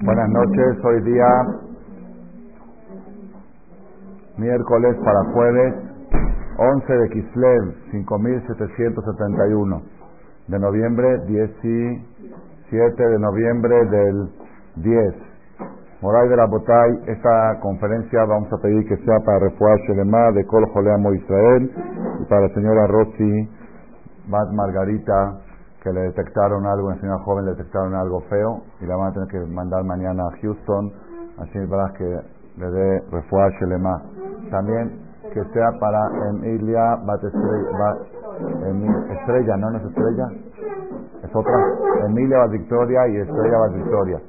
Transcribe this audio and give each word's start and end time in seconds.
Buenas 0.00 0.28
noches, 0.28 0.84
hoy 0.84 1.02
día 1.02 1.26
miércoles 4.36 4.96
para 5.04 5.24
jueves 5.32 5.74
11 6.58 6.92
de 6.92 7.08
Kislev 7.08 7.74
5771 7.90 9.82
de 10.46 10.58
noviembre 10.60 11.18
17 11.26 13.08
de 13.08 13.18
noviembre 13.18 13.74
del 13.86 14.30
10 14.76 15.14
Moray 16.02 16.28
de 16.28 16.36
la 16.36 16.46
Botay, 16.46 17.00
esta 17.08 17.58
conferencia 17.60 18.24
vamos 18.26 18.52
a 18.52 18.58
pedir 18.58 18.86
que 18.86 18.96
sea 18.98 19.18
para 19.26 19.40
Refuah 19.40 19.76
Shelema 19.88 20.30
de 20.30 20.46
Kol 20.46 20.64
Joleamo 20.72 21.12
Israel 21.14 21.68
y 22.20 22.24
para 22.26 22.42
la 22.42 22.54
señora 22.54 22.86
Rossi 22.86 23.63
Bat 24.28 24.50
Margarita 24.52 25.40
que 25.82 25.92
le 25.92 26.00
detectaron 26.00 26.64
algo, 26.66 26.86
una 26.88 26.98
señora 26.98 27.18
joven 27.24 27.44
le 27.44 27.50
detectaron 27.52 27.94
algo 27.94 28.20
feo 28.30 28.62
y 28.80 28.86
la 28.86 28.96
van 28.96 29.10
a 29.10 29.12
tener 29.12 29.28
que 29.28 29.38
mandar 29.52 29.84
mañana 29.84 30.22
a 30.22 30.30
Houston, 30.40 30.92
así 31.38 31.58
verdad 31.58 31.92
que 31.98 32.20
le 32.56 32.70
dé 32.70 33.02
refuah 33.10 33.50
Shelema. 33.60 34.02
También 34.50 34.98
que 35.34 35.44
sea 35.52 35.72
para 35.78 36.08
Emilia 36.30 36.96
Bat 37.04 37.24
Estrella, 39.10 39.56
¿no? 39.58 39.70
¿No 39.70 39.78
es 39.78 39.84
Estrella? 39.84 40.28
Es 41.22 41.34
otra. 41.34 41.54
Emilia 42.06 42.38
Bat 42.38 42.50
Victoria 42.52 43.08
y 43.08 43.16
Estrella 43.18 43.58
Bat 43.58 43.72
Victoria. 43.74 44.20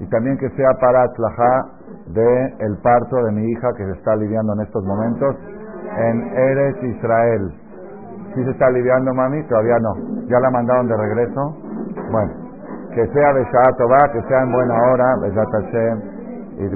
Y 0.00 0.06
también 0.08 0.36
que 0.38 0.50
sea 0.50 0.70
para 0.80 1.06
Tlajá 1.12 1.66
de 2.06 2.54
el 2.58 2.76
parto 2.78 3.16
de 3.24 3.32
mi 3.32 3.52
hija 3.52 3.72
que 3.76 3.84
se 3.84 3.92
está 3.92 4.12
aliviando 4.12 4.54
en 4.54 4.60
estos 4.62 4.84
momentos 4.84 5.36
en 5.96 6.22
Eres 6.36 6.82
Israel. 6.82 7.52
¿Sí 8.34 8.42
se 8.42 8.50
está 8.50 8.66
aliviando, 8.66 9.14
mami? 9.14 9.42
Todavía 9.46 9.78
no. 9.78 9.94
¿Ya 10.26 10.40
la 10.40 10.50
mandaron 10.50 10.88
de 10.88 10.96
regreso? 10.96 11.56
Bueno, 12.10 12.32
que 12.92 13.06
sea 13.06 13.32
Beshato 13.32 13.88
va, 13.88 14.12
que 14.12 14.20
sea 14.26 14.42
en 14.42 14.52
buena 14.52 14.74
hora, 14.90 15.16
Beshat 15.22 15.50
Hashem 15.52 16.02
y 16.58 16.68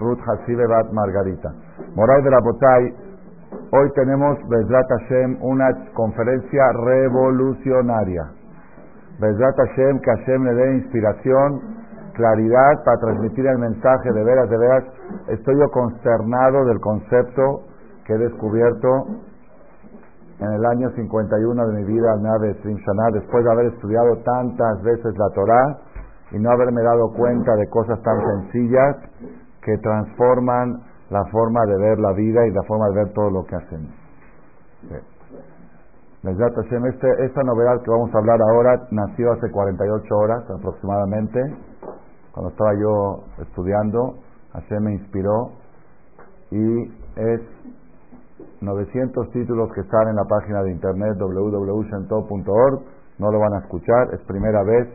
Ruth 0.00 0.18
Hasibe 0.26 0.66
Bat 0.66 0.90
Margarita. 0.92 1.52
Moray 1.94 2.22
de 2.22 2.30
la 2.30 2.40
Botay, 2.40 2.94
hoy 3.70 3.92
tenemos 3.94 4.36
Beshat 4.48 4.88
Hashem 4.88 5.38
una 5.42 5.68
conferencia 5.94 6.72
revolucionaria. 6.72 8.24
Beshat 9.20 9.56
Hashem, 9.56 10.00
que 10.00 10.10
Hashem 10.10 10.44
le 10.44 10.54
dé 10.54 10.74
inspiración, 10.76 11.60
claridad 12.14 12.82
para 12.84 12.96
transmitir 12.98 13.46
el 13.46 13.58
mensaje 13.58 14.12
de 14.12 14.24
veras, 14.24 14.50
de 14.50 14.58
veras. 14.58 14.84
Estoy 15.28 15.56
yo 15.56 15.70
consternado 15.70 16.64
del 16.64 16.80
concepto 16.80 17.62
que 18.04 18.14
he 18.14 18.18
descubierto 18.18 19.06
en 20.38 20.52
el 20.52 20.66
año 20.66 20.90
51 20.90 21.66
de 21.66 21.72
mi 21.82 21.84
vida 21.84 22.12
al 22.12 22.22
Nave 22.22 22.54
Srim 22.60 22.76
después 23.12 23.44
de 23.44 23.52
haber 23.52 23.66
estudiado 23.72 24.16
tantas 24.22 24.82
veces 24.82 25.16
la 25.16 25.28
Torah 25.34 25.78
y 26.32 26.38
no 26.38 26.50
haberme 26.50 26.82
dado 26.82 27.12
cuenta 27.14 27.54
de 27.56 27.68
cosas 27.68 28.00
tan 28.02 28.18
sencillas 28.20 28.96
que 29.62 29.78
transforman 29.78 30.82
la 31.10 31.24
forma 31.26 31.64
de 31.66 31.78
ver 31.78 31.98
la 31.98 32.12
vida 32.12 32.46
y 32.46 32.50
la 32.52 32.62
forma 32.64 32.88
de 32.88 32.94
ver 32.94 33.12
todo 33.14 33.30
lo 33.30 33.44
que 33.44 33.56
hacemos. 33.56 33.90
Este, 36.26 37.24
esta 37.24 37.42
novedad 37.44 37.80
que 37.82 37.90
vamos 37.90 38.12
a 38.12 38.18
hablar 38.18 38.40
ahora 38.42 38.88
nació 38.90 39.32
hace 39.32 39.48
48 39.50 40.16
horas 40.16 40.42
aproximadamente, 40.50 41.40
cuando 42.32 42.50
estaba 42.50 42.74
yo 42.74 43.24
estudiando, 43.42 44.16
Hashem 44.52 44.82
me 44.82 44.92
inspiró 44.94 45.52
y 46.50 46.82
es 47.16 47.40
900 48.60 49.30
títulos 49.30 49.72
que 49.74 49.80
están 49.80 50.08
en 50.08 50.16
la 50.16 50.24
página 50.24 50.62
de 50.62 50.72
internet 50.72 51.16
www.shento.org. 51.18 52.82
No 53.18 53.30
lo 53.30 53.38
van 53.38 53.54
a 53.54 53.58
escuchar, 53.60 54.12
es 54.12 54.20
primera 54.26 54.62
vez 54.62 54.88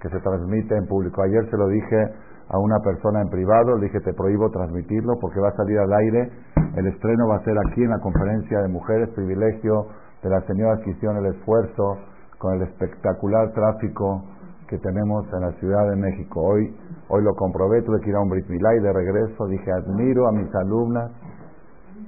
que 0.00 0.08
se 0.08 0.18
transmite 0.20 0.76
en 0.76 0.86
público. 0.86 1.22
Ayer 1.22 1.48
se 1.50 1.56
lo 1.56 1.68
dije 1.68 2.14
a 2.48 2.58
una 2.58 2.78
persona 2.80 3.20
en 3.20 3.28
privado, 3.28 3.76
le 3.76 3.86
dije 3.86 4.00
te 4.00 4.14
prohíbo 4.14 4.50
transmitirlo 4.50 5.14
porque 5.20 5.40
va 5.40 5.48
a 5.48 5.56
salir 5.56 5.78
al 5.78 5.92
aire. 5.92 6.30
El 6.76 6.86
estreno 6.86 7.28
va 7.28 7.36
a 7.36 7.44
ser 7.44 7.56
aquí 7.58 7.82
en 7.82 7.90
la 7.90 7.98
conferencia 7.98 8.60
de 8.60 8.68
mujeres, 8.68 9.08
privilegio 9.10 9.86
de 10.22 10.30
las 10.30 10.44
señoras 10.46 10.80
que 10.80 10.90
hicieron 10.90 11.18
el 11.18 11.34
esfuerzo 11.34 11.98
con 12.38 12.54
el 12.54 12.62
espectacular 12.62 13.52
tráfico 13.52 14.22
que 14.68 14.78
tenemos 14.78 15.26
en 15.32 15.40
la 15.40 15.52
Ciudad 15.52 15.88
de 15.90 15.96
México. 15.96 16.40
Hoy, 16.40 16.76
hoy 17.08 17.22
lo 17.22 17.34
comprobé, 17.34 17.82
tuve 17.82 18.00
que 18.00 18.10
ir 18.10 18.16
a 18.16 18.20
un 18.20 18.28
Brit 18.28 18.48
Milá 18.48 18.74
y 18.74 18.80
de 18.80 18.92
regreso 18.92 19.46
dije 19.46 19.70
admiro 19.72 20.28
a 20.28 20.32
mis 20.32 20.52
alumnas 20.54 21.10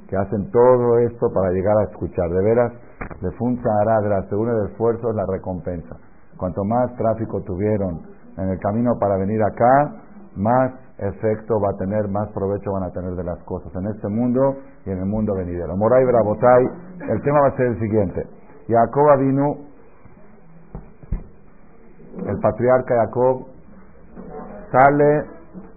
que 0.09 0.17
hacen 0.17 0.51
todo 0.51 0.99
esto 1.01 1.29
para 1.33 1.51
llegar 1.51 1.77
a 1.79 1.85
escuchar. 1.85 2.31
De 2.31 2.43
veras, 2.43 2.73
de 3.21 3.31
Funza 3.33 3.69
Aradra, 3.83 4.25
según 4.29 4.49
el 4.49 4.71
esfuerzo, 4.71 5.11
es 5.11 5.17
la 5.17 5.27
recompensa. 5.27 5.97
Cuanto 6.37 6.65
más 6.65 6.95
tráfico 6.97 7.43
tuvieron 7.43 8.01
en 8.39 8.49
el 8.49 8.59
camino 8.59 8.99
para 8.99 9.17
venir 9.19 9.43
acá, 9.43 9.93
más 10.37 10.73
efecto 10.99 11.61
va 11.61 11.71
a 11.71 11.77
tener, 11.77 12.09
más 12.09 12.29
provecho 12.31 12.73
van 12.73 12.85
a 12.85 12.91
tener 12.91 13.15
de 13.15 13.25
las 13.25 13.39
cosas 13.45 13.71
en 13.75 13.87
este 13.87 14.09
mundo 14.09 14.57
y 14.87 14.91
en 14.91 14.99
el 14.99 15.07
mundo 15.07 15.35
venidero. 15.35 15.77
Moray 15.77 16.05
Brabotay, 16.05 16.65
el 17.09 17.23
tema 17.23 17.41
va 17.41 17.49
a 17.49 17.57
ser 17.57 17.67
el 17.67 17.79
siguiente. 17.79 18.27
Jacob 18.69 19.19
vino, 19.19 19.57
el 22.27 22.39
patriarca 22.41 22.95
Jacob, 23.05 23.47
sale 24.73 25.25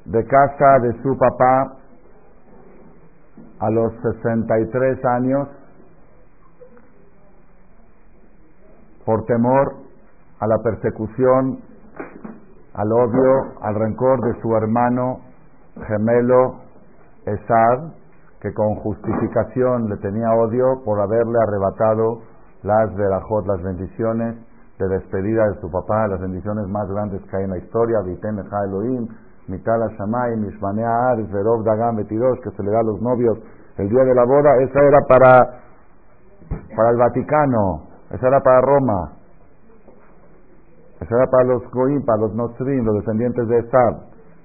de 0.06 0.26
casa 0.26 0.80
de 0.82 1.02
su 1.02 1.18
papá 1.18 1.81
a 3.62 3.70
los 3.70 3.94
63 4.02 5.06
años 5.06 5.48
por 9.06 9.24
temor 9.26 9.76
a 10.40 10.48
la 10.48 10.58
persecución, 10.58 11.60
al 12.74 12.92
odio, 12.92 13.62
al 13.62 13.76
rencor 13.76 14.20
de 14.22 14.42
su 14.42 14.56
hermano 14.56 15.20
gemelo 15.88 16.62
Esad, 17.26 17.94
que 18.42 18.52
con 18.54 18.76
justificación 18.78 19.88
le 19.90 19.98
tenía 19.98 20.34
odio 20.34 20.82
por 20.84 21.00
haberle 21.00 21.38
arrebatado 21.48 22.24
las 22.64 22.96
verajot, 22.96 23.46
las 23.46 23.62
bendiciones 23.62 24.38
de 24.80 24.88
despedida 24.88 25.48
de 25.50 25.62
su 25.62 25.70
papá, 25.70 26.08
las 26.08 26.20
bendiciones 26.20 26.68
más 26.68 26.90
grandes 26.90 27.22
que 27.30 27.38
hay 27.38 27.44
en 27.44 27.52
la 27.52 27.58
historia, 27.60 28.02
Vitem 28.02 28.40
Elohim, 28.40 29.08
Mitala 29.48 29.88
Shamay, 29.98 30.38
Mishmanea 30.38 31.12
Aris, 31.12 31.32
Verov 31.32 31.64
Dagan 31.64 31.96
Betidosh, 31.96 32.40
que 32.42 32.52
se 32.52 32.64
le 32.64 32.72
da 32.72 32.80
a 32.80 32.84
los 32.84 33.02
novios 33.02 33.38
el 33.78 33.90
día 33.90 34.04
de 34.04 34.14
la 34.14 34.26
boda, 34.26 34.58
esa 34.62 34.80
era 34.84 35.00
para, 35.08 35.42
para 36.76 36.90
el 36.92 36.98
Vaticano, 36.98 37.84
esa 38.12 38.28
era 38.28 38.40
para 38.42 38.62
Roma, 38.62 39.12
esa 41.00 41.16
era 41.16 41.26
para 41.28 41.44
los 41.46 41.64
Goim, 41.72 42.06
para 42.06 42.20
los 42.20 42.36
Notrim, 42.36 42.86
los 42.86 42.96
descendientes 42.98 43.48
de 43.48 43.60
Esab. 43.60 43.96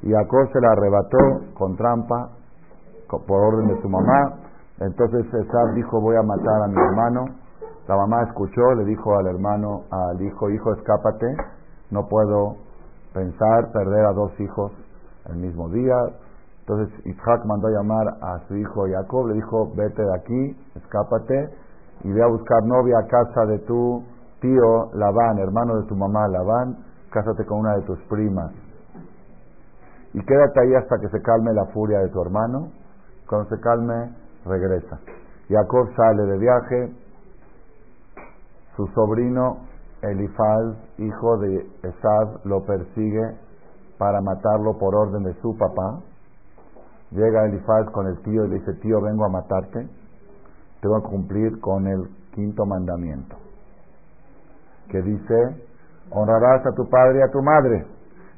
Y 0.03 0.12
Jacob 0.12 0.49
se 0.53 0.61
la 0.61 0.71
arrebató 0.73 1.19
con 1.55 1.77
trampa, 1.77 2.31
por 3.09 3.45
orden 3.45 3.69
de 3.69 3.83
su 3.83 3.89
mamá. 3.89 4.39
Entonces 4.81 5.27
Esab 5.27 5.75
dijo, 5.75 6.01
voy 6.01 6.17
a 6.17 6.23
matar 6.23 6.63
a 6.63 6.69
mi 6.69 6.77
hermano. 6.77 7.25
La 7.89 7.97
mamá 7.97 8.23
escuchó, 8.23 8.75
le 8.75 8.84
dijo 8.84 9.17
al 9.17 9.27
hermano, 9.27 9.83
al 9.91 10.21
hijo, 10.21 10.51
hijo, 10.51 10.73
escápate, 10.75 11.27
no 11.91 12.09
puedo 12.09 12.57
pensar 13.13 13.71
perder 13.73 14.07
a 14.07 14.13
dos 14.13 14.33
hijos 14.41 14.73
el 15.29 15.37
mismo 15.37 15.69
día. 15.69 15.95
Entonces 16.61 17.07
Isaac 17.07 17.45
mandó 17.45 17.69
a 17.69 17.71
llamar 17.71 18.09
a 18.21 18.41
su 18.49 18.57
hijo 18.57 18.87
Jacob, 18.91 19.29
le 19.29 19.35
dijo, 19.35 19.71
vete 19.77 20.03
de 20.03 20.15
aquí, 20.15 20.57
escápate 20.75 21.51
y 22.03 22.13
ve 22.13 22.23
a 22.23 22.27
buscar 22.27 22.63
novia 22.65 22.99
a 22.99 23.07
casa 23.07 23.47
de 23.47 23.59
tu 23.61 24.03
tío 24.41 24.91
Labán, 24.95 25.39
hermano 25.39 25.81
de 25.81 25.87
tu 25.89 25.95
mamá 25.95 26.29
Labán, 26.29 26.77
cásate 27.11 27.45
con 27.47 27.61
una 27.61 27.77
de 27.77 27.83
tus 27.83 27.99
primas. 28.09 28.53
Y 30.13 30.21
quédate 30.25 30.61
ahí 30.61 30.75
hasta 30.75 30.99
que 30.99 31.09
se 31.09 31.23
calme 31.23 31.53
la 31.53 31.67
furia 31.67 32.01
de 32.01 32.09
tu 32.09 32.21
hermano. 32.23 32.71
Cuando 33.29 33.49
se 33.49 33.61
calme, 33.61 34.15
regresa. 34.45 34.99
Jacob 35.49 35.89
sale 35.95 36.23
de 36.25 36.39
viaje, 36.39 36.93
su 38.77 38.87
sobrino 38.89 39.59
Elifaz, 40.03 40.77
hijo 40.99 41.39
de 41.39 41.67
Esad, 41.83 42.45
lo 42.45 42.65
persigue 42.65 43.46
para 43.98 44.21
matarlo 44.21 44.78
por 44.78 44.95
orden 44.95 45.22
de 45.25 45.34
su 45.41 45.57
papá. 45.57 46.01
Llega 47.10 47.47
Elifaz 47.47 47.89
con 47.93 48.07
el 48.07 48.21
tío 48.22 48.45
y 48.47 48.51
dice, 48.51 48.72
tío, 48.83 49.01
vengo 49.01 49.25
a 49.25 49.28
matarte, 49.28 49.89
tengo 50.81 51.03
que 51.03 51.09
cumplir 51.09 51.60
con 51.60 51.87
el 51.87 52.09
quinto 52.34 52.66
mandamiento, 52.66 53.37
que 54.89 55.01
dice, 55.03 55.66
honrarás 56.10 56.66
a 56.66 56.75
tu 56.75 56.89
padre 56.89 57.21
y 57.21 57.22
a 57.22 57.31
tu 57.31 57.43
madre. 57.43 57.87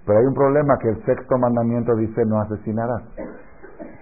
Pero 0.06 0.18
hay 0.20 0.26
un 0.26 0.34
problema 0.34 0.78
que 0.78 0.88
el 0.90 1.04
sexto 1.04 1.38
mandamiento 1.38 1.94
dice, 1.96 2.24
no 2.26 2.40
asesinarás. 2.40 3.02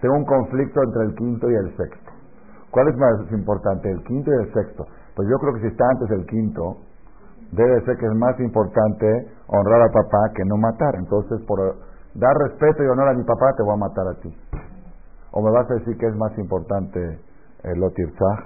Tengo 0.00 0.16
un 0.16 0.24
conflicto 0.24 0.82
entre 0.82 1.02
el 1.04 1.14
quinto 1.14 1.50
y 1.50 1.54
el 1.54 1.76
sexto. 1.76 2.12
¿Cuál 2.70 2.88
es 2.88 2.96
más 2.96 3.32
importante, 3.32 3.90
el 3.90 4.02
quinto 4.04 4.30
y 4.30 4.44
el 4.44 4.52
sexto? 4.52 4.84
Pues 5.14 5.28
yo 5.28 5.38
creo 5.38 5.54
que 5.54 5.60
si 5.60 5.66
está 5.68 5.84
antes 5.88 6.10
el 6.10 6.26
quinto, 6.26 6.76
debe 7.52 7.84
ser 7.84 7.96
que 7.96 8.06
es 8.06 8.14
más 8.14 8.38
importante 8.38 9.06
honrar 9.48 9.82
a 9.82 9.92
papá 9.92 10.32
que 10.34 10.44
no 10.44 10.56
matar. 10.56 10.94
Entonces, 10.96 11.40
por 11.46 11.58
dar 12.14 12.34
respeto 12.48 12.82
y 12.82 12.86
honor 12.86 13.08
a 13.08 13.14
mi 13.14 13.24
papá, 13.24 13.52
te 13.56 13.62
voy 13.62 13.74
a 13.74 13.76
matar 13.76 14.08
a 14.08 14.14
ti. 14.20 14.36
O 15.32 15.42
me 15.42 15.50
vas 15.50 15.70
a 15.70 15.74
decir 15.74 15.96
que 15.98 16.06
es 16.06 16.16
más 16.16 16.36
importante 16.38 17.20
el 17.64 17.82
Otirzah. 17.82 18.36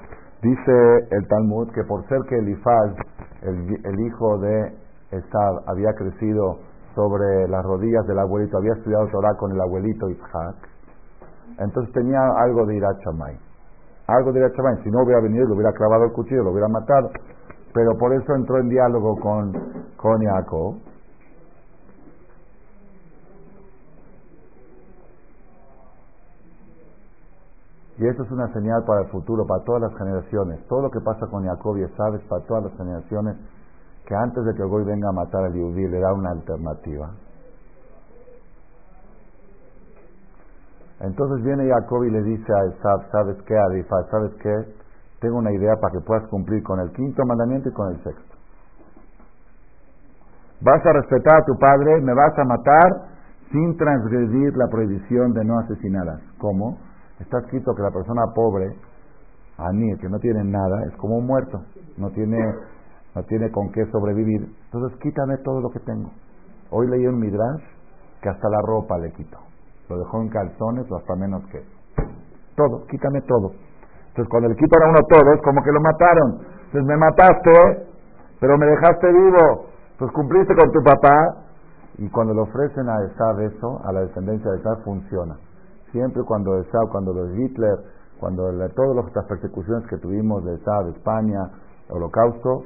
Dice 0.42 1.06
el 1.10 1.28
Talmud 1.28 1.70
que 1.72 1.84
por 1.84 2.06
ser 2.08 2.20
que 2.28 2.38
Elifaz, 2.38 2.94
el, 3.42 3.68
el 3.84 4.00
hijo 4.00 4.38
de 4.38 4.72
Esab, 5.10 5.62
había 5.66 5.92
crecido 5.94 6.58
sobre 6.94 7.46
las 7.48 7.62
rodillas 7.64 8.06
del 8.06 8.18
abuelito, 8.18 8.56
había 8.58 8.72
estudiado 8.72 9.06
Torah 9.08 9.36
con 9.38 9.52
el 9.52 9.60
abuelito 9.60 10.08
Isaac, 10.08 10.56
entonces 11.58 11.92
tenía 11.92 12.20
algo 12.38 12.66
de 12.66 12.76
Irachamay. 12.76 13.38
Algo 14.06 14.32
de 14.32 14.40
Irachamay. 14.40 14.82
Si 14.82 14.90
no 14.90 15.02
hubiera 15.02 15.20
venido, 15.20 15.46
le 15.46 15.54
hubiera 15.54 15.72
clavado 15.72 16.04
el 16.04 16.12
cuchillo, 16.12 16.42
lo 16.42 16.52
hubiera 16.52 16.68
matado. 16.68 17.10
Pero 17.74 17.96
por 17.98 18.12
eso 18.14 18.34
entró 18.34 18.58
en 18.58 18.68
diálogo 18.68 19.16
con, 19.20 19.52
con 19.96 20.24
Jacob. 20.24 20.76
Y 28.00 28.08
eso 28.08 28.22
es 28.22 28.30
una 28.30 28.50
señal 28.54 28.82
para 28.86 29.02
el 29.02 29.08
futuro, 29.08 29.46
para 29.46 29.62
todas 29.62 29.82
las 29.82 29.98
generaciones. 29.98 30.66
Todo 30.68 30.80
lo 30.80 30.90
que 30.90 31.00
pasa 31.00 31.26
con 31.26 31.44
Jacob 31.44 31.76
y 31.76 31.86
sabes 31.98 32.22
para 32.30 32.42
todas 32.46 32.64
las 32.64 32.76
generaciones, 32.78 33.36
que 34.06 34.14
antes 34.14 34.42
de 34.42 34.54
que 34.54 34.64
Goy 34.64 34.84
venga 34.84 35.10
a 35.10 35.12
matar 35.12 35.44
al 35.44 35.52
Yudí, 35.52 35.86
le 35.86 36.00
da 36.00 36.14
una 36.14 36.30
alternativa. 36.30 37.10
Entonces 41.00 41.44
viene 41.44 41.68
Jacob 41.68 42.04
y 42.04 42.10
le 42.10 42.22
dice 42.22 42.50
a 42.50 42.64
Esab, 42.72 43.10
¿sabes 43.12 43.36
qué, 43.42 43.54
Adifaz? 43.54 44.08
¿Sabes 44.10 44.32
qué? 44.42 44.54
Tengo 45.20 45.36
una 45.36 45.52
idea 45.52 45.76
para 45.76 45.92
que 45.92 46.00
puedas 46.00 46.26
cumplir 46.28 46.62
con 46.62 46.80
el 46.80 46.90
quinto 46.92 47.22
mandamiento 47.26 47.68
y 47.68 47.72
con 47.72 47.90
el 47.90 48.02
sexto. 48.02 48.34
Vas 50.62 50.86
a 50.86 50.92
respetar 50.94 51.42
a 51.42 51.44
tu 51.44 51.52
padre, 51.58 52.00
me 52.00 52.14
vas 52.14 52.32
a 52.38 52.44
matar 52.44 53.10
sin 53.52 53.76
transgredir 53.76 54.56
la 54.56 54.68
prohibición 54.68 55.34
de 55.34 55.44
no 55.44 55.58
asesinarlas. 55.58 56.22
¿Cómo? 56.38 56.78
Está 57.20 57.38
escrito 57.40 57.74
que 57.74 57.82
la 57.82 57.90
persona 57.90 58.22
pobre, 58.34 58.66
a 59.58 59.70
mí, 59.72 59.94
que 59.98 60.08
no 60.08 60.18
tiene 60.18 60.42
nada, 60.44 60.84
es 60.88 60.96
como 60.96 61.18
un 61.18 61.26
muerto, 61.26 61.60
no 61.98 62.10
tiene, 62.10 62.38
no 63.14 63.22
tiene 63.24 63.50
con 63.50 63.70
qué 63.72 63.84
sobrevivir. 63.92 64.48
Entonces 64.72 64.98
quítame 65.00 65.36
todo 65.44 65.60
lo 65.60 65.70
que 65.70 65.80
tengo. 65.80 66.10
Hoy 66.70 66.88
leí 66.88 67.06
un 67.06 67.18
midrash 67.18 67.62
que 68.22 68.28
hasta 68.30 68.48
la 68.48 68.58
ropa 68.64 68.96
le 68.98 69.12
quito. 69.12 69.38
Lo 69.88 69.98
dejó 69.98 70.22
en 70.22 70.28
calzones 70.30 70.90
o 70.90 70.96
hasta 70.96 71.14
menos 71.16 71.42
que 71.50 71.62
Todo, 72.56 72.86
quítame 72.86 73.20
todo. 73.22 73.52
Entonces 74.08 74.28
cuando 74.30 74.48
le 74.48 74.56
quitan 74.56 74.82
a 74.82 74.88
uno 74.88 75.00
todo 75.08 75.32
es 75.34 75.42
como 75.42 75.62
que 75.62 75.72
lo 75.72 75.80
mataron. 75.80 76.40
Entonces 76.66 76.84
me 76.84 76.96
mataste, 76.96 77.86
pero 78.40 78.56
me 78.56 78.66
dejaste 78.66 79.12
vivo. 79.12 79.66
Entonces 79.92 80.14
cumpliste 80.14 80.54
con 80.54 80.70
tu 80.72 80.82
papá. 80.82 81.44
Y 81.98 82.08
cuando 82.08 82.32
le 82.32 82.40
ofrecen 82.40 82.88
a 82.88 83.04
Esab 83.04 83.40
eso, 83.40 83.80
a 83.84 83.92
la 83.92 84.00
descendencia 84.02 84.50
de 84.50 84.58
Esab, 84.58 84.82
funciona. 84.84 85.36
Siempre 85.92 86.22
cuando 86.24 86.58
Esab, 86.60 86.88
cuando 86.90 87.12
los 87.12 87.30
Hitler, 87.36 87.78
cuando 88.18 88.44
todas 88.74 89.12
las 89.14 89.24
persecuciones 89.26 89.88
que 89.88 89.96
tuvimos 89.98 90.44
de 90.44 90.54
Esab, 90.54 90.88
España, 90.88 91.50
Holocausto, 91.88 92.64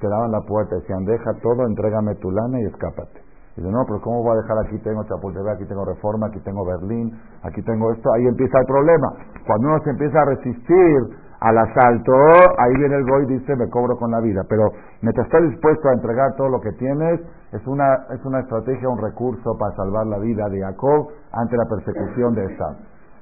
te 0.00 0.08
daban 0.08 0.30
la 0.30 0.40
puerta, 0.40 0.76
decían, 0.76 1.04
deja 1.04 1.32
todo, 1.42 1.66
entrégame 1.66 2.14
tu 2.16 2.30
lana 2.30 2.60
y 2.60 2.64
escápate. 2.66 3.20
Dice, 3.56 3.68
no, 3.70 3.84
pero 3.86 4.00
¿cómo 4.00 4.22
voy 4.22 4.38
a 4.38 4.42
dejar 4.42 4.58
aquí? 4.64 4.78
Tengo 4.78 5.04
Chapultepec, 5.04 5.56
aquí 5.56 5.66
tengo 5.66 5.84
Reforma, 5.84 6.28
aquí 6.28 6.40
tengo 6.40 6.64
Berlín, 6.64 7.12
aquí 7.42 7.60
tengo 7.62 7.92
esto. 7.92 8.12
Ahí 8.14 8.26
empieza 8.26 8.58
el 8.58 8.66
problema. 8.66 9.08
Cuando 9.46 9.68
uno 9.68 9.78
se 9.82 9.90
empieza 9.90 10.22
a 10.22 10.24
resistir 10.24 10.96
al 11.40 11.58
asalto, 11.58 12.12
ahí 12.58 12.74
viene 12.78 12.96
el 12.96 13.04
goy 13.04 13.24
y 13.24 13.38
dice, 13.38 13.56
me 13.56 13.68
cobro 13.68 13.96
con 13.96 14.10
la 14.10 14.20
vida. 14.20 14.42
Pero 14.48 14.70
mientras 15.02 15.26
estás 15.26 15.42
dispuesto 15.42 15.88
a 15.88 15.92
entregar 15.92 16.34
todo 16.36 16.48
lo 16.48 16.60
que 16.60 16.72
tienes, 16.72 17.20
es 17.52 17.66
una, 17.66 18.06
es 18.10 18.24
una 18.24 18.40
estrategia, 18.40 18.88
un 18.88 19.00
recurso 19.00 19.56
para 19.58 19.74
salvar 19.76 20.06
la 20.06 20.18
vida 20.18 20.48
de 20.48 20.60
Jacob 20.60 21.08
ante 21.32 21.56
la 21.56 21.64
persecución 21.64 22.34
de 22.34 22.44
Esab. 22.44 22.76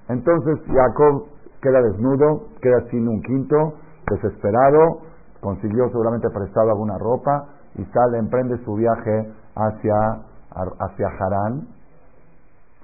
Entonces 0.09 0.59
Jacob 0.67 1.25
queda 1.63 1.81
desnudo, 1.83 2.49
queda 2.61 2.81
sin 2.91 3.09
un 3.09 3.23
quinto, 3.23 3.75
desesperado, 4.11 5.01
consiguió 5.41 5.89
seguramente 5.89 6.29
prestado 6.31 6.71
alguna 6.71 6.99
ropa 6.99 7.47
y 7.77 7.85
sale, 7.85 8.19
emprende 8.19 8.59
su 8.65 8.75
viaje 8.75 9.33
hacia, 9.55 9.95
hacia 10.81 11.09
Harán, 11.09 11.69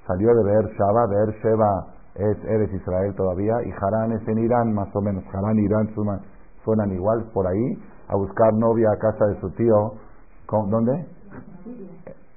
salió 0.07 0.35
de 0.35 0.45
Beersheba, 0.45 1.07
Beersheba 1.09 1.87
es 2.15 2.45
Eres 2.45 2.73
Israel 2.73 3.15
todavía, 3.17 3.55
y 3.65 3.71
Harán 3.71 4.13
es 4.13 4.29
en 4.29 4.39
Irán, 4.39 4.73
más 4.73 4.89
o 4.95 5.01
menos. 5.01 5.25
Harán 5.33 5.59
y 5.59 5.65
Irán 5.65 5.89
suenan, 6.65 6.93
igual 6.93 7.25
por 7.33 7.47
ahí, 7.47 7.83
a 8.09 8.17
buscar 8.17 8.53
novia 8.55 8.89
a 8.93 8.99
casa 8.99 9.27
de 9.27 9.41
su 9.41 9.51
tío. 9.51 9.95
¿Dónde? 10.71 11.07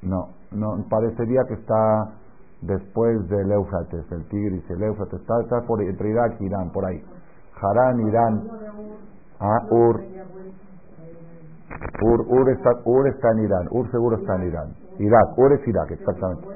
No, 0.01 0.29
no, 0.51 0.85
parecería 0.89 1.41
que 1.47 1.55
está 1.55 2.13
después 2.61 3.27
del 3.29 3.51
Éufrates, 3.51 4.11
el 4.11 4.27
Tigris, 4.29 4.69
el 4.69 4.83
Éufrates, 4.83 5.19
está, 5.19 5.41
está 5.41 5.61
por, 5.67 5.81
entre 5.81 6.09
Irak 6.09 6.37
y 6.39 6.45
Irán, 6.45 6.71
por 6.71 6.85
ahí. 6.85 7.03
Harán, 7.61 7.99
Irán, 8.07 8.43
ah, 9.39 9.59
Ur, 9.71 10.01
Ur, 12.03 12.25
Ur, 12.27 12.49
está, 12.49 12.69
Ur 12.85 13.07
está 13.07 13.31
en 13.31 13.39
Irán, 13.39 13.67
Ur 13.71 13.91
seguro 13.91 14.17
está 14.17 14.35
en 14.35 14.47
Irán. 14.47 14.75
Irak, 14.99 15.37
Ur 15.37 15.53
es 15.53 15.67
Irak, 15.67 15.91
exactamente. 15.91 16.47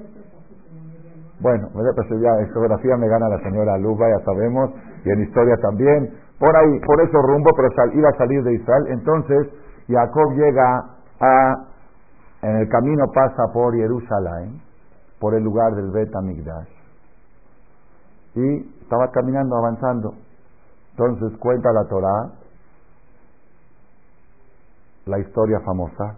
Bueno, 1.42 1.70
en 1.74 2.54
geografía 2.54 2.98
me 2.98 3.08
gana 3.08 3.28
la 3.28 3.40
señora 3.42 3.78
Luba, 3.80 4.08
ya 4.10 4.24
sabemos, 4.24 4.70
y 5.04 5.10
en 5.10 5.24
historia 5.24 5.58
también. 5.58 6.14
Por 6.40 6.56
ahí, 6.56 6.80
por 6.86 7.02
eso 7.02 7.20
rumbo, 7.22 7.50
pero 7.56 7.92
iba 7.94 8.10
a 8.10 8.18
salir 8.18 8.44
de 8.44 8.54
Israel. 8.54 8.86
Entonces, 8.90 9.48
Jacob 9.88 10.34
llega 10.36 10.86
a, 11.20 11.71
en 12.42 12.56
el 12.58 12.70
camino 12.70 13.06
pasa 13.14 13.52
por 13.54 13.76
Jerusalén, 13.76 14.62
por 15.20 15.36
el 15.36 15.44
lugar 15.44 15.74
del 15.76 15.92
Bet 15.92 16.16
Amigdash. 16.16 16.70
Y 18.36 18.58
estaba 18.82 19.12
caminando, 19.12 19.56
avanzando. 19.58 20.14
Entonces 20.92 21.38
cuenta 21.40 21.72
la 21.72 21.88
Torah 21.88 22.32
la 25.06 25.20
historia 25.20 25.60
famosa 25.62 26.18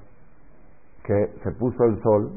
que 1.03 1.33
se 1.43 1.51
puso 1.51 1.83
el 1.85 2.01
sol 2.01 2.31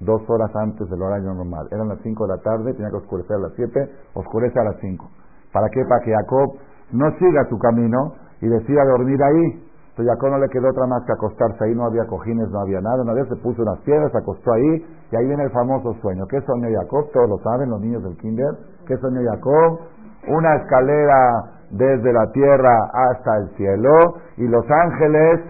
dos 0.00 0.22
horas 0.28 0.50
antes 0.56 0.88
del 0.88 1.00
horario 1.00 1.32
normal. 1.32 1.68
Eran 1.70 1.88
las 1.88 2.00
cinco 2.02 2.26
de 2.26 2.36
la 2.36 2.42
tarde, 2.42 2.72
tenía 2.74 2.90
que 2.90 2.96
oscurecer 2.96 3.36
a 3.36 3.40
las 3.40 3.52
siete, 3.54 3.90
oscurece 4.14 4.58
a 4.58 4.64
las 4.64 4.76
cinco. 4.80 5.08
¿Para 5.52 5.68
qué? 5.70 5.84
Para 5.88 6.04
que 6.04 6.12
Jacob 6.12 6.58
no 6.92 7.10
siga 7.18 7.44
su 7.48 7.58
camino 7.58 8.14
y 8.40 8.48
decida 8.48 8.84
dormir 8.84 9.22
ahí. 9.22 9.71
Entonces 9.92 10.14
Jacob 10.14 10.30
no 10.30 10.38
le 10.38 10.48
quedó 10.48 10.70
otra 10.70 10.86
más 10.86 11.04
que 11.04 11.12
acostarse 11.12 11.64
ahí, 11.64 11.74
no 11.74 11.84
había 11.84 12.06
cojines, 12.06 12.48
no 12.48 12.60
había 12.60 12.80
nada, 12.80 13.02
una 13.02 13.12
vez 13.12 13.28
se 13.28 13.36
puso 13.36 13.60
unas 13.60 13.78
piedras, 13.80 14.10
se 14.10 14.18
acostó 14.18 14.52
ahí 14.54 14.86
y 15.10 15.16
ahí 15.16 15.26
viene 15.26 15.44
el 15.44 15.50
famoso 15.50 15.92
sueño. 16.00 16.24
¿Qué 16.28 16.40
soñó 16.40 16.66
Jacob? 16.80 17.10
Todos 17.12 17.28
lo 17.28 17.38
saben, 17.44 17.68
los 17.68 17.80
niños 17.82 18.02
del 18.02 18.16
kinder. 18.16 18.56
¿Qué 18.86 18.96
soñó 18.96 19.20
Jacob? 19.30 19.80
Una 20.28 20.56
escalera 20.56 21.44
desde 21.72 22.10
la 22.10 22.30
tierra 22.32 22.90
hasta 23.10 23.36
el 23.36 23.50
cielo 23.56 23.92
y 24.38 24.48
los 24.48 24.64
ángeles 24.70 25.40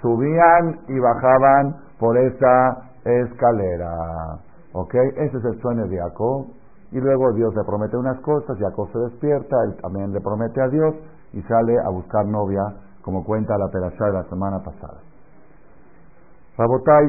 subían 0.00 0.80
y 0.88 0.98
bajaban 0.98 1.76
por 2.00 2.18
esa 2.18 2.82
escalera. 3.04 3.94
¿Ok? 4.72 4.94
Ese 4.94 5.36
es 5.36 5.44
el 5.44 5.60
sueño 5.60 5.86
de 5.86 5.98
Jacob. 5.98 6.46
Y 6.90 6.98
luego 6.98 7.32
Dios 7.34 7.54
le 7.54 7.62
promete 7.64 7.96
unas 7.96 8.18
cosas, 8.20 8.58
Jacob 8.58 8.88
se 8.92 8.98
despierta, 8.98 9.56
él 9.64 9.76
también 9.80 10.12
le 10.12 10.20
promete 10.20 10.60
a 10.60 10.68
Dios 10.68 10.94
y 11.32 11.40
sale 11.42 11.78
a 11.78 11.88
buscar 11.88 12.26
novia, 12.26 12.62
como 13.02 13.24
cuenta 13.24 13.58
la 13.58 13.68
perashá 13.68 14.06
de 14.06 14.12
la 14.12 14.24
semana 14.24 14.58
pasada. 14.60 15.00
Rabotai, 16.56 17.06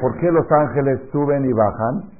¿por 0.00 0.18
qué 0.18 0.30
los 0.30 0.50
ángeles 0.50 1.00
suben 1.12 1.44
y 1.44 1.52
bajan? 1.52 2.10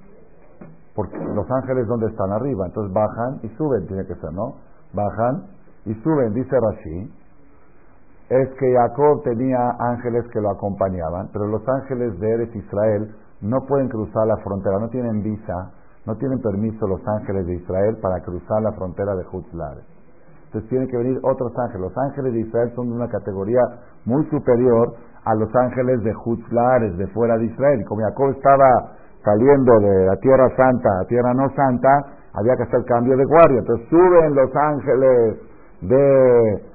Porque 0.94 1.18
los 1.18 1.50
ángeles 1.50 1.86
¿dónde 1.86 2.06
están 2.06 2.30
arriba, 2.32 2.66
entonces 2.66 2.92
bajan 2.92 3.40
y 3.42 3.48
suben, 3.56 3.86
tiene 3.86 4.06
que 4.06 4.14
ser, 4.14 4.32
¿no? 4.32 4.56
Bajan 4.92 5.46
y 5.86 5.94
suben, 5.94 6.34
dice 6.34 6.54
Rashi, 6.60 7.12
es 8.28 8.48
que 8.58 8.72
Jacob 8.72 9.22
tenía 9.24 9.58
ángeles 9.78 10.24
que 10.32 10.40
lo 10.40 10.50
acompañaban, 10.50 11.28
pero 11.32 11.46
los 11.48 11.62
ángeles 11.68 12.18
de 12.20 12.30
Eres 12.30 12.54
Israel 12.54 13.14
no 13.40 13.58
pueden 13.66 13.88
cruzar 13.88 14.26
la 14.26 14.36
frontera, 14.38 14.78
no 14.78 14.88
tienen 14.88 15.22
visa, 15.22 15.72
no 16.06 16.16
tienen 16.16 16.40
permiso 16.40 16.86
los 16.86 17.00
ángeles 17.06 17.46
de 17.46 17.54
Israel 17.56 17.98
para 18.00 18.20
cruzar 18.20 18.62
la 18.62 18.72
frontera 18.72 19.14
de 19.16 19.24
Hutzlar. 19.30 19.91
Entonces 20.52 20.68
tienen 20.68 20.86
que 20.88 20.98
venir 20.98 21.18
otros 21.22 21.50
ángeles. 21.56 21.80
Los 21.80 21.96
ángeles 21.96 22.34
de 22.34 22.40
Israel 22.40 22.70
son 22.76 22.90
de 22.90 22.96
una 22.96 23.08
categoría 23.08 23.62
muy 24.04 24.22
superior 24.26 24.92
a 25.24 25.34
los 25.34 25.48
ángeles 25.56 26.04
de 26.04 26.12
Hutzlares, 26.14 26.98
de 26.98 27.06
fuera 27.08 27.38
de 27.38 27.46
Israel. 27.46 27.82
Como 27.88 28.02
Jacob 28.02 28.36
estaba 28.36 28.68
saliendo 29.24 29.80
de 29.80 30.06
la 30.06 30.16
tierra 30.16 30.54
santa 30.54 30.90
a 31.00 31.06
tierra 31.06 31.32
no 31.32 31.48
santa, 31.56 31.88
había 32.34 32.54
que 32.56 32.64
hacer 32.64 32.84
cambio 32.84 33.16
de 33.16 33.24
guardia. 33.24 33.60
Entonces 33.60 33.88
suben 33.88 34.34
los 34.34 34.50
ángeles 34.54 35.38
de 35.80 36.72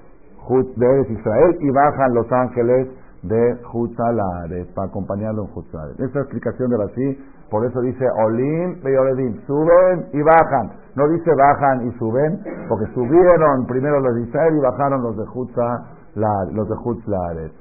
de 0.77 1.13
Israel 1.13 1.57
y 1.59 1.69
bajan 1.69 2.13
los 2.13 2.31
ángeles 2.31 2.87
de 3.21 3.57
Jutzalares 3.63 4.67
para 4.73 4.87
acompañarlo 4.87 5.43
en 5.43 5.47
Jutzalares. 5.49 5.99
Esta 5.99 6.21
explicación 6.21 6.69
de 6.69 6.77
sí 6.95 7.25
por 7.49 7.65
eso 7.65 7.79
dice 7.81 8.05
Olim 8.25 8.81
y 8.83 8.95
Oledim, 8.95 9.41
suben 9.45 10.07
y 10.13 10.21
bajan. 10.21 10.71
No 10.95 11.07
dice 11.07 11.31
bajan 11.35 11.87
y 11.87 11.91
suben, 11.97 12.41
porque 12.67 12.85
subieron 12.93 13.65
primero 13.67 13.99
los 13.99 14.15
de 14.15 14.21
Israel 14.23 14.55
y 14.57 14.61
bajaron 14.61 15.03
los 15.03 15.17
de 15.17 15.25
Jutzalares. 15.27 16.53
Los 16.53 16.67
de 16.67 16.75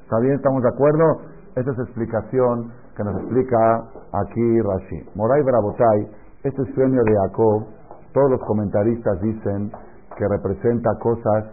¿Está 0.02 0.18
bien? 0.20 0.34
¿Estamos 0.34 0.62
de 0.62 0.68
acuerdo? 0.70 1.20
Esta 1.54 1.70
es 1.72 1.78
explicación 1.78 2.72
que 2.96 3.04
nos 3.04 3.16
explica 3.16 3.84
aquí 4.12 4.60
Rashi. 4.62 5.10
Moray 5.14 5.42
Brabotay, 5.42 6.08
este 6.42 6.64
sueño 6.74 7.02
de 7.02 7.14
Jacob, 7.14 7.66
todos 8.12 8.30
los 8.30 8.40
comentaristas 8.46 9.20
dicen 9.20 9.70
que 10.16 10.26
representa 10.28 10.90
cosas 10.98 11.44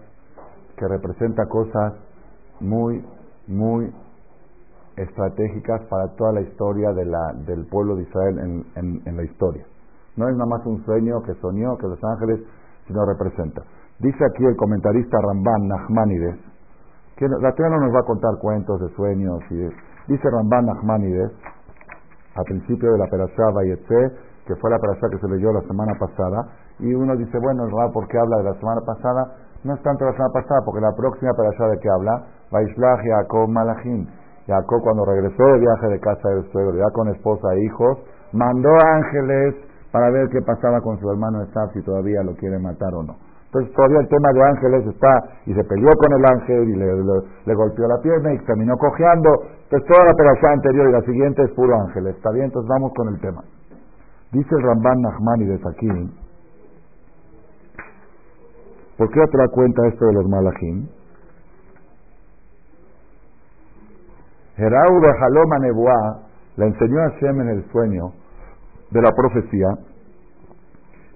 que 0.77 0.87
representa 0.87 1.45
cosas 1.45 1.93
muy, 2.59 3.05
muy 3.47 3.93
estratégicas 4.97 5.81
para 5.89 6.07
toda 6.15 6.33
la 6.33 6.41
historia 6.41 6.91
de 6.93 7.05
la, 7.05 7.33
del 7.45 7.65
pueblo 7.67 7.95
de 7.95 8.03
Israel 8.03 8.63
en, 8.75 9.17
la 9.17 9.23
historia. 9.23 9.65
No 10.15 10.29
es 10.29 10.35
nada 10.35 10.49
más 10.49 10.65
un 10.65 10.83
sueño 10.85 11.21
que 11.23 11.33
soñó, 11.35 11.77
que 11.77 11.87
los 11.87 12.03
ángeles, 12.03 12.41
sino 12.87 13.05
representa. 13.05 13.61
Dice 13.99 14.23
aquí 14.25 14.45
el 14.45 14.55
comentarista 14.55 15.17
Ramban 15.19 15.67
Nachmanides, 15.67 16.39
que 17.17 17.27
la 17.27 17.53
Torah 17.53 17.69
no 17.69 17.79
nos 17.79 17.95
va 17.95 17.99
a 17.99 18.05
contar 18.05 18.31
cuentos 18.39 18.79
de 18.81 18.89
sueños. 18.95 19.39
y 19.49 20.11
Dice 20.11 20.29
Ramban 20.29 20.65
Nachmanides, 20.65 21.31
al 22.35 22.43
principio 22.45 22.91
de 22.91 22.97
la 22.97 23.07
Perashá 23.07 23.51
Bayetze, 23.53 24.11
que 24.45 24.55
fue 24.55 24.69
la 24.69 24.79
Perashá 24.79 25.07
que 25.09 25.19
se 25.19 25.27
leyó 25.27 25.51
la 25.53 25.61
semana 25.61 25.93
pasada, 25.99 26.47
y 26.79 26.93
uno 26.93 27.15
dice, 27.15 27.37
bueno, 27.39 27.63
¿por 27.93 28.07
qué 28.07 28.17
habla 28.17 28.37
de 28.37 28.43
la 28.43 28.53
semana 28.59 28.81
pasada? 28.85 29.35
No 29.63 29.73
es 29.73 29.81
tanto 29.81 30.05
la 30.05 30.11
semana 30.11 30.33
pasada, 30.33 30.61
porque 30.65 30.81
la 30.81 30.91
próxima 30.95 31.31
Perashá 31.33 31.67
de 31.67 31.79
qué 31.79 31.89
habla, 31.89 32.25
Vaishlach 32.51 32.99
Jacob 33.01 33.49
Malachim. 33.49 34.07
Jacob 34.47 34.81
cuando 34.81 35.05
regresó 35.05 35.43
de 35.43 35.59
viaje 35.59 35.87
de 35.87 35.99
casa 35.99 36.29
del 36.29 36.51
suegro, 36.51 36.75
ya 36.75 36.91
con 36.91 37.07
esposa 37.09 37.53
e 37.53 37.63
hijos, 37.63 37.97
mandó 38.33 38.69
ángeles 38.85 39.55
para 39.91 40.09
ver 40.09 40.27
qué 40.29 40.41
pasaba 40.41 40.81
con 40.81 40.99
su 40.99 41.09
hermano 41.09 41.43
Esaf, 41.43 41.71
si 41.73 41.81
todavía 41.83 42.23
lo 42.23 42.35
quiere 42.35 42.59
matar 42.59 42.93
o 42.95 43.03
no. 43.03 43.15
Entonces 43.53 43.71
todavía 43.75 43.99
el 43.99 44.07
tema 44.07 44.33
de 44.33 44.41
ángeles 44.41 44.87
está, 44.87 45.13
y 45.45 45.53
se 45.53 45.63
peleó 45.63 45.89
con 46.01 46.17
el 46.17 46.25
ángel 46.25 46.69
y 46.69 46.75
le, 46.75 47.53
golpeó 47.53 47.87
la 47.87 48.01
pierna 48.01 48.33
y 48.33 48.39
terminó 48.45 48.75
cojeando. 48.77 49.29
Entonces 49.69 49.87
toda 49.87 50.03
la 50.05 50.17
perashá 50.17 50.53
anterior 50.53 50.89
y 50.89 50.91
la 50.91 51.01
siguiente 51.01 51.43
es 51.43 51.51
puro 51.51 51.79
ángeles. 51.79 52.15
¿Está 52.15 52.31
bien? 52.31 52.45
Entonces 52.45 52.67
vamos 52.67 52.91
con 52.95 53.13
el 53.13 53.21
tema. 53.21 53.43
Dice 54.31 54.49
el 54.55 54.63
Ramban 54.63 55.01
Nachmanides 55.01 55.61
aquí, 55.67 55.87
¿por 58.97 59.09
qué 59.11 59.21
otra 59.21 59.47
cuenta 59.49 59.87
esto 59.87 60.05
de 60.07 60.13
los 60.13 60.27
malachim? 60.27 60.87
Gerau 64.55 65.01
de 65.01 65.09
Jaloma 65.19 65.57
le 66.57 66.65
enseñó 66.65 67.01
a 67.01 67.09
Shem 67.19 67.41
en 67.41 67.49
el 67.49 67.71
sueño 67.71 68.11
de 68.91 69.01
la 69.01 69.09
profecía, 69.15 69.67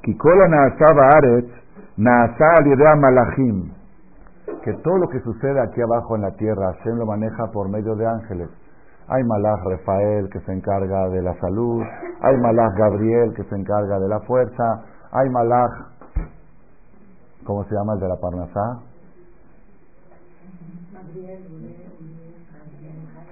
Kikola 0.01 0.47
Naasaba 0.47 1.07
Aretz 1.17 1.57
idea 2.65 2.95
Malachim, 2.95 3.71
que 4.63 4.73
todo 4.83 4.97
lo 4.97 5.07
que 5.09 5.19
sucede 5.19 5.59
aquí 5.61 5.81
abajo 5.81 6.15
en 6.15 6.23
la 6.23 6.31
tierra, 6.31 6.73
Hashem 6.73 6.97
lo 6.97 7.05
maneja 7.05 7.47
por 7.51 7.69
medio 7.69 7.95
de 7.95 8.07
ángeles. 8.07 8.49
Hay 9.09 9.23
Malach 9.23 9.63
Rafael 9.63 10.29
que 10.29 10.39
se 10.41 10.51
encarga 10.51 11.09
de 11.09 11.21
la 11.21 11.33
salud, 11.39 11.81
hay 12.21 12.37
Malach 12.37 12.73
Gabriel 12.75 13.33
que 13.35 13.43
se 13.43 13.55
encarga 13.55 13.99
de 13.99 14.07
la 14.07 14.19
fuerza, 14.21 14.83
hay 15.11 15.29
Malach, 15.29 15.71
¿cómo 17.45 17.63
se 17.65 17.75
llama 17.75 17.93
el 17.93 17.99
de 17.99 18.07
la 18.07 18.15
Parnasá? 18.17 18.79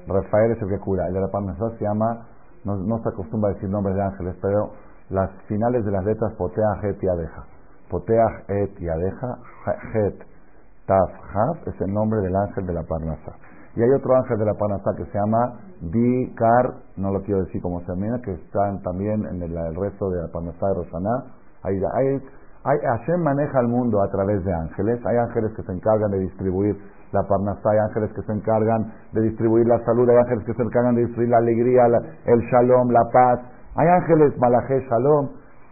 Rafael 0.08 0.52
es 0.52 0.62
el 0.62 0.70
que 0.70 0.80
cura, 0.80 1.08
el 1.08 1.14
de 1.14 1.22
la 1.22 1.28
Parnasá 1.28 1.70
se 1.78 1.86
llama, 1.86 2.28
no, 2.64 2.76
no 2.78 3.02
se 3.04 3.10
acostumbra 3.10 3.52
a 3.52 3.54
decir 3.54 3.70
nombres 3.70 3.96
de 3.96 4.04
ángeles, 4.04 4.36
pero 4.42 4.72
las 5.10 5.30
finales 5.48 5.86
de 5.86 5.92
las 5.92 6.04
letras 6.04 6.34
Potea, 6.34 6.80
Het 6.82 7.02
y 7.04 7.08
Adeja. 7.08 7.46
Poteach 7.90 8.50
et 8.50 8.80
yadeja, 8.80 9.38
het, 9.94 10.18
taf, 10.88 11.12
haf, 11.34 11.68
es 11.68 11.82
el 11.82 11.94
nombre 11.94 12.20
del 12.22 12.36
ángel 12.36 12.66
de 12.66 12.74
la 12.74 12.84
Parnasa. 12.84 13.34
Y 13.76 13.82
hay 13.84 13.92
otro 13.92 14.16
ángel 14.16 14.40
de 14.40 14.46
la 14.46 14.54
Parnasa 14.54 14.92
que 14.98 15.06
se 15.06 15.18
llama 15.18 15.60
Dikar, 15.82 16.76
no 16.98 17.12
lo 17.12 17.22
quiero 17.22 17.44
decir 17.44 17.62
como 17.62 17.82
se 17.82 17.94
llama, 17.94 18.20
que 18.22 18.32
están 18.32 18.82
también 18.82 19.26
en 19.26 19.42
el, 19.42 19.76
resto 19.76 20.10
de 20.10 20.22
la 20.22 20.28
Parnasa 20.30 20.68
de 20.68 20.74
Rosaná. 20.74 21.26
Hay, 21.64 21.76
hay, 21.94 22.80
Hashem 22.80 23.22
maneja 23.22 23.60
el 23.60 23.68
mundo 23.68 24.02
a 24.02 24.10
través 24.10 24.44
de 24.44 24.54
ángeles. 24.54 25.00
Hay 25.06 25.18
ángeles 25.18 25.52
que 25.56 25.64
se 25.64 25.72
encargan 25.72 26.10
de 26.12 26.20
distribuir 26.20 26.76
la 27.16 27.24
Parnasá, 27.24 27.72
hay 27.72 27.80
ángeles 27.80 28.12
que 28.14 28.22
se 28.22 28.32
encargan 28.32 28.94
de 29.14 29.22
distribuir 29.22 29.66
la 29.66 29.80
salud, 29.86 30.08
hay 30.10 30.18
ángeles 30.18 30.46
que 30.46 30.54
se 30.54 30.62
encargan 30.62 30.96
de 30.96 31.02
distribuir 31.02 31.30
la 31.30 31.38
alegría, 31.38 31.88
el 32.26 32.40
shalom, 32.52 32.92
la 32.92 33.04
paz. 33.12 33.40
Hay 33.76 33.88
ángeles, 33.88 34.38
malajé, 34.38 34.86
shalom, 34.90 35.30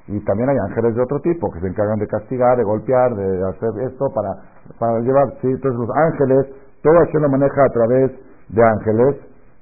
y 0.07 0.19
también 0.25 0.49
hay 0.49 0.57
ángeles 0.69 0.95
de 0.95 1.01
otro 1.01 1.19
tipo 1.19 1.51
que 1.51 1.59
se 1.59 1.67
encargan 1.67 1.99
de 1.99 2.07
castigar, 2.07 2.57
de 2.57 2.63
golpear, 2.63 3.15
de 3.15 3.49
hacer 3.49 3.69
esto 3.87 4.07
para, 4.15 4.33
para 4.79 4.99
llevar. 4.99 5.27
¿sí? 5.41 5.47
Entonces 5.47 5.79
los 5.79 5.89
ángeles, 5.95 6.47
todo 6.81 7.01
eso 7.03 7.19
lo 7.19 7.29
maneja 7.29 7.63
a 7.63 7.69
través 7.69 8.11
de 8.49 8.61
ángeles. 8.63 9.15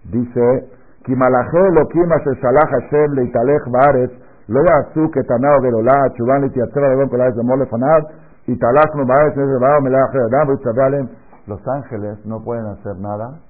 Dice, 0.06 0.70
Kimalaje 1.04 1.58
lo 1.80 1.88
kimas 1.90 2.22
el 2.28 2.40
salah 2.42 2.62
Hashem 2.70 3.14
leitalech 3.14 3.66
baaretz 3.74 4.14
lo 4.48 4.62
yasu 4.62 5.10
que 5.10 5.24
tanao 5.24 5.60
velola 5.62 6.14
chuban 6.16 6.42
litiatzera 6.42 6.90
de 6.90 7.10
con 7.10 7.18
de 7.18 7.44
mole 7.44 7.66
fanad 7.66 8.04
y 8.46 8.56
talach 8.56 8.94
no 8.94 9.06
baaretz 9.06 9.36
es 9.36 9.48
de 9.48 9.60
melach 9.82 10.14
adam 10.14 11.10
los 11.52 11.68
ángeles 11.68 12.26
no 12.26 12.44
pueden 12.44 12.66
hacer 12.66 12.98
nada 12.98 13.42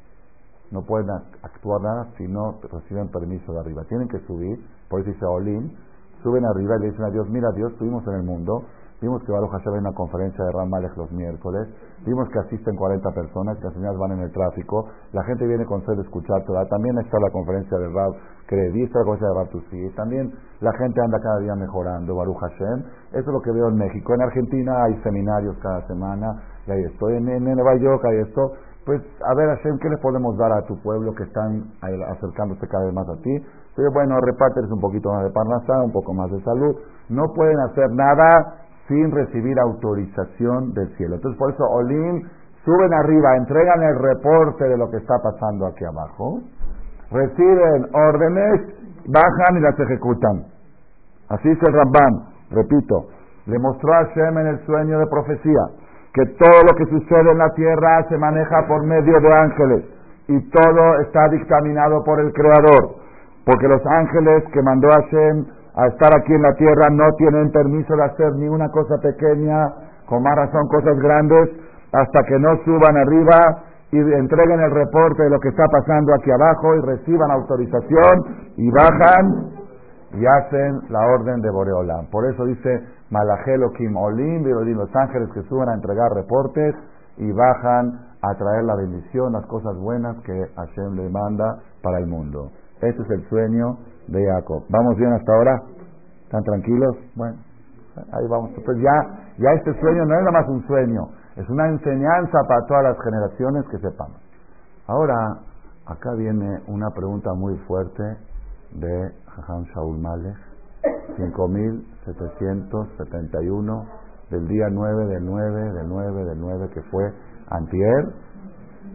no 0.72 0.82
pueden 0.84 1.10
actuar 1.44 1.82
nada 1.82 2.08
si 2.18 2.26
no 2.28 2.56
reciben 2.72 3.10
permiso 3.10 3.52
de 3.52 3.60
arriba. 3.60 3.84
Tienen 3.90 4.08
que 4.08 4.20
subir 4.20 4.58
por 4.92 5.02
eso 5.02 5.10
dice 5.10 5.26
Olim 5.26 5.72
suben 6.22 6.46
arriba 6.46 6.76
y 6.78 6.82
le 6.82 6.92
dicen 6.92 7.06
a 7.06 7.10
Dios, 7.10 7.28
mira 7.30 7.50
Dios, 7.56 7.72
estuvimos 7.72 8.06
en 8.08 8.14
el 8.14 8.24
mundo, 8.24 8.64
vimos 9.02 9.24
que 9.24 9.32
Baruch 9.32 9.50
Hashem 9.50 9.74
hay 9.74 9.80
una 9.80 9.94
conferencia 9.94 10.44
de 10.46 10.52
Ramalech 10.52 10.96
los 10.98 11.12
miércoles, 11.12 11.68
vimos 12.06 12.30
que 12.30 12.40
asisten 12.40 12.76
40 12.76 13.10
personas, 13.12 13.58
que 13.58 13.64
las 13.66 13.74
señoras 13.74 13.98
van 13.98 14.12
en 14.12 14.20
el 14.20 14.32
tráfico, 14.32 14.86
la 15.14 15.24
gente 15.24 15.48
viene 15.48 15.66
con 15.66 15.84
sed 15.86 15.96
de 15.96 16.04
escuchar 16.04 16.44
toda, 16.46 16.66
también 16.68 16.98
está 17.00 17.18
la 17.20 17.32
conferencia 17.32 17.78
de 17.78 17.88
Rab 17.88 18.14
Kredi, 18.46 18.84
está 18.84 19.00
la 19.00 19.06
conferencia 19.06 19.28
de 19.28 19.40
Rab 19.40 19.50
Tusi, 19.50 19.96
también 19.96 20.32
la 20.60 20.74
gente 20.74 21.02
anda 21.02 21.18
cada 21.20 21.40
día 21.40 21.56
mejorando, 21.56 22.16
Baruch 22.16 22.38
Hashem, 22.38 22.80
eso 23.14 23.26
es 23.26 23.34
lo 23.34 23.42
que 23.42 23.52
veo 23.52 23.70
en 23.70 23.78
México, 23.78 24.14
en 24.14 24.22
Argentina 24.22 24.84
hay 24.84 25.02
seminarios 25.02 25.58
cada 25.58 25.88
semana, 25.88 26.28
y 26.68 26.72
ahí 26.72 26.84
estoy, 26.84 27.18
en, 27.18 27.28
en 27.28 27.44
Nueva 27.44 27.76
York 27.76 28.04
hay 28.06 28.18
esto, 28.20 28.54
pues 28.86 29.02
a 29.24 29.36
ver 29.36 29.48
Hashem, 29.56 29.78
¿qué 29.78 29.90
le 29.90 29.98
podemos 29.98 30.36
dar 30.38 30.52
a 30.52 30.66
tu 30.66 30.76
pueblo 30.82 31.14
que 31.14 31.24
están 31.24 31.66
acercándose 31.82 32.68
cada 32.68 32.86
vez 32.86 32.94
más 32.94 33.08
a 33.10 33.22
ti? 33.22 33.46
bueno, 33.94 34.20
repárteles 34.22 34.70
un 34.72 34.80
poquito 34.80 35.12
más 35.12 35.24
de 35.24 35.32
parnasá, 35.32 35.82
un 35.82 35.92
poco 35.92 36.14
más 36.14 36.30
de 36.30 36.42
salud. 36.42 36.76
No 37.10 37.34
pueden 37.34 37.60
hacer 37.62 37.90
nada 37.92 38.28
sin 38.88 39.12
recibir 39.12 39.58
autorización 39.60 40.74
del 40.74 40.96
cielo. 40.98 41.16
Entonces, 41.16 41.40
por 41.40 41.52
eso 41.52 41.64
Olim 41.64 42.22
suben 42.66 42.94
arriba, 42.94 43.38
entregan 43.38 43.82
el 43.82 43.98
reporte 44.00 44.68
de 44.68 44.78
lo 44.78 44.90
que 44.90 44.98
está 44.98 45.16
pasando 45.24 45.68
aquí 45.68 45.86
abajo, 45.86 46.42
reciben 47.12 47.88
órdenes, 47.94 48.62
bajan 49.08 49.58
y 49.58 49.62
las 49.62 49.80
ejecutan. 49.80 50.46
Así 51.30 51.50
es 51.50 51.58
el 51.66 51.74
Ramban, 51.74 52.28
repito, 52.52 53.08
le 53.46 53.58
mostró 53.58 53.94
a 53.94 54.04
Shem 54.14 54.38
en 54.38 54.48
el 54.48 54.66
sueño 54.66 55.00
de 55.00 55.08
profecía 55.08 55.81
que 56.14 56.26
todo 56.38 56.62
lo 56.70 56.76
que 56.78 56.86
sucede 56.86 57.32
en 57.32 57.38
la 57.38 57.50
tierra 57.54 58.06
se 58.10 58.18
maneja 58.18 58.68
por 58.68 58.84
medio 58.86 59.20
de 59.20 59.30
ángeles 59.40 59.84
y 60.28 60.50
todo 60.50 61.00
está 61.02 61.28
dictaminado 61.30 62.04
por 62.04 62.20
el 62.20 62.32
Creador 62.34 63.02
porque 63.46 63.68
los 63.68 63.82
ángeles 63.86 64.44
que 64.54 64.62
mandó 64.62 64.88
Hashem 64.90 65.46
a 65.76 65.88
estar 65.88 66.12
aquí 66.16 66.34
en 66.34 66.42
la 66.42 66.54
tierra 66.56 66.88
no 66.92 67.12
tienen 67.18 67.52
permiso 67.52 67.96
de 67.96 68.04
hacer 68.04 68.34
ni 68.36 68.48
una 68.48 68.70
cosa 68.70 68.98
pequeña, 69.02 69.74
con 70.06 70.22
más 70.22 70.36
cosas 70.70 70.98
grandes, 71.00 71.50
hasta 71.94 72.24
que 72.24 72.38
no 72.38 72.58
suban 72.66 72.98
arriba 72.98 73.64
y 73.92 73.98
entreguen 73.98 74.60
el 74.60 74.72
reporte 74.72 75.24
de 75.24 75.30
lo 75.30 75.40
que 75.40 75.50
está 75.50 75.66
pasando 75.72 76.14
aquí 76.14 76.32
abajo 76.32 76.76
y 76.76 76.82
reciban 76.82 77.32
autorización 77.32 78.54
y 78.58 78.70
bajan 78.72 79.61
y 80.14 80.26
hacen 80.26 80.82
la 80.90 81.00
orden 81.00 81.42
de 81.42 81.50
Boreolam. 81.50 82.08
Por 82.08 82.26
eso 82.30 82.46
dice 82.46 82.84
Malajelo 83.10 83.72
Kim 83.72 83.96
Olim, 83.96 84.44
los 84.44 84.96
ángeles 84.96 85.30
que 85.34 85.42
suben 85.44 85.70
a 85.70 85.74
entregar 85.76 86.12
reportes 86.14 86.76
y 87.18 87.32
bajan 87.32 88.12
a 88.22 88.36
traer 88.36 88.64
la 88.66 88.76
bendición, 88.76 89.34
las 89.34 89.46
cosas 89.48 89.76
buenas 89.78 90.18
que 90.24 90.34
Hashem 90.56 90.96
le 90.96 91.10
manda 91.10 91.58
para 91.82 92.00
el 92.00 92.08
mundo. 92.08 92.52
Ese 92.82 93.02
es 93.02 93.10
el 93.10 93.28
sueño 93.30 93.78
de 94.08 94.26
Jacob. 94.26 94.64
¿Vamos 94.70 94.96
bien 94.98 95.14
hasta 95.14 95.34
ahora? 95.34 95.62
¿Están 96.24 96.44
tranquilos? 96.44 96.98
Bueno, 97.16 97.38
ahí 98.12 98.28
vamos. 98.30 98.52
Entonces 98.56 98.84
ya, 98.84 99.34
ya 99.38 99.52
este 99.54 99.80
sueño 99.80 100.06
no 100.06 100.16
es 100.16 100.24
nada 100.24 100.32
más 100.32 100.48
un 100.50 100.66
sueño, 100.68 101.10
es 101.36 101.50
una 101.50 101.68
enseñanza 101.68 102.40
para 102.48 102.66
todas 102.68 102.84
las 102.84 102.98
generaciones 103.04 103.66
que 103.70 103.78
sepamos. 103.78 104.18
Ahora, 104.88 105.16
acá 105.86 106.14
viene 106.16 106.62
una 106.68 106.90
pregunta 106.92 107.34
muy 107.34 107.56
fuerte 107.68 108.04
de 108.74 109.12
Jajam 109.42 109.66
Shaul 109.74 109.98
Malek, 110.00 110.38
5771 111.18 113.86
del 114.30 114.48
día 114.48 114.70
9 114.72 115.08
del 115.08 115.26
9 115.26 115.74
del 115.74 115.90
9 115.90 116.26
del 116.26 116.40
9 116.40 116.70
que 116.74 116.82
fue 116.84 117.12
antier. 117.50 118.14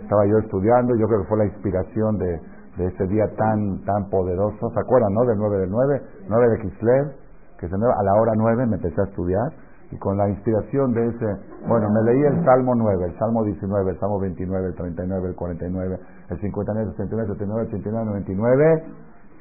Estaba 0.03 0.25
yo 0.27 0.39
estudiando, 0.39 0.97
yo 0.97 1.07
creo 1.07 1.21
que 1.23 1.29
fue 1.29 1.39
la 1.39 1.47
inspiración 1.47 2.19
de 2.19 2.41
de 2.77 2.87
ese 2.87 3.07
día 3.07 3.27
tan 3.37 3.83
tan 3.85 4.09
poderoso. 4.11 4.71
¿Se 4.71 4.81
acuerdan, 4.81 5.13
no? 5.15 5.25
Del 5.25 5.39
9 5.39 5.59
del 5.59 5.71
9, 5.71 6.03
9 6.29 6.49
de 6.51 6.59
Kislev, 6.61 7.13
que 7.59 7.69
se 7.69 7.75
a 7.75 7.79
la 7.79 8.15
hora 8.21 8.33
9 8.37 8.67
me 8.67 8.77
empecé 8.77 9.01
a 9.01 9.05
estudiar 9.05 9.51
y 9.91 9.97
con 9.99 10.17
la 10.17 10.29
inspiración 10.29 10.93
de 10.93 11.07
ese, 11.07 11.27
bueno, 11.69 11.89
me 11.91 12.03
leí 12.11 12.21
el 12.25 12.45
Salmo 12.45 12.75
9, 12.75 13.05
el 13.05 13.19
Salmo 13.19 13.45
19, 13.45 13.93
el 13.93 13.99
Salmo 14.01 14.19
29, 14.19 14.67
el 14.67 14.75
39, 14.75 15.29
el 15.29 15.37
49, 15.37 15.99
el 16.31 16.41
59, 16.41 16.83
el 16.83 16.97
69, 16.97 17.23
el 17.23 17.29
79, 17.39 17.61
el 17.61 17.67
89, 17.69 18.01
el 18.01 18.09
99, 18.09 18.85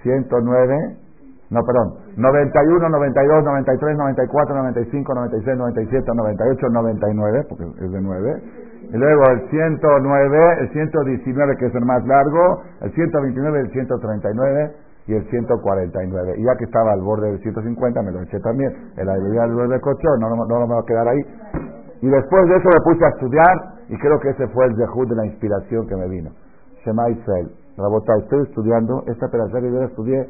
109, 0.05 0.97
no, 1.49 1.61
perdón, 1.65 1.93
91, 2.17 2.89
92, 2.89 3.43
93, 3.43 3.97
94, 3.97 4.55
95, 4.55 5.13
96, 5.13 5.57
97, 5.57 6.11
98, 6.13 6.69
99, 6.69 7.45
porque 7.49 7.63
es 7.85 7.91
de 7.91 8.01
9, 8.01 8.41
Y 8.93 8.97
luego 8.97 9.23
el 9.31 9.49
109, 9.49 10.57
el 10.61 10.69
119 10.69 11.57
que 11.57 11.65
es 11.65 11.75
el 11.75 11.85
más 11.85 12.05
largo, 12.05 12.61
el 12.81 12.91
129, 12.93 13.59
el 13.59 13.71
139 13.71 14.71
y 15.07 15.13
el 15.13 15.29
149. 15.29 16.33
Y 16.37 16.43
ya 16.45 16.55
que 16.57 16.65
estaba 16.65 16.93
al 16.93 17.01
borde 17.01 17.29
del 17.29 17.39
150, 17.39 18.01
me 18.01 18.11
lo 18.11 18.21
eché 18.21 18.39
también. 18.39 18.71
El 18.97 19.05
del 19.05 19.69
de 19.69 19.79
coche, 19.81 20.07
no, 20.19 20.29
no, 20.29 20.45
no, 20.45 20.67
me 20.67 20.73
va 20.73 20.81
a 20.81 20.85
quedar 20.85 21.07
ahí. 21.07 21.21
Y 22.01 22.09
después 22.09 22.45
de 22.49 22.57
eso 22.57 22.69
me 22.69 22.91
puse 22.91 23.05
a 23.05 23.09
estudiar 23.09 23.55
y 23.89 23.97
creo 23.97 24.19
que 24.19 24.29
ese 24.29 24.47
fue 24.47 24.65
el 24.65 24.75
dejud 24.75 25.09
de 25.09 25.15
la 25.15 25.25
inspiración 25.25 25.87
que 25.87 25.95
me 25.95 26.07
vino. 26.09 26.31
Shema 26.83 27.09
Israel. 27.09 27.64
Rabota, 27.77 28.13
estoy 28.21 28.43
estudiando, 28.43 29.03
esta 29.07 29.27
que 29.29 29.37
yo 29.37 29.79
la 29.79 29.85
estudié 29.85 30.29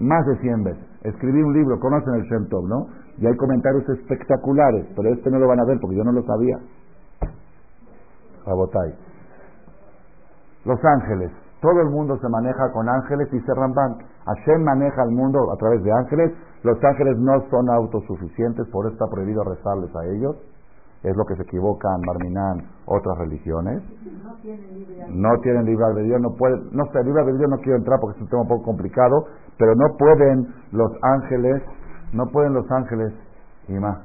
más 0.00 0.26
de 0.26 0.36
100 0.38 0.64
veces. 0.64 0.84
Escribí 1.02 1.42
un 1.42 1.52
libro, 1.52 1.78
conocen 1.78 2.14
el 2.14 2.22
Shem 2.22 2.48
Tov, 2.48 2.66
¿no? 2.66 2.86
Y 3.18 3.26
hay 3.26 3.36
comentarios 3.36 3.86
espectaculares, 3.88 4.86
pero 4.96 5.12
este 5.12 5.30
no 5.30 5.38
lo 5.38 5.46
van 5.46 5.60
a 5.60 5.64
ver 5.64 5.78
porque 5.80 5.96
yo 5.96 6.04
no 6.04 6.12
lo 6.12 6.22
sabía. 6.22 6.56
Rabotai. 8.46 8.94
Los 10.64 10.78
ángeles. 10.84 11.30
Todo 11.60 11.80
el 11.82 11.90
mundo 11.90 12.16
se 12.16 12.28
maneja 12.28 12.72
con 12.72 12.88
ángeles 12.88 13.28
y 13.32 13.40
se 13.40 13.54
ramban. 13.54 13.98
Hashem 14.24 14.62
maneja 14.62 15.02
el 15.02 15.10
mundo 15.10 15.52
a 15.52 15.56
través 15.56 15.82
de 15.82 15.92
ángeles. 15.92 16.32
Los 16.62 16.82
ángeles 16.82 17.18
no 17.18 17.32
son 17.50 17.68
autosuficientes, 17.68 18.66
por 18.68 18.86
eso 18.86 18.94
está 18.94 19.06
prohibido 19.10 19.44
rezarles 19.44 19.94
a 19.94 20.04
ellos. 20.06 20.36
Es 21.02 21.16
lo 21.16 21.24
que 21.24 21.34
se 21.34 21.42
equivocan 21.42 22.00
Marminán, 22.06 22.68
otras 22.84 23.16
religiones. 23.18 23.82
No 25.08 25.40
tienen 25.40 25.64
libre 25.64 25.84
albedrío. 25.86 26.18
No 26.18 26.34
pueden, 26.36 26.68
no 26.72 26.84
sé, 26.92 27.02
libre 27.02 27.22
albedrío 27.22 27.48
no 27.48 27.56
quiero 27.58 27.78
entrar 27.78 27.98
porque 28.00 28.18
es 28.18 28.22
un 28.22 28.28
tema 28.28 28.42
un 28.42 28.48
poco 28.48 28.64
complicado, 28.64 29.24
pero 29.56 29.74
no 29.74 29.96
pueden 29.96 30.46
los 30.72 30.90
ángeles, 31.02 31.62
no 32.12 32.26
pueden 32.26 32.52
los 32.52 32.70
ángeles, 32.70 33.14
y 33.68 33.72
más, 33.74 33.98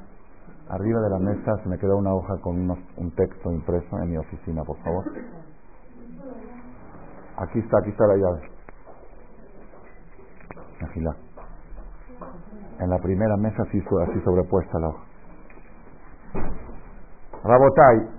arriba 0.68 1.00
de 1.00 1.10
la 1.10 1.18
mesa 1.18 1.56
se 1.62 1.68
me 1.68 1.78
quedó 1.78 1.98
una 1.98 2.14
hoja 2.14 2.38
con 2.40 2.70
un 2.70 3.10
texto 3.14 3.52
impreso 3.52 3.98
en 3.98 4.10
mi 4.10 4.16
oficina, 4.16 4.62
por 4.64 4.78
favor. 4.78 5.04
Aquí 7.36 7.58
está, 7.58 7.78
aquí 7.78 7.90
está 7.90 8.06
la 8.06 8.16
llave. 8.16 8.50
En 12.78 12.90
la 12.90 12.98
primera 12.98 13.36
mesa 13.36 13.62
así, 13.62 13.78
así 13.78 14.20
sobrepuesta 14.24 14.78
la 14.78 14.88
hoja. 14.88 15.04
Rabotai, 17.44 18.16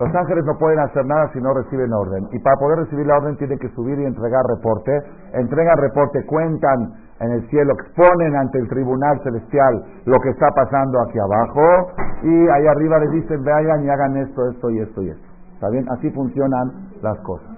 los 0.00 0.14
ángeles 0.14 0.44
no 0.44 0.56
pueden 0.58 0.78
hacer 0.78 1.04
nada 1.06 1.28
si 1.32 1.40
no 1.40 1.52
reciben 1.52 1.92
orden. 1.92 2.28
Y 2.30 2.38
para 2.38 2.56
poder 2.56 2.78
recibir 2.78 3.04
la 3.06 3.16
orden 3.16 3.36
tienen 3.36 3.58
que 3.58 3.68
subir 3.70 3.98
y 3.98 4.04
entregar 4.04 4.44
reporte. 4.46 4.92
Entregan 5.32 5.76
reporte, 5.76 6.24
cuentan 6.24 6.94
en 7.18 7.32
el 7.32 7.48
cielo, 7.50 7.72
exponen 7.74 8.36
ante 8.36 8.58
el 8.58 8.68
tribunal 8.68 9.20
celestial 9.24 9.84
lo 10.04 10.14
que 10.22 10.30
está 10.30 10.46
pasando 10.54 11.00
aquí 11.02 11.18
abajo. 11.18 11.92
Y 12.22 12.48
ahí 12.48 12.66
arriba 12.68 13.00
les 13.00 13.10
dicen, 13.10 13.42
vayan 13.42 13.84
y 13.84 13.88
hagan 13.90 14.16
esto, 14.18 14.48
esto 14.50 14.70
y 14.70 14.78
esto 14.78 15.02
y 15.02 15.10
esto. 15.10 15.26
¿Está 15.54 15.68
bien? 15.70 15.84
Así 15.90 16.10
funcionan 16.10 16.90
las 17.02 17.18
cosas. 17.20 17.48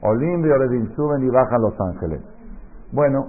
Olim 0.00 0.44
y 0.46 0.94
suben 0.96 1.22
y 1.24 1.28
bajan 1.28 1.60
los 1.60 1.78
ángeles. 1.78 2.22
Bueno, 2.90 3.28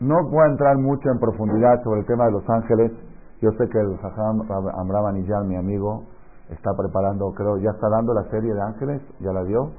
no 0.00 0.16
voy 0.30 0.44
a 0.44 0.50
entrar 0.50 0.78
mucho 0.78 1.10
en 1.10 1.18
profundidad 1.18 1.82
sobre 1.82 2.00
el 2.00 2.06
tema 2.06 2.24
de 2.24 2.32
los 2.32 2.48
ángeles 2.48 2.90
yo 3.40 3.50
sé 3.52 3.68
que 3.68 3.78
el 3.78 3.96
Jajam 3.98 4.42
Amram 4.76 5.14
mi 5.46 5.56
amigo, 5.56 6.04
está 6.50 6.72
preparando, 6.76 7.32
creo, 7.32 7.58
ya 7.58 7.70
está 7.70 7.88
dando 7.88 8.12
la 8.12 8.24
serie 8.30 8.52
de 8.52 8.60
ángeles, 8.60 9.02
ya 9.20 9.32
la 9.32 9.44
dio, 9.44 9.70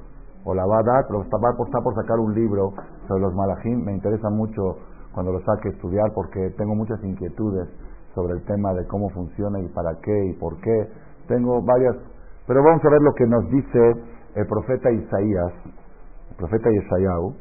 o 0.44 0.54
la 0.54 0.66
va 0.66 0.78
a 0.78 0.82
dar, 0.82 1.04
pero 1.06 1.22
está, 1.22 1.36
está 1.36 1.80
por 1.80 1.94
sacar 1.94 2.18
un 2.18 2.34
libro 2.34 2.72
sobre 3.06 3.22
los 3.22 3.34
malajim. 3.34 3.84
Me 3.84 3.92
interesa 3.92 4.30
mucho 4.30 4.76
cuando 5.14 5.32
lo 5.32 5.40
saque 5.40 5.68
estudiar 5.68 6.12
porque 6.14 6.50
tengo 6.56 6.74
muchas 6.74 7.02
inquietudes 7.04 7.68
sobre 8.14 8.34
el 8.34 8.44
tema 8.44 8.72
de 8.74 8.86
cómo 8.86 9.10
funciona 9.10 9.60
y 9.60 9.68
para 9.68 9.94
qué 10.02 10.26
y 10.26 10.32
por 10.34 10.56
qué. 10.60 10.88
Tengo 11.28 11.62
varias, 11.62 11.96
pero 12.46 12.62
vamos 12.64 12.84
a 12.84 12.90
ver 12.90 13.02
lo 13.02 13.12
que 13.14 13.26
nos 13.26 13.48
dice 13.50 13.92
el 14.34 14.46
profeta 14.46 14.90
Isaías, 14.90 15.52
el 16.30 16.36
profeta 16.36 16.70
Yeshayahu, 16.70 17.34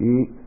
y 0.00 0.38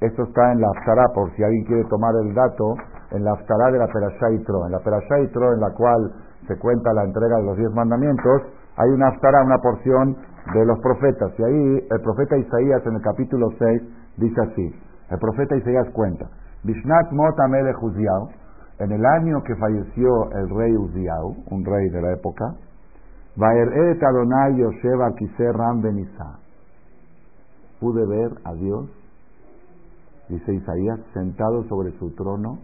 esto 0.00 0.22
está 0.22 0.52
en 0.52 0.60
la 0.60 0.68
Aftara, 0.70 1.04
por 1.14 1.30
si 1.34 1.42
alguien 1.42 1.64
quiere 1.64 1.84
tomar 1.84 2.14
el 2.22 2.34
dato, 2.34 2.74
en 3.10 3.24
la 3.24 3.32
Aftará 3.32 3.70
de 3.70 3.78
la 3.78 3.86
Perashá 3.86 4.28
En 4.30 4.72
la 4.72 4.78
Perashá 4.78 5.18
en 5.18 5.60
la 5.60 5.70
cual 5.74 6.12
se 6.46 6.58
cuenta 6.58 6.92
la 6.92 7.04
entrega 7.04 7.36
de 7.36 7.44
los 7.44 7.56
diez 7.56 7.70
mandamientos, 7.72 8.42
hay 8.76 8.90
una 8.90 9.08
Aftará, 9.08 9.42
una 9.42 9.58
porción 9.58 10.16
de 10.54 10.64
los 10.64 10.78
profetas. 10.80 11.32
Y 11.38 11.42
ahí 11.42 11.86
el 11.90 12.00
profeta 12.02 12.36
Isaías 12.36 12.82
en 12.86 12.94
el 12.94 13.02
capítulo 13.02 13.48
6 13.58 13.82
dice 14.16 14.40
así, 14.40 14.74
el 15.10 15.18
profeta 15.18 15.56
Isaías 15.56 15.88
cuenta, 15.92 16.26
Bishnat 16.64 17.12
Mot 17.12 17.34
Uziau, 17.82 18.28
en 18.78 18.92
el 18.92 19.04
año 19.04 19.42
que 19.42 19.54
falleció 19.56 20.30
el 20.32 20.48
rey 20.56 20.76
Uziau, 20.76 21.36
un 21.50 21.64
rey 21.64 21.88
de 21.90 22.00
la 22.00 22.12
época, 22.12 22.54
Vaeret 23.36 24.02
Adonai 24.02 24.56
Yosheva 24.56 25.10
Ram 25.52 25.82
Benisa. 25.82 26.38
Pude 27.80 28.06
ver 28.06 28.32
a 28.44 28.54
Dios, 28.54 28.88
dice 30.28 30.54
Isaías, 30.54 31.00
sentado 31.14 31.64
sobre 31.64 31.92
su 31.98 32.14
trono, 32.14 32.58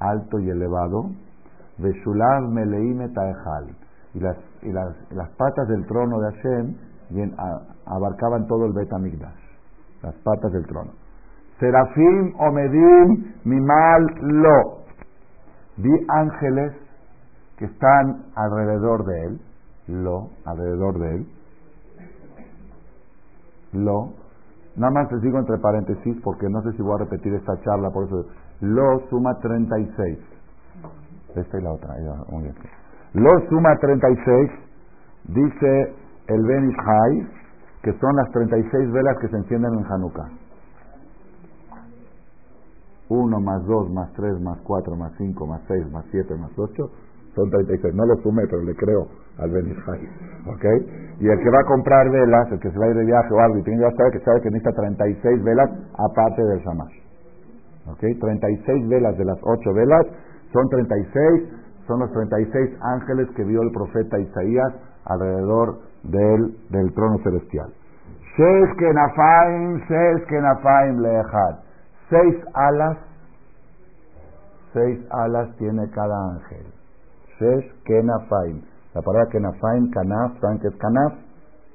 alto 0.00 0.38
y 0.38 0.50
elevado, 0.50 1.10
Meleime 1.78 3.08
Taejal. 3.08 3.76
Y 4.14 4.20
las, 4.20 4.36
y 4.62 4.72
las, 4.72 4.96
las 5.12 5.28
patas 5.36 5.68
del 5.68 5.86
trono 5.86 6.18
de 6.20 6.32
Hashem 6.32 6.74
abarcaban 7.86 8.46
todo 8.46 8.66
el 8.66 8.72
Betamigdash, 8.72 9.40
las 10.02 10.14
patas 10.16 10.52
del 10.52 10.66
trono. 10.66 10.92
Serafim 11.60 12.34
Omedim 12.38 13.34
Mimal 13.44 14.06
Lo. 14.20 14.78
Vi 15.76 15.90
ángeles 16.08 16.72
que 17.56 17.66
están 17.66 18.24
alrededor 18.34 19.04
de 19.04 19.24
él, 19.26 19.40
lo, 19.88 20.30
alrededor 20.44 20.98
de 20.98 21.14
él, 21.16 21.26
lo, 23.72 24.12
nada 24.76 24.92
más 24.92 25.12
les 25.12 25.22
digo 25.22 25.38
entre 25.38 25.58
paréntesis 25.58 26.16
porque 26.22 26.48
no 26.48 26.62
sé 26.62 26.72
si 26.72 26.82
voy 26.82 26.94
a 26.94 27.04
repetir 27.04 27.34
esta 27.34 27.60
charla, 27.60 27.90
por 27.90 28.06
eso 28.06 28.26
lo 28.60 29.08
suma 29.08 29.38
36. 29.40 30.18
Esta 31.36 31.58
y 31.58 31.62
la 31.62 31.72
otra. 31.72 31.94
Lo 33.14 33.30
suma 33.48 33.76
36, 33.80 34.50
dice 35.28 35.94
el 36.28 36.44
Ben 36.44 36.72
que 37.82 37.92
son 37.92 38.16
las 38.16 38.30
36 38.32 38.92
velas 38.92 39.16
que 39.20 39.28
se 39.28 39.36
encienden 39.36 39.72
en 39.74 39.84
Hanukkah. 39.84 40.28
1 43.10 43.40
más 43.40 43.64
2 43.64 43.90
más 43.90 44.12
3 44.12 44.40
más 44.40 44.58
4 44.64 44.96
más 44.96 45.12
5 45.16 45.46
más 45.46 45.62
6 45.66 45.90
más 45.90 46.04
7 46.10 46.34
más 46.36 46.50
8 46.58 46.90
son 47.38 47.50
36. 47.50 47.94
No 47.94 48.04
lo 48.04 48.16
sumé, 48.22 48.42
pero 48.50 48.62
le 48.62 48.74
creo 48.74 49.06
al 49.38 49.50
Ben 49.50 49.70
¿Ok? 49.70 50.64
Y 51.20 51.28
el 51.28 51.38
que 51.38 51.50
va 51.50 51.60
a 51.60 51.64
comprar 51.64 52.10
velas, 52.10 52.50
el 52.52 52.58
que 52.58 52.70
se 52.70 52.78
va 52.78 52.86
a 52.86 52.88
ir 52.88 52.96
de 52.96 53.04
viaje 53.04 53.32
o 53.32 53.38
algo 53.38 53.58
y 53.58 53.62
tiene 53.62 53.82
que 54.12 54.20
sabe 54.20 54.40
que 54.42 54.50
necesita 54.50 54.72
36 54.72 55.44
velas 55.44 55.70
aparte 55.94 56.42
del 56.42 56.58
Shamash. 56.60 56.97
¿Ok? 57.90 58.00
36 58.20 58.88
velas 58.88 59.16
de 59.16 59.24
las 59.24 59.38
8 59.42 59.72
velas 59.72 60.06
son 60.52 60.68
36, 60.68 61.42
son 61.86 62.00
los 62.00 62.12
36 62.12 62.70
ángeles 62.82 63.28
que 63.36 63.44
vio 63.44 63.62
el 63.62 63.70
profeta 63.72 64.18
Isaías 64.18 64.74
alrededor 65.04 65.78
del, 66.04 66.56
del 66.70 66.92
trono 66.94 67.18
celestial. 67.22 67.72
Seis 68.36 68.68
kenafaim, 68.78 69.80
seis 69.88 70.24
kenafaim 70.28 71.00
lehad. 71.00 71.58
Seis 72.08 72.36
alas, 72.54 72.98
seis 74.72 75.00
alas 75.10 75.48
tiene 75.58 75.90
cada 75.90 76.16
ángel. 76.34 76.66
Seis 77.38 77.64
kenafaim. 77.84 78.62
La 78.94 79.02
palabra 79.02 79.28
kenafaim, 79.30 79.90
kanaf, 79.90 80.32
es 80.64 80.76
kanaf, 80.76 81.12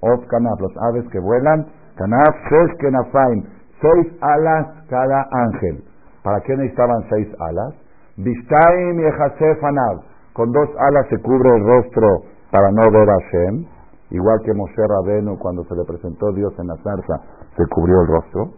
of 0.01 0.25
kanaf, 0.27 0.59
los 0.61 0.77
aves 0.89 1.05
que 1.11 1.19
vuelan, 1.19 1.67
kanaf, 1.97 2.33
seis 2.49 2.77
kenafaim. 2.79 3.43
Seis 3.81 4.13
alas 4.21 4.67
cada 4.89 5.27
ángel. 5.31 5.83
¿Para 6.23 6.39
qué 6.41 6.55
necesitaban 6.55 7.03
seis 7.09 7.27
alas? 7.39 7.73
Bistaim 8.15 8.99
y 8.99 10.33
Con 10.33 10.51
dos 10.51 10.69
alas 10.79 11.07
se 11.09 11.21
cubre 11.21 11.49
el 11.55 11.65
rostro 11.65 12.07
para 12.49 12.71
no 12.71 12.91
ver 12.91 13.09
a 13.09 13.13
Hashem. 13.13 13.65
Igual 14.11 14.39
que 14.45 14.53
Moshe 14.53 14.87
Rabenu 14.87 15.37
cuando 15.37 15.63
se 15.65 15.75
le 15.75 15.83
presentó 15.83 16.31
Dios 16.31 16.53
en 16.59 16.67
la 16.67 16.75
zarza 16.77 17.19
se 17.57 17.63
cubrió 17.67 18.01
el 18.01 18.07
rostro. 18.07 18.51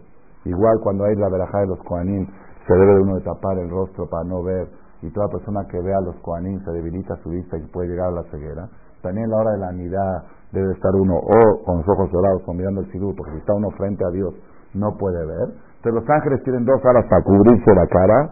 Igual 0.44 0.78
cuando 0.82 1.04
hay 1.04 1.16
la 1.16 1.28
verajá 1.28 1.60
de 1.60 1.66
los 1.66 1.82
Koanim 1.82 2.26
se 2.66 2.74
debe 2.74 2.94
de 2.94 3.00
uno 3.00 3.20
tapar 3.20 3.58
el 3.58 3.68
rostro 3.68 4.06
para 4.08 4.24
no 4.24 4.42
ver. 4.42 4.68
Y 5.02 5.10
toda 5.10 5.26
persona 5.28 5.66
que 5.68 5.80
vea 5.80 5.98
a 5.98 6.02
los 6.02 6.16
Koanim 6.20 6.62
se 6.64 6.70
debilita 6.70 7.16
su 7.22 7.30
vista 7.30 7.58
y 7.58 7.66
puede 7.72 7.88
llegar 7.88 8.08
a 8.08 8.22
la 8.22 8.22
ceguera. 8.30 8.68
También 9.02 9.24
en 9.24 9.30
la 9.30 9.36
hora 9.38 9.50
de 9.52 9.58
la 9.58 9.68
anidad 9.68 10.22
debe 10.52 10.72
estar 10.72 10.94
uno 10.94 11.16
o 11.16 11.64
con 11.64 11.78
los 11.78 11.88
ojos 11.88 12.10
cerrados 12.10 12.42
o 12.46 12.52
mirando 12.54 12.80
el 12.82 12.92
sidú, 12.92 13.14
porque 13.16 13.32
si 13.32 13.38
está 13.38 13.54
uno 13.54 13.70
frente 13.76 14.04
a 14.04 14.10
Dios 14.10 14.34
no 14.74 14.96
puede 14.98 15.24
ver 15.26 15.66
los 15.92 16.08
ángeles 16.08 16.42
tienen 16.44 16.64
dos 16.64 16.84
alas 16.84 17.04
para 17.08 17.22
cubrirse 17.22 17.74
la 17.74 17.86
cara, 17.86 18.30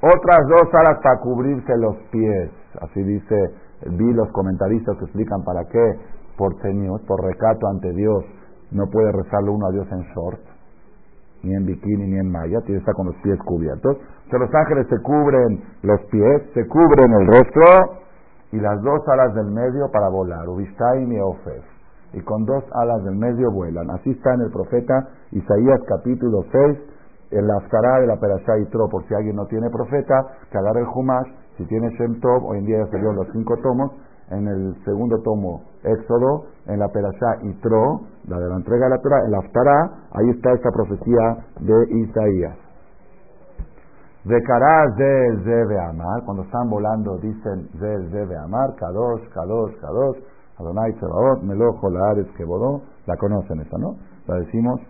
otras 0.00 0.40
dos 0.48 0.68
alas 0.72 1.00
para 1.02 1.20
cubrirse 1.20 1.76
los 1.78 1.96
pies. 2.10 2.50
Así 2.80 3.02
dice, 3.02 3.54
vi 3.90 4.12
los 4.12 4.30
comentaristas 4.32 4.96
que 4.98 5.04
explican 5.04 5.42
para 5.44 5.64
qué, 5.64 5.98
por 6.36 6.60
señor, 6.62 7.00
por 7.06 7.22
recato 7.24 7.66
ante 7.68 7.92
Dios, 7.92 8.24
no 8.70 8.86
puede 8.90 9.12
rezarle 9.12 9.50
uno 9.50 9.66
a 9.66 9.72
Dios 9.72 9.86
en 9.92 10.02
short. 10.14 10.40
ni 11.42 11.54
en 11.54 11.66
bikini, 11.66 12.06
ni 12.06 12.18
en 12.18 12.30
malla, 12.32 12.60
tiene 12.62 12.78
que 12.80 12.88
estar 12.88 12.94
con 12.94 13.06
los 13.06 13.16
pies 13.16 13.38
cubiertos. 13.44 13.98
O 14.32 14.38
los 14.38 14.54
ángeles 14.54 14.86
se 14.88 14.98
cubren 15.02 15.62
los 15.82 16.00
pies, 16.10 16.42
se 16.54 16.66
cubren 16.66 17.12
el 17.12 17.26
rostro 17.26 18.00
y 18.50 18.58
las 18.58 18.80
dos 18.82 19.00
alas 19.08 19.34
del 19.34 19.46
medio 19.46 19.90
para 19.92 20.08
volar, 20.08 20.48
Ubistai 20.48 21.04
y 21.04 21.20
Ofes. 21.20 21.62
Y 22.14 22.20
con 22.22 22.44
dos 22.44 22.64
alas 22.72 23.04
del 23.04 23.16
medio 23.16 23.50
vuelan. 23.52 23.90
Así 23.90 24.10
está 24.10 24.34
en 24.34 24.42
el 24.42 24.50
profeta 24.50 25.08
Isaías 25.32 25.80
capítulo 25.86 26.44
6, 26.50 26.78
en 27.36 27.46
la 27.46 27.56
Aftará 27.56 28.00
de 28.00 28.06
la 28.06 28.16
Perashá 28.16 28.52
Tro, 28.70 28.88
por 28.88 29.04
si 29.06 29.14
alguien 29.14 29.36
no 29.36 29.46
tiene 29.46 29.68
profeta, 29.70 30.14
que 30.50 30.58
el 30.58 30.86
Humash, 30.94 31.28
si 31.56 31.64
tiene 31.66 31.90
Shem 31.98 32.20
Tov, 32.20 32.44
hoy 32.46 32.58
en 32.58 32.66
día 32.66 32.78
ya 32.78 32.90
salieron 32.90 33.16
los 33.16 33.28
cinco 33.32 33.56
tomos, 33.62 33.92
en 34.30 34.48
el 34.48 34.74
segundo 34.84 35.20
tomo 35.22 35.62
Éxodo, 35.82 36.46
en 36.66 36.78
la 36.78 36.88
Perashá 36.88 37.38
Tro, 37.60 38.00
la 38.26 38.38
de 38.38 38.48
la 38.48 38.56
entrega 38.56 38.86
de 38.86 38.90
la 38.90 39.02
Torah, 39.02 39.24
en 39.24 39.30
la 39.30 39.38
Aftará, 39.38 39.90
ahí 40.12 40.30
está 40.30 40.52
esta 40.52 40.70
profecía 40.70 41.44
de 41.60 41.98
Isaías. 41.98 42.56
De 44.24 44.40
Zel 44.96 45.44
Zebe 45.44 45.78
Amar, 45.78 46.22
cuando 46.24 46.44
están 46.44 46.70
volando 46.70 47.18
dicen 47.18 47.68
Zel 47.78 48.10
Zebe 48.10 48.38
Amar, 48.38 48.74
Kadosh, 48.76 49.28
Kadosh, 49.34 49.76
Kadosh, 49.80 50.16
Adonai 50.58 50.92
Tzebaot, 50.94 51.42
Melojo, 51.42 51.90
Laares, 51.90 52.26
Kebodó, 52.36 52.80
la 53.06 53.16
conocen 53.18 53.60
esa, 53.60 53.76
¿no? 53.76 53.96
La 54.26 54.36
decimos, 54.36 54.80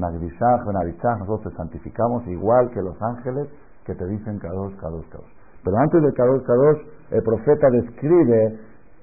nosotros 0.00 1.52
te 1.52 1.56
santificamos 1.56 2.26
igual 2.26 2.70
que 2.70 2.82
los 2.82 3.00
ángeles 3.00 3.48
que 3.84 3.94
te 3.94 4.06
dicen 4.06 4.38
Kadosh, 4.38 4.76
Kadosh, 4.76 5.08
Kadosh. 5.08 5.32
Pero 5.64 5.76
antes 5.76 6.02
de 6.02 6.12
Kadosh, 6.12 6.42
Kadosh, 6.42 6.80
el 7.10 7.22
profeta 7.22 7.70
describe 7.70 8.58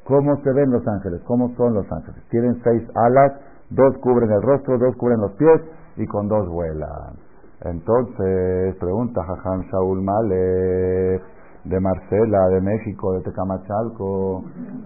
cómo 0.05 0.37
se 0.43 0.51
ven 0.53 0.71
los 0.71 0.87
ángeles, 0.87 1.21
cómo 1.23 1.53
son 1.55 1.73
los 1.73 1.91
ángeles. 1.91 2.23
Tienen 2.29 2.59
seis 2.63 2.83
alas, 2.95 3.33
dos 3.69 3.97
cubren 3.97 4.31
el 4.31 4.41
rostro, 4.41 4.77
dos 4.77 4.95
cubren 4.95 5.19
los 5.19 5.33
pies 5.33 5.61
y 5.97 6.05
con 6.07 6.27
dos 6.27 6.47
vuelan. 6.49 7.15
Entonces, 7.61 8.75
pregunta 8.79 9.21
Jajam 9.23 9.61
Shaul 9.71 10.01
Malek, 10.01 11.23
de 11.65 11.79
Marcela, 11.79 12.47
de 12.49 12.61
México, 12.61 13.13
de 13.13 13.21
Tecamachalco, 13.21 14.43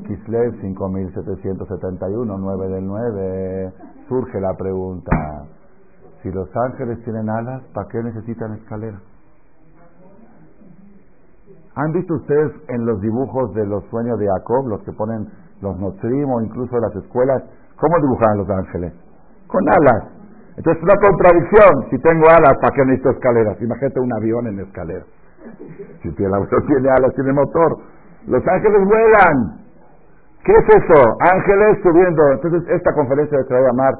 Kislev 0.08 0.60
5771, 0.62 2.38
9 2.38 2.68
del 2.70 2.88
9. 2.88 3.74
Surge 4.08 4.40
la 4.40 4.54
pregunta: 4.58 5.12
si 6.22 6.32
los 6.32 6.50
ángeles 6.56 7.04
tienen 7.04 7.30
alas, 7.30 7.64
¿para 7.74 7.88
qué 7.88 8.02
necesitan 8.04 8.54
escalera? 8.54 9.00
¿Han 11.76 11.92
visto 11.94 12.14
ustedes 12.16 12.52
en 12.68 12.86
los 12.86 13.00
dibujos 13.02 13.54
de 13.54 13.66
los 13.66 13.84
sueños 13.86 14.20
de 14.20 14.28
Jacob, 14.28 14.68
los 14.68 14.84
que 14.84 14.92
ponen 14.92 15.28
los 15.62 15.78
Notrim 15.80 16.30
o 16.30 16.42
incluso 16.42 16.78
las 16.80 16.96
escuelas, 16.96 17.44
cómo 17.80 17.96
dibujan 18.02 18.38
los 18.38 18.50
ángeles? 18.50 18.94
Con 19.48 19.64
alas. 19.68 20.12
Entonces 20.58 20.78
es 20.78 20.84
una 20.84 21.00
contradicción. 21.02 21.90
Si 21.90 21.98
tengo 22.00 22.28
alas, 22.28 22.54
¿para 22.62 22.76
qué 22.76 22.86
necesito 22.86 23.12
escaleras? 23.12 23.62
Imagínate 23.62 24.00
un 24.00 24.14
avión 24.14 24.48
en 24.48 24.60
escalera. 24.60 25.06
Si 26.04 26.24
el 26.24 26.34
avión 26.34 26.50
tiene 26.68 26.90
alas, 26.90 27.16
tiene 27.16 27.34
motor. 27.34 27.78
Los 28.28 28.46
ángeles 28.48 28.82
vuelan. 28.86 29.62
¿Qué 30.44 30.52
es 30.52 30.76
eso? 30.76 31.18
Ángeles 31.34 31.80
subiendo. 31.82 32.32
Entonces 32.34 32.64
esta 32.70 32.94
conferencia 32.94 33.38
se 33.48 33.54
va 33.54 33.60
a 33.60 33.64
llamar 33.64 33.94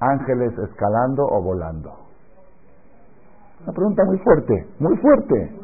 Ángeles 0.00 0.52
escalando 0.58 1.24
o 1.24 1.42
volando. 1.42 1.92
Una 3.62 3.72
pregunta 3.72 4.04
muy 4.04 4.18
fuerte, 4.18 4.66
muy 4.78 4.96
fuerte. 4.98 5.56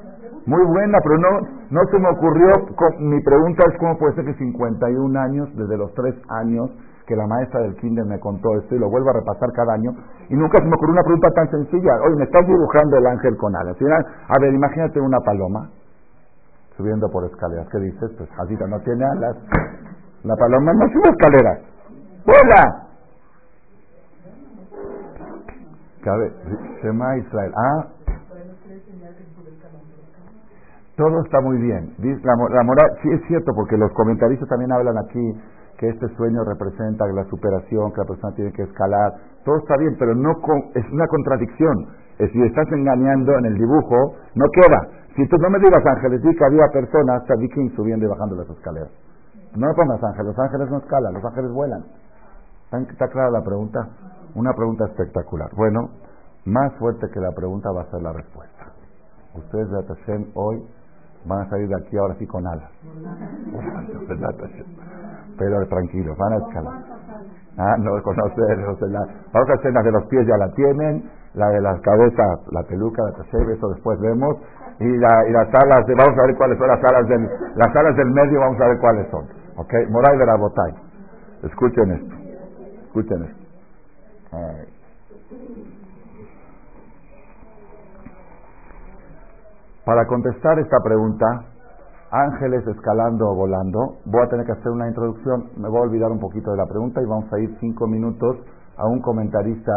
Muy 0.45 0.65
buena, 0.67 0.99
pero 1.05 1.19
no, 1.19 1.49
no 1.71 1.81
se 1.89 1.99
me 2.01 2.09
ocurrió. 2.09 2.49
Mi 2.99 3.21
pregunta 3.23 3.63
es 3.71 3.79
cómo 3.79 3.97
puede 3.97 4.15
ser 4.17 4.25
que 4.25 4.35
51 4.35 5.21
años, 5.21 5.49
desde 5.55 5.77
los 5.77 5.95
3 5.95 6.15
años, 6.31 6.71
que 7.07 7.15
la 7.15 7.27
maestra 7.27 7.61
del 7.61 7.77
kinder 7.77 8.05
me 8.07 8.19
contó 8.19 8.57
esto 8.59 8.75
y 8.75 8.79
lo 8.79 8.91
vuelvo 8.91 9.11
a 9.11 9.15
repasar 9.15 9.51
cada 9.55 9.75
año 9.75 9.91
y 10.29 10.35
nunca 10.35 10.59
se 10.59 10.65
me 10.65 10.75
ocurrió 10.75 10.95
una 10.95 11.03
pregunta 11.03 11.31
tan 11.35 11.51
sencilla. 11.51 11.95
Oye, 12.07 12.17
me 12.17 12.25
estás 12.25 12.47
dibujando 12.47 12.97
el 12.97 13.07
ángel 13.07 13.37
con 13.37 13.55
alas. 13.55 13.77
A 13.77 14.41
ver, 14.41 14.55
imagínate 14.55 15.01
una 15.01 15.19
paloma 15.21 15.71
subiendo 16.77 17.09
por 17.11 17.25
escaleras. 17.25 17.69
¿Qué 17.71 17.79
dices? 17.79 18.11
Pues 18.17 18.31
Jacita 18.31 18.67
no 18.67 18.81
tiene 18.81 19.05
alas. 19.05 19.37
La 20.25 20.35
paloma 20.37 20.73
no 20.73 20.87
sube 20.89 21.11
escaleras. 21.11 21.61
¡Vuela! 22.25 22.92
Cabe, 26.03 26.33
Shema 26.83 27.17
Israel. 27.19 27.53
Ah, 27.57 27.87
todo 30.97 31.23
está 31.25 31.41
muy 31.41 31.57
bien. 31.59 31.95
La, 31.99 32.35
la 32.35 32.63
moral, 32.65 32.91
sí 33.03 33.09
es 33.13 33.23
cierto, 33.27 33.53
porque 33.55 33.77
los 33.77 33.91
comentaristas 33.93 34.49
también 34.49 34.73
hablan 34.73 34.99
aquí 34.99 35.41
que 35.79 35.89
este 35.89 36.07
sueño 36.17 36.45
representa 36.45 37.07
la 37.07 37.25
superación, 37.25 37.93
que 37.93 38.01
la 38.03 38.07
persona 38.07 38.35
tiene 38.35 38.53
que 38.53 38.63
escalar. 38.63 39.13
Todo 39.45 39.57
está 39.59 39.77
bien, 39.79 39.97
pero 39.99 40.15
no 40.15 40.31
es 40.75 40.85
una 40.93 41.07
contradicción. 41.07 41.87
Si 42.19 42.43
estás 42.43 42.67
engañando 42.71 43.39
en 43.39 43.47
el 43.47 43.55
dibujo, 43.55 44.15
no 44.35 44.45
queda. 44.53 44.89
Si 45.17 45.27
tú 45.29 45.37
no 45.39 45.51
me 45.51 45.59
digas 45.59 45.83
ángeles, 45.87 46.23
di 46.23 46.35
que 46.35 46.45
había 46.45 46.67
personas, 46.73 47.23
king 47.55 47.71
subiendo 47.75 48.07
y 48.07 48.09
bajando 48.09 48.37
las 48.37 48.51
escaleras. 48.51 48.91
No 49.57 49.67
me 49.67 49.75
pongas 49.75 50.03
ángeles, 50.03 50.27
los 50.27 50.39
ángeles 50.39 50.71
no 50.71 50.79
escalan, 50.79 51.15
los 51.15 51.25
ángeles 51.25 51.51
vuelan. 51.53 51.83
¿Está, 52.73 53.09
clara 53.09 53.31
la 53.31 53.43
pregunta? 53.43 53.87
Una 54.35 54.55
pregunta 54.55 54.87
espectacular. 54.87 55.51
Bueno, 55.55 55.91
más 56.47 56.73
fuerte 56.79 57.07
que 57.13 57.21
la 57.21 57.31
pregunta 57.33 57.71
va 57.71 57.83
a 57.83 57.91
ser 57.91 58.01
la 58.01 58.13
respuesta. 58.13 58.73
Ustedes 59.35 59.71
de 59.71 59.79
Atashem 59.79 60.31
hoy 60.35 60.65
van 61.27 61.43
a 61.43 61.51
salir 61.51 61.69
de 61.69 61.77
aquí 61.77 61.99
ahora 61.99 62.15
sí 62.19 62.27
con 62.27 62.47
alas. 62.47 62.71
Pero 65.39 65.67
tranquilos, 65.69 66.17
van 66.17 66.33
a 66.33 66.37
escalar. 66.37 66.83
Ah, 67.59 67.77
no 67.79 68.03
conocer, 68.03 68.59
a 68.59 68.73
hacer 68.73 69.73
la 69.73 69.83
de 69.83 69.93
los 69.93 70.07
pies 70.07 70.27
ya 70.27 70.39
la 70.39 70.49
tienen, 70.53 71.11
la 71.35 71.49
de 71.51 71.61
las 71.61 71.79
cabezas, 71.83 72.41
la 72.51 72.63
peluca, 72.63 73.03
la 73.03 73.13
trasera, 73.13 73.53
eso 73.53 73.69
después 73.69 74.01
vemos, 74.01 74.37
y, 74.81 74.97
la, 74.97 75.29
y 75.29 75.33
las 75.33 75.49
alas, 75.63 75.87
de, 75.87 75.95
vamos 75.95 76.19
a 76.19 76.27
ver 76.27 76.37
cuáles 76.37 76.59
son 76.59 76.69
las 76.69 76.83
alas 76.83 77.07
del, 77.09 77.29
las 77.57 77.77
alas 77.77 77.97
del 77.97 78.11
medio, 78.11 78.41
vamos 78.41 78.59
a 78.59 78.69
ver 78.69 78.79
cuáles 78.79 79.11
son. 79.11 79.25
¿Ok? 79.57 79.73
Moral 79.91 80.19
de 80.19 80.27
la 80.27 80.37
botay. 80.37 80.73
Escuchen 81.43 81.91
esto, 81.93 82.15
escuchen. 82.93 83.27
Para 89.85 90.07
contestar 90.07 90.59
esta 90.59 90.77
pregunta, 90.85 91.27
ángeles 92.11 92.67
escalando 92.67 93.31
o 93.31 93.35
volando, 93.35 93.97
voy 94.05 94.23
a 94.23 94.29
tener 94.29 94.47
que 94.47 94.53
hacer 94.53 94.71
una 94.71 94.89
introducción, 94.89 95.51
me 95.57 95.69
voy 95.69 95.79
a 95.79 95.83
olvidar 95.83 96.11
un 96.13 96.21
poquito 96.21 96.51
de 96.53 96.59
la 96.59 96.67
pregunta 96.67 97.01
y 97.03 97.07
vamos 97.07 97.33
a 97.33 97.39
ir 97.41 97.57
cinco 97.61 97.87
minutos 97.87 98.37
a 98.77 98.87
un 98.87 99.01
comentarista 99.01 99.73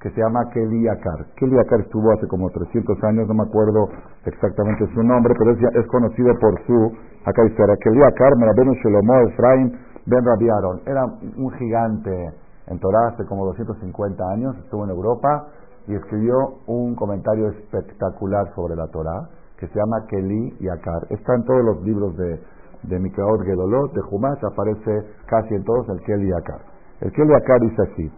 que 0.00 0.10
se 0.10 0.20
llama 0.20 0.48
Kelly 0.52 0.86
Akar. 0.88 1.26
Kelly 1.36 1.58
Akar 1.58 1.80
estuvo 1.80 2.12
hace 2.12 2.28
como 2.28 2.50
300 2.50 3.02
años, 3.04 3.26
no 3.26 3.34
me 3.34 3.42
acuerdo 3.42 3.88
exactamente 4.26 4.86
su 4.94 5.02
nombre, 5.02 5.34
pero 5.36 5.50
es, 5.52 5.86
conocido 5.88 6.32
por 6.38 6.54
su, 6.66 6.92
acá 7.24 7.44
historia, 7.44 7.74
Kelly 7.82 8.00
Akar, 8.06 8.36
Merabenu 8.36 8.74
Shelomo 8.74 9.28
Efraim 9.28 9.72
Ben 10.06 10.24
Rabiaron. 10.24 10.80
Era 10.86 11.04
un 11.04 11.50
gigante 11.58 12.32
en 12.70 12.78
Torah 12.78 13.08
hace 13.08 13.24
como 13.24 13.46
250 13.46 14.22
años, 14.30 14.56
estuvo 14.58 14.84
en 14.84 14.90
Europa 14.90 15.48
y 15.86 15.94
escribió 15.94 16.34
un 16.66 16.94
comentario 16.94 17.48
espectacular 17.48 18.54
sobre 18.54 18.76
la 18.76 18.86
Torah 18.88 19.28
que 19.58 19.66
se 19.66 19.74
llama 19.74 20.06
Keli 20.08 20.56
y 20.60 20.68
Akar. 20.68 21.06
Está 21.10 21.34
en 21.34 21.44
todos 21.44 21.64
los 21.64 21.82
libros 21.82 22.16
de, 22.16 22.40
de 22.82 22.98
Mikaot 22.98 23.42
Gedolot, 23.42 23.92
de 23.92 24.02
Jumash, 24.02 24.44
aparece 24.44 25.06
casi 25.26 25.54
en 25.54 25.64
todos 25.64 25.88
el 25.88 26.00
Keli 26.02 26.28
y 26.28 26.32
Akar. 26.32 26.60
El 27.00 27.12
Keli 27.12 27.30
y 27.30 27.34
Akar 27.34 27.60
dice 27.60 27.82
así, 27.82 28.12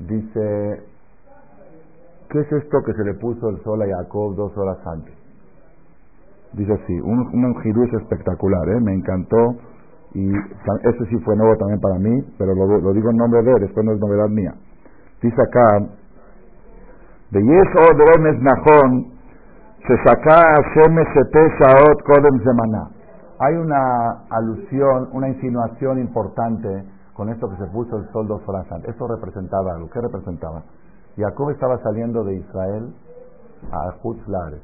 dice, 0.00 0.82
¿qué 2.28 2.40
es 2.40 2.52
esto 2.52 2.82
que 2.84 2.92
se 2.92 3.04
le 3.04 3.14
puso 3.14 3.48
el 3.48 3.62
sol 3.62 3.80
a 3.82 3.86
Jacob 3.86 4.36
dos 4.36 4.56
horas 4.56 4.78
antes? 4.86 5.14
Dice 6.52 6.72
así, 6.72 7.00
un, 7.00 7.18
un 7.32 7.98
espectacular, 8.00 8.68
¿eh? 8.68 8.80
me 8.80 8.94
encantó 8.94 9.56
y 10.14 10.32
ese 10.32 11.06
sí 11.10 11.18
fue 11.24 11.36
nuevo 11.36 11.56
también 11.56 11.80
para 11.80 11.98
mí, 11.98 12.22
pero 12.38 12.54
lo, 12.54 12.92
digo 12.92 13.10
en 13.10 13.16
nombre 13.16 13.42
de 13.42 13.50
él, 13.50 13.60
después 13.60 13.84
no 13.84 13.92
es 13.92 14.00
novedad 14.00 14.28
mía. 14.28 14.54
Dice 15.20 15.42
acá, 15.42 15.86
de 17.30 17.42
Yeso 17.42 17.82
de 17.96 18.38
Nahon, 18.38 19.12
se 19.86 19.96
saca 20.04 20.54
Shaot 20.72 22.02
Kodem 22.04 22.44
Semana. 22.44 22.90
Hay 23.40 23.56
una 23.56 24.24
alusión, 24.30 25.08
una 25.12 25.28
insinuación 25.28 25.98
importante 25.98 26.84
con 27.14 27.28
esto 27.28 27.48
que 27.50 27.56
se 27.56 27.66
puso 27.70 27.96
el 27.98 28.08
sol 28.12 28.28
dos 28.28 28.40
horas 28.48 28.66
Esto 28.86 29.08
representaba 29.08 29.72
algo. 29.74 29.90
¿Qué 29.90 30.00
representaba? 30.00 30.62
Jacob 31.16 31.50
estaba 31.50 31.78
saliendo 31.82 32.22
de 32.24 32.36
Israel 32.36 32.94
a 33.70 33.94
Hutzlares. 34.02 34.62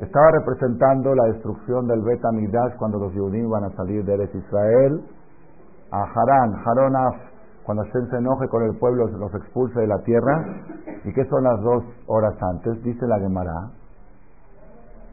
Estaba 0.00 0.30
representando 0.38 1.14
la 1.14 1.24
destrucción 1.32 1.86
del 1.86 2.02
Bet 2.02 2.24
Amidash 2.24 2.76
cuando 2.76 2.98
los 2.98 3.12
judíos 3.12 3.46
iban 3.46 3.64
a 3.64 3.70
salir 3.76 4.04
de 4.04 4.14
Eretz 4.14 4.34
Israel 4.34 5.04
a 5.90 6.02
Harán, 6.02 6.54
Haronaf, 6.64 7.16
cuando 7.64 7.84
se 7.84 8.16
enoje 8.16 8.48
con 8.48 8.62
el 8.64 8.76
pueblo, 8.78 9.06
los 9.06 9.34
expulse 9.34 9.80
de 9.80 9.86
la 9.86 9.98
tierra. 9.98 10.44
¿Y 11.04 11.12
qué 11.12 11.24
son 11.26 11.44
las 11.44 11.60
dos 11.60 11.84
horas 12.06 12.34
antes? 12.54 12.82
Dice 12.82 13.06
la 13.06 13.18
Gemara, 13.18 13.70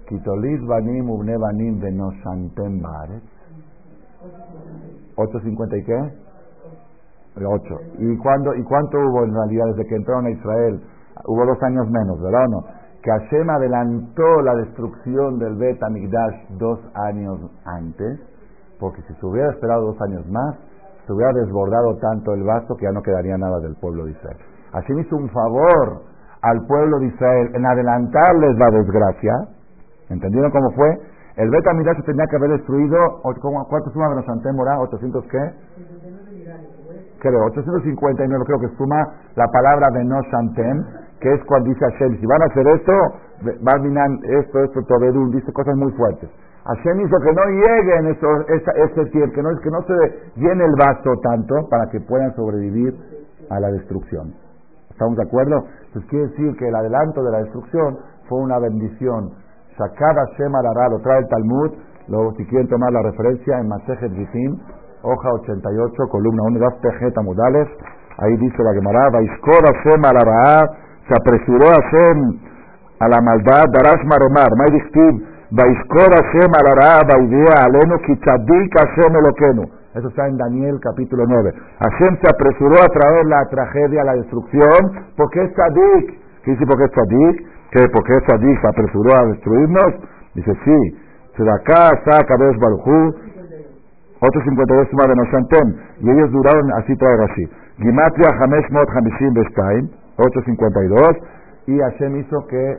Kitolit 0.07 0.65
banim 0.65 1.09
ubne 1.09 1.37
banim 1.37 1.79
baret. 2.81 3.23
8.50 5.17 5.77
y 5.77 5.83
qué? 5.83 6.27
8. 7.45 7.75
¿Y, 7.99 8.17
cuándo, 8.17 8.55
¿Y 8.55 8.63
cuánto 8.63 8.97
hubo 8.97 9.23
en 9.25 9.33
realidad 9.33 9.65
desde 9.75 9.89
que 9.89 9.95
entraron 9.95 10.25
a 10.25 10.29
Israel 10.31 10.81
hubo 11.25 11.45
dos 11.45 11.61
años 11.63 11.87
menos, 11.89 12.21
¿verdad 12.21 12.45
o 12.45 12.49
no? 12.49 12.76
Que 13.03 13.11
Hashem 13.11 13.49
adelantó 13.49 14.41
la 14.41 14.55
destrucción 14.55 15.39
del 15.39 15.55
Bet 15.55 15.81
Amigdash 15.83 16.49
dos 16.57 16.79
años 16.93 17.39
antes, 17.65 18.19
porque 18.79 19.01
si 19.03 19.13
se 19.13 19.25
hubiera 19.25 19.51
esperado 19.51 19.87
dos 19.87 20.01
años 20.01 20.27
más, 20.29 20.55
se 21.05 21.13
hubiera 21.13 21.31
desbordado 21.33 21.95
tanto 21.97 22.33
el 22.33 22.43
vaso 22.43 22.75
que 22.75 22.85
ya 22.85 22.91
no 22.91 23.01
quedaría 23.01 23.37
nada 23.37 23.59
del 23.59 23.75
pueblo 23.75 24.05
de 24.05 24.11
Israel. 24.11 24.37
Hashem 24.73 24.99
hizo 24.99 25.15
un 25.15 25.29
favor 25.29 26.01
al 26.41 26.65
pueblo 26.67 26.99
de 26.99 27.07
Israel 27.07 27.51
en 27.53 27.65
adelantarles 27.65 28.57
la 28.57 28.71
desgracia. 28.71 29.33
¿Entendieron 30.09 30.51
cómo 30.51 30.71
fue? 30.71 30.97
El 31.37 31.49
Bet 31.49 31.63
se 31.63 32.03
tenía 32.03 32.25
que 32.29 32.35
haber 32.35 32.49
destruido, 32.49 32.97
¿cuánto 33.21 33.91
suma 33.91 34.09
Benosantem 34.09 34.55
Morá? 34.55 34.77
¿800 34.79 35.23
qué? 35.29 35.53
Creo, 37.19 37.45
859 37.45 38.43
creo 38.45 38.59
que 38.59 38.75
suma 38.75 38.97
la 39.35 39.45
palabra 39.47 39.85
Benosantem, 39.93 40.83
que 41.19 41.33
es 41.33 41.43
cuando 41.45 41.69
dice 41.69 41.85
Hashem, 41.91 42.19
si 42.19 42.25
van 42.25 42.41
a 42.41 42.45
hacer 42.45 42.67
esto, 42.67 42.93
Barminan, 43.61 44.19
esto, 44.23 44.63
esto, 44.63 44.81
Tobedul, 44.87 45.31
dice 45.31 45.51
cosas 45.53 45.75
muy 45.75 45.91
fuertes. 45.93 46.29
Hashem 46.65 46.99
hizo 46.99 47.17
que 47.19 47.33
no 47.33 47.45
lleguen 47.45 48.07
eso, 48.07 48.27
ese 48.47 49.05
tiempo, 49.11 49.33
que 49.33 49.41
no, 49.41 49.49
que 49.61 49.71
no 49.71 49.81
se 49.83 50.31
llene 50.35 50.65
el 50.65 50.75
vaso 50.77 51.13
tanto 51.23 51.55
para 51.69 51.89
que 51.89 51.99
puedan 52.01 52.35
sobrevivir 52.35 52.93
a 53.49 53.59
la 53.59 53.71
destrucción. 53.71 54.33
¿Estamos 54.89 55.15
de 55.15 55.23
acuerdo? 55.23 55.63
Entonces 55.87 56.09
quiere 56.09 56.27
decir 56.27 56.55
que 56.57 56.67
el 56.67 56.75
adelanto 56.75 57.23
de 57.23 57.31
la 57.31 57.37
destrucción 57.39 57.97
fue 58.27 58.39
una 58.41 58.59
bendición 58.59 59.31
Sacada 59.77 60.25
Shema 60.35 60.59
lo 60.89 60.99
trae 61.01 61.19
el 61.19 61.27
Talmud, 61.27 61.71
luego 62.07 62.33
si 62.35 62.45
quieren 62.47 62.67
tomar 62.67 62.91
la 62.91 63.03
referencia 63.03 63.59
en 63.59 63.67
Masejet 63.67 64.11
Gifim, 64.11 64.57
hoja 65.03 65.33
88, 65.33 65.93
columna 66.09 66.43
1, 66.49 66.59
Daf 66.59 66.81
Tejet 66.81 67.15
Amudales, 67.15 67.67
ahí 68.17 68.35
dice 68.37 68.63
la 68.63 68.73
Gemara, 68.73 69.11
Vaiskor 69.11 69.61
Hashem 69.61 70.01
al 70.03 70.17
se 71.07 71.13
apresuró 71.15 71.67
Hashem 71.71 72.39
a 72.99 73.07
la 73.07 73.19
maldad, 73.21 73.65
Darash 73.71 74.03
Maromar, 74.05 74.51
May 74.57 74.71
Dichtiv, 74.75 75.23
Vaiskor 75.51 76.11
Hashem 76.11 76.51
al 76.59 76.67
Ara'a, 76.75 77.01
Vaidea 77.07 77.65
Alenu, 77.65 77.97
Kitzadik 78.05 78.71
Hashem 78.75 79.15
Elokenu. 79.15 79.63
Eso 79.95 80.09
está 80.09 80.27
en 80.27 80.37
Daniel 80.37 80.79
capítulo 80.81 81.25
9. 81.25 81.53
Hashem 81.79 82.17
se 82.21 82.29
apresuró 82.29 82.75
a 82.83 82.87
traer 82.87 83.25
la 83.25 83.45
tragedia, 83.49 84.03
la 84.03 84.13
destrucción, 84.13 85.07
porque 85.15 85.43
es 85.43 85.53
tzadik. 85.53 86.19
¿Qué 86.43 86.51
dice 86.51 86.65
porque 86.67 86.85
es 86.85 86.91
tzadik? 86.91 87.57
¿Qué? 87.71 87.83
¿Por 87.91 88.03
qué 88.05 88.13
Sadik 88.27 88.61
se 88.61 88.67
apresuró 88.67 89.11
a 89.17 89.25
destruirnos? 89.27 89.93
Dice, 90.35 90.53
sí. 90.63 90.97
Sedaká, 91.35 91.91
Sa, 92.05 92.23
Kadosh 92.25 92.57
Barujú, 92.59 93.13
otros 94.19 94.43
52 94.45 94.87
suma 94.89 95.03
de 95.07 95.15
Noshantem, 95.15 95.75
y 95.99 96.09
ellos 96.09 96.31
duraron, 96.31 96.71
así 96.79 96.95
trae 96.95 97.17
Rashi. 97.17 97.49
Gimatria 97.77 98.29
Hamesh 98.41 98.71
Mot 98.71 98.89
Hamishim 98.89 99.33
Bestaim, 99.33 99.89
852, 100.17 101.01
y 101.67 101.77
Hashem 101.77 102.15
hizo 102.17 102.45
que 102.47 102.77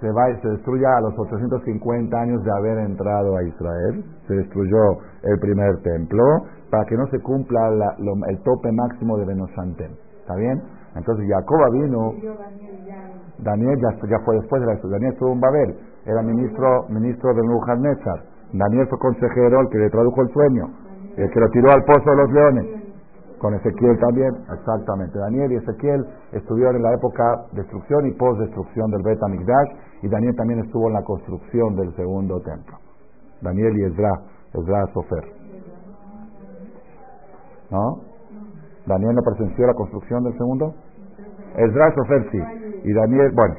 se, 0.00 0.10
va, 0.12 0.26
se 0.40 0.48
destruya 0.48 0.96
a 0.96 1.00
los 1.02 1.18
850 1.18 2.16
años 2.18 2.42
de 2.42 2.50
haber 2.52 2.78
entrado 2.78 3.36
a 3.36 3.42
Israel, 3.42 4.04
se 4.26 4.34
destruyó 4.34 4.98
el 5.22 5.38
primer 5.40 5.82
templo, 5.82 6.24
para 6.70 6.84
que 6.84 6.96
no 6.96 7.06
se 7.08 7.20
cumpla 7.20 7.68
el 8.28 8.42
tope 8.42 8.72
máximo 8.72 9.18
de 9.18 9.26
Benoshantem. 9.26 9.90
¿Está 10.20 10.36
bien? 10.36 10.62
Entonces 10.94 11.26
Jacob 11.28 11.72
vino 11.72 12.14
Daniel 13.38 13.78
ya, 13.80 14.18
fue 14.24 14.36
después 14.36 14.60
de 14.60 14.66
la 14.66 14.74
Daniel 14.74 15.12
estuvo 15.12 15.32
en 15.32 15.40
Babel, 15.40 15.76
era 16.04 16.22
ministro, 16.22 16.86
ministro 16.88 17.34
de 17.34 17.42
Nebuchadnezzar. 17.42 18.22
Daniel 18.52 18.86
fue 18.88 18.98
consejero, 18.98 19.60
el 19.60 19.68
que 19.68 19.78
le 19.78 19.90
tradujo 19.90 20.22
el 20.22 20.32
sueño, 20.32 20.64
el 21.16 21.30
que 21.30 21.40
lo 21.40 21.48
tiró 21.50 21.70
al 21.72 21.84
pozo 21.84 22.10
de 22.10 22.16
los 22.16 22.32
leones. 22.32 22.79
Con 23.40 23.54
Ezequiel 23.54 23.98
también, 23.98 24.36
exactamente. 24.52 25.18
Daniel 25.18 25.52
y 25.52 25.56
Ezequiel 25.56 26.04
estuvieron 26.32 26.76
en 26.76 26.82
la 26.82 26.92
época 26.92 27.24
de 27.52 27.62
destrucción 27.62 28.06
y 28.06 28.12
post-destrucción 28.12 28.90
del 28.90 29.02
Bet 29.02 29.22
Amigdash, 29.22 29.70
y 30.02 30.08
Daniel 30.10 30.36
también 30.36 30.60
estuvo 30.60 30.88
en 30.88 30.92
la 30.92 31.02
construcción 31.02 31.74
del 31.74 31.94
segundo 31.96 32.38
templo. 32.42 32.76
Daniel 33.40 33.72
y 33.78 33.84
Ezra, 33.84 34.10
Ezra 34.52 34.86
Sofer. 34.92 35.24
¿No? 37.70 38.00
¿Daniel 38.86 39.14
no 39.14 39.22
presenció 39.22 39.66
la 39.66 39.74
construcción 39.74 40.22
del 40.22 40.36
segundo? 40.36 40.74
Ezra 41.56 41.94
Sofer 41.94 42.30
sí. 42.30 42.38
Y 42.84 42.92
Daniel, 42.92 43.32
bueno, 43.34 43.54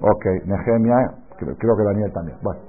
ok, 0.00 0.24
Nehemia, 0.46 0.96
creo, 1.38 1.76
que 1.76 1.84
Daniel 1.84 2.12
también. 2.12 2.36
Bueno, 2.42 2.60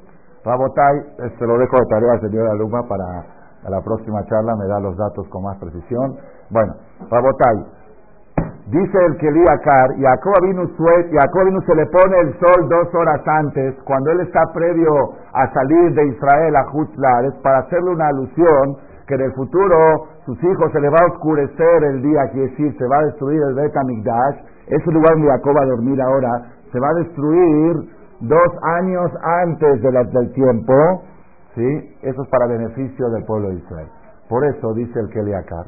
Rabotai, 0.45 0.95
se 1.39 1.45
lo 1.45 1.57
dejo 1.57 1.75
de 1.77 1.85
tarea 1.89 2.13
al 2.13 2.21
señor 2.21 2.47
Aluma 2.49 2.83
para 2.87 3.41
la 3.69 3.81
próxima 3.81 4.23
charla, 4.25 4.55
me 4.55 4.67
da 4.67 4.79
los 4.79 4.95
datos 4.97 5.27
con 5.29 5.43
más 5.43 5.57
precisión. 5.57 6.17
Bueno, 6.51 6.75
Rabotai, 7.09 7.65
dice 8.67 8.97
el 9.05 9.17
que 9.17 9.27
Akar, 9.27 9.95
Jacob 9.97 10.33
Jacob 10.43 11.63
se 11.65 11.75
le 11.77 11.85
pone 11.85 12.19
el 12.19 12.33
sol 12.39 12.67
dos 12.67 12.93
horas 12.93 13.21
antes, 13.25 13.75
cuando 13.85 14.11
él 14.11 14.19
está 14.19 14.41
previo 14.53 14.91
a 15.33 15.47
salir 15.53 15.93
de 15.93 16.07
Israel 16.07 16.55
a 16.57 16.65
Hutzlar, 16.71 17.23
para 17.41 17.59
hacerle 17.59 17.91
una 17.91 18.07
alusión 18.09 18.77
que 19.07 19.15
en 19.15 19.21
el 19.21 19.33
futuro 19.33 20.07
sus 20.25 20.37
hijos 20.43 20.71
se 20.73 20.81
le 20.81 20.89
va 20.89 20.97
a 21.01 21.13
oscurecer 21.13 21.83
el 21.83 22.01
día, 22.01 22.29
quiere 22.31 22.49
decir, 22.49 22.77
se 22.77 22.85
va 22.85 22.99
a 22.99 23.05
destruir 23.05 23.41
el 23.41 23.55
Bet 23.55 23.73
ese 24.67 24.91
lugar 24.91 25.13
donde 25.13 25.27
Jacob 25.29 25.55
va 25.57 25.63
a 25.63 25.65
dormir 25.65 26.01
ahora. 26.01 26.29
Se 26.71 26.79
va 26.79 26.89
a 26.89 26.93
destruir 26.93 27.75
dos 28.21 28.51
años 28.79 29.11
antes 29.43 29.81
de 29.81 29.91
del 29.91 30.31
tiempo, 30.33 30.73
¿sí? 31.55 31.97
Eso 32.01 32.23
es 32.23 32.29
para 32.29 32.47
beneficio 32.47 33.09
del 33.09 33.25
pueblo 33.25 33.49
de 33.49 33.55
Israel. 33.55 33.87
Por 34.29 34.45
eso 34.45 34.73
dice 34.73 34.97
el 34.97 35.09
Keliakar, 35.09 35.65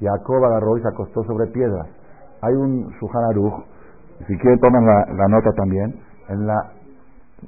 Jacob 0.00 0.44
agarró 0.44 0.76
y 0.76 0.82
se 0.82 0.88
acostó 0.88 1.24
sobre 1.24 1.46
piedras. 1.48 1.86
Hay 2.42 2.54
un 2.54 2.88
Shuhan 3.00 3.24
Aruch, 3.30 3.64
si 4.26 4.36
quieren 4.38 4.58
tomen 4.60 4.84
la, 4.86 5.28
nota 5.28 5.52
también, 5.52 5.94
en 6.28 6.46
la 6.46 6.72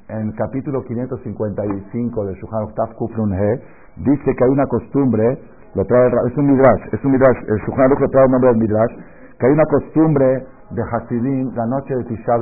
en 0.08 0.28
el 0.28 0.34
capítulo 0.36 0.84
555 0.84 2.26
de 2.26 2.34
Shuhan 2.34 2.62
Aruch 2.62 2.94
Kufrun 2.94 3.34
He, 3.34 3.60
dice 3.96 4.36
que 4.36 4.44
hay 4.44 4.50
una 4.50 4.66
costumbre, 4.66 5.38
lo 5.74 5.84
trae, 5.84 6.08
es 6.28 6.36
un 6.36 6.46
midrash, 6.46 6.94
es 6.94 7.04
un 7.04 7.10
midrash, 7.10 7.38
el 7.48 7.58
Shuhan 7.58 7.86
Aruch 7.86 8.00
lo 8.00 8.08
trae 8.08 8.24
el 8.24 8.30
nombre 8.30 8.50
del 8.50 8.58
midrash, 8.58 8.92
que 9.38 9.46
hay 9.46 9.52
una 9.52 9.66
costumbre 9.66 10.46
de 10.70 10.82
Hasidim 10.82 11.54
la 11.54 11.66
noche 11.66 11.94
de 11.96 12.04
Tisha 12.04 12.38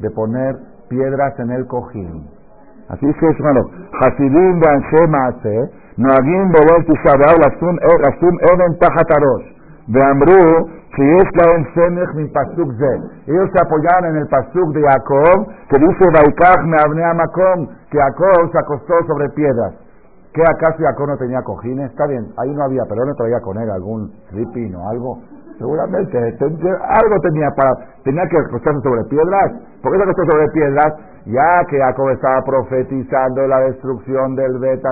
de 0.00 0.10
poner 0.10 0.56
piedras 0.88 1.38
en 1.38 1.50
el 1.50 1.66
cojín. 1.66 2.28
Así 2.89 3.05
es 3.07 3.15
que 3.17 3.27
es 3.27 3.39
malo. 3.39 3.69
Hasidim 4.01 4.59
de 4.59 4.67
Anshe 4.73 5.07
Maase, 5.07 5.71
Noagim 5.97 6.51
Bobel 6.51 6.85
Tisha 6.85 7.13
B'Av, 7.17 7.37
Lasum 7.37 8.35
Even 8.51 8.79
Tajat 8.79 9.11
Arosh. 9.17 9.59
ואמרו 9.93 10.43
שיש 10.95 11.29
להם 11.39 11.61
סמך 11.75 12.09
מפסוק 12.15 12.69
זה. 12.79 12.93
ellos 13.27 13.49
se 13.53 13.59
apoyaron 13.65 14.05
en 14.09 14.15
el 14.21 14.27
pasuk 14.27 14.67
de 14.75 14.81
Jacob 14.89 15.37
que 15.69 15.77
dice 15.85 16.05
Baikach 16.15 16.61
me 16.71 16.77
abne 16.85 17.13
makom 17.19 17.59
que 17.89 17.97
Jacob 17.97 18.51
se 18.51 18.57
acostó 18.59 18.95
sobre 19.07 19.29
piedras. 19.29 19.73
¿Qué 20.33 20.43
acaso 20.43 20.77
Jacob 20.79 21.07
no 21.07 21.17
tenía 21.17 21.41
cojines? 21.41 21.89
Está 21.89 22.05
bien, 22.05 22.25
ahí 22.37 22.51
no 22.53 22.63
había, 22.63 22.83
pero 22.87 23.03
no 23.05 23.13
traía 23.15 23.39
con 23.41 23.57
él 23.57 23.69
algún 23.69 24.11
sleeping 24.29 24.75
o 24.75 24.89
algo. 24.89 25.11
Seguramente 25.57 26.17
algo 27.01 27.15
tenía 27.21 27.49
para 27.57 27.71
tenía 28.03 28.25
que 28.29 28.37
acostarse 28.37 28.81
sobre 28.81 29.03
piedras. 29.05 29.49
¿Por 29.81 29.91
qué 29.91 29.97
se 29.97 30.03
acostó 30.03 30.23
sobre 30.31 30.47
piedras? 30.49 30.91
Ya 31.26 31.64
que 31.70 31.78
Jacob 31.78 32.10
estaba 32.10 32.42
profetizando 32.44 33.46
la 33.46 33.60
destrucción 33.60 34.34
del 34.36 34.58
Bet 34.58 34.82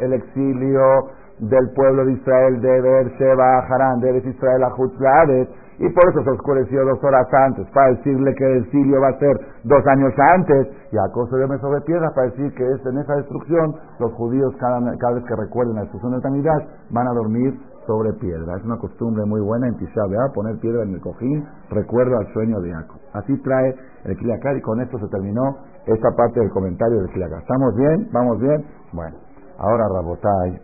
el 0.00 0.12
exilio 0.12 1.08
del 1.38 1.70
pueblo 1.74 2.04
de 2.04 2.12
Israel 2.12 2.60
de 2.60 2.80
Beersheba 2.80 3.58
a 3.58 3.66
Harán, 3.66 4.00
de 4.00 4.18
Israel 4.18 4.62
a 4.64 4.70
Jutzladet, 4.70 5.48
y 5.78 5.88
por 5.88 6.10
eso 6.10 6.22
se 6.22 6.30
oscureció 6.30 6.84
dos 6.84 7.02
horas 7.02 7.26
antes, 7.32 7.66
para 7.70 7.90
decirle 7.92 8.34
que 8.34 8.44
el 8.44 8.64
exilio 8.64 9.00
va 9.00 9.08
a 9.08 9.18
ser 9.18 9.34
dos 9.64 9.84
años 9.86 10.12
antes, 10.34 10.68
y 10.92 10.98
se 11.26 11.36
duerme 11.36 11.58
sobre 11.58 11.80
piedras 11.80 12.12
para 12.14 12.28
decir 12.28 12.54
que 12.54 12.64
es 12.64 12.86
en 12.86 12.98
esa 12.98 13.16
destrucción, 13.16 13.74
los 13.98 14.12
judíos 14.12 14.54
cada, 14.60 14.78
cada 14.98 15.14
vez 15.14 15.24
que 15.24 15.34
recuerden 15.36 15.74
la 15.74 15.82
destrucción 15.82 16.12
de 16.12 16.18
la 16.18 16.68
van 16.90 17.08
a 17.08 17.12
dormir 17.14 17.58
sobre 17.86 18.12
piedra. 18.14 18.56
Es 18.56 18.64
una 18.64 18.78
costumbre 18.78 19.24
muy 19.26 19.40
buena 19.40 19.68
en 19.68 19.76
Tisha 19.76 20.02
poner 20.34 20.58
piedra 20.58 20.82
en 20.82 20.94
el 20.94 21.00
cojín, 21.00 21.46
recuerdo 21.70 22.18
al 22.18 22.32
sueño 22.32 22.60
de 22.60 22.72
Jacob. 22.72 23.00
Así 23.14 23.36
trae 23.42 23.74
el 24.04 24.16
Kiliakar 24.16 24.56
y 24.56 24.60
con 24.60 24.80
esto 24.80 24.98
se 24.98 25.08
terminó 25.08 25.56
esta 25.86 26.10
parte 26.16 26.40
del 26.40 26.50
comentario 26.50 26.98
del 26.98 27.10
Kiliakar. 27.10 27.40
¿Estamos 27.40 27.76
bien? 27.76 28.08
¿Vamos 28.12 28.38
bien? 28.40 28.64
Bueno, 28.92 29.16
ahora 29.58 29.88
Rabotai. 29.88 30.60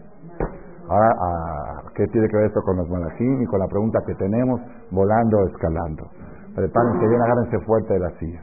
Ahora, 0.88 1.12
ah, 1.20 1.82
¿qué 1.94 2.06
tiene 2.06 2.28
que 2.28 2.36
ver 2.36 2.46
esto 2.46 2.62
con 2.62 2.76
los 2.76 2.88
malachim 2.88 3.42
y 3.42 3.46
con 3.46 3.58
la 3.60 3.66
pregunta 3.66 4.00
que 4.06 4.14
tenemos 4.14 4.60
volando, 4.90 5.46
escalando? 5.48 6.08
Prepárense 6.54 7.06
bien, 7.06 7.20
agárrense 7.20 7.58
fuerte 7.66 7.92
de 7.92 8.00
la 8.00 8.10
silla. 8.18 8.40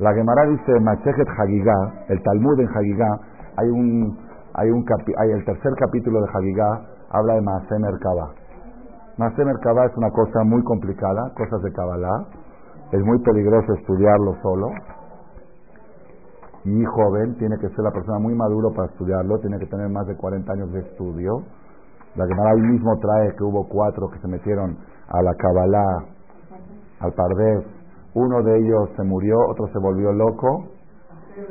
La 0.00 0.12
Gemara 0.12 0.46
dice 0.46 0.80
Machejet 0.80 1.28
Hagigá, 1.38 2.04
el 2.08 2.22
Talmud 2.22 2.60
en 2.60 2.68
Hagigá, 2.68 3.18
hay 3.56 3.68
un, 3.68 4.18
hay 4.54 4.70
un 4.70 4.84
hay 5.18 5.30
el 5.32 5.44
tercer 5.44 5.72
capítulo 5.76 6.20
de 6.20 6.28
Hagigá, 6.32 6.80
habla 7.10 7.34
de 7.34 7.42
Maaseh 7.42 7.78
Merkabah. 7.78 8.30
Maaseh 9.18 9.44
Merkabah 9.44 9.86
es 9.86 9.96
una 9.96 10.10
cosa 10.10 10.44
muy 10.44 10.62
complicada, 10.62 11.32
cosas 11.36 11.60
de 11.62 11.72
Kabbalah. 11.72 12.26
Es 12.92 13.02
muy 13.04 13.18
peligroso 13.22 13.74
estudiarlo 13.74 14.36
solo. 14.42 14.68
Y 16.64 16.84
joven, 16.84 17.36
tiene 17.38 17.56
que 17.58 17.68
ser 17.68 17.80
la 17.80 17.90
persona 17.90 18.18
muy 18.20 18.34
maduro 18.34 18.72
para 18.72 18.88
estudiarlo, 18.88 19.38
tiene 19.40 19.58
que 19.58 19.66
tener 19.66 19.88
más 19.90 20.06
de 20.06 20.16
40 20.16 20.52
años 20.52 20.72
de 20.72 20.80
estudio. 20.80 21.42
La 22.14 22.24
Gemara 22.26 22.50
ahí 22.50 22.62
mismo 22.62 22.96
trae 23.00 23.34
que 23.36 23.42
hubo 23.42 23.68
cuatro 23.68 24.08
que 24.08 24.20
se 24.20 24.28
metieron 24.28 24.78
a 25.08 25.22
la 25.22 25.34
Kabbalah, 25.34 26.04
al 27.00 27.12
Pardés, 27.12 27.64
uno 28.14 28.42
de 28.42 28.58
ellos 28.58 28.90
se 28.96 29.02
murió, 29.02 29.36
otro 29.50 29.66
se 29.72 29.78
volvió 29.80 30.12
loco, 30.12 30.68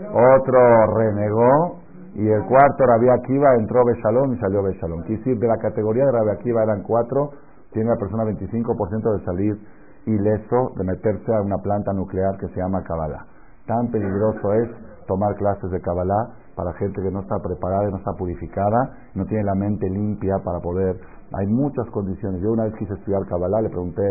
otro 0.09 0.87
renegó, 0.95 1.82
y 2.15 2.27
el 2.27 2.45
cuarto, 2.45 2.85
Rabbi 2.85 3.09
Akiva, 3.09 3.55
entró 3.55 3.83
Beshalom 3.85 4.33
y 4.33 4.37
salió 4.37 4.61
Beshalom. 4.61 5.01
Quiere 5.01 5.17
decir, 5.17 5.39
de 5.39 5.47
la 5.47 5.57
categoría 5.57 6.05
de 6.05 6.11
Rabbi 6.11 6.29
Akiva 6.29 6.63
eran 6.63 6.83
cuatro, 6.83 7.31
tiene 7.71 7.89
la 7.89 7.97
persona 7.97 8.23
25% 8.23 9.17
de 9.17 9.25
salir 9.25 9.57
ileso, 10.05 10.73
de 10.77 10.83
meterse 10.83 11.33
a 11.33 11.41
una 11.41 11.57
planta 11.57 11.91
nuclear 11.93 12.37
que 12.37 12.47
se 12.49 12.59
llama 12.59 12.83
Kabbalah. 12.83 13.25
Tan 13.65 13.89
peligroso 13.89 14.53
es 14.53 14.69
tomar 15.07 15.35
clases 15.35 15.71
de 15.71 15.81
Kabbalah 15.81 16.35
para 16.55 16.73
gente 16.73 17.01
que 17.01 17.09
no 17.09 17.21
está 17.21 17.39
preparada, 17.39 17.89
no 17.89 17.97
está 17.97 18.11
purificada, 18.13 18.95
no 19.15 19.25
tiene 19.25 19.43
la 19.43 19.55
mente 19.55 19.89
limpia 19.89 20.35
para 20.43 20.59
poder. 20.59 20.99
Hay 21.33 21.47
muchas 21.47 21.89
condiciones. 21.89 22.41
Yo 22.41 22.51
una 22.51 22.65
vez 22.65 22.75
quise 22.75 22.93
estudiar 22.93 23.25
Kabbalah, 23.25 23.61
le 23.61 23.69
pregunté 23.69 24.03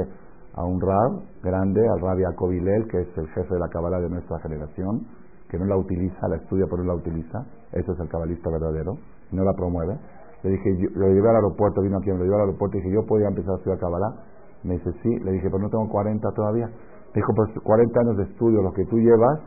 a 0.55 0.65
un 0.65 0.81
rab 0.81 1.23
grande, 1.43 1.81
al 1.88 2.01
rab 2.01 2.19
Jacob 2.19 2.51
que 2.51 3.01
es 3.01 3.19
el 3.19 3.29
jefe 3.29 3.55
de 3.55 3.61
la 3.61 3.69
Kabbalah 3.69 4.01
de 4.01 4.11
nuestra 4.11 4.38
generación, 4.41 5.07
que 5.53 5.59
no 5.59 5.67
la 5.67 5.77
utiliza, 5.77 6.29
la 6.29 6.37
estudia 6.37 6.65
pero 6.65 6.83
no 6.83 6.88
la 6.88 6.95
utiliza, 6.95 7.45
ese 7.73 7.93
es 7.93 8.01
el 8.01 8.09
cabalista 8.09 8.51
verdadero, 8.51 8.97
no 9.33 9.45
la 9.45 9.53
promueve. 9.53 9.99
Le 10.43 10.51
dije, 10.51 10.77
yo, 10.79 10.88
lo 10.95 11.09
llevé 11.09 11.29
al 11.29 11.37
aeropuerto, 11.37 11.83
vino 11.83 11.99
aquí, 11.99 12.11
me 12.11 12.19
lo 12.19 12.25
llevé 12.25 12.37
al 12.37 12.49
aeropuerto 12.49 12.79
y 12.79 12.81
dije, 12.81 12.95
¿yo 12.95 13.07
podía 13.07 13.29
empezar 13.29 13.53
a 13.53 13.57
estudiar 13.59 13.79
Kabbalah? 13.79 14.17
Me 14.65 14.75
dice, 14.75 14.91
sí. 15.03 15.19
Le 15.21 15.33
dije, 15.33 15.49
pero 15.51 15.59
no 15.59 15.69
tengo 15.69 15.88
40 15.88 16.27
todavía. 16.33 16.67
Me 16.67 17.15
dijo, 17.15 17.33
pues 17.37 17.51
40 17.62 18.01
años 18.01 18.17
de 18.17 18.23
estudio, 18.25 18.62
los 18.62 18.73
que 18.73 18.85
tú 18.87 18.97
llevas, 18.97 19.41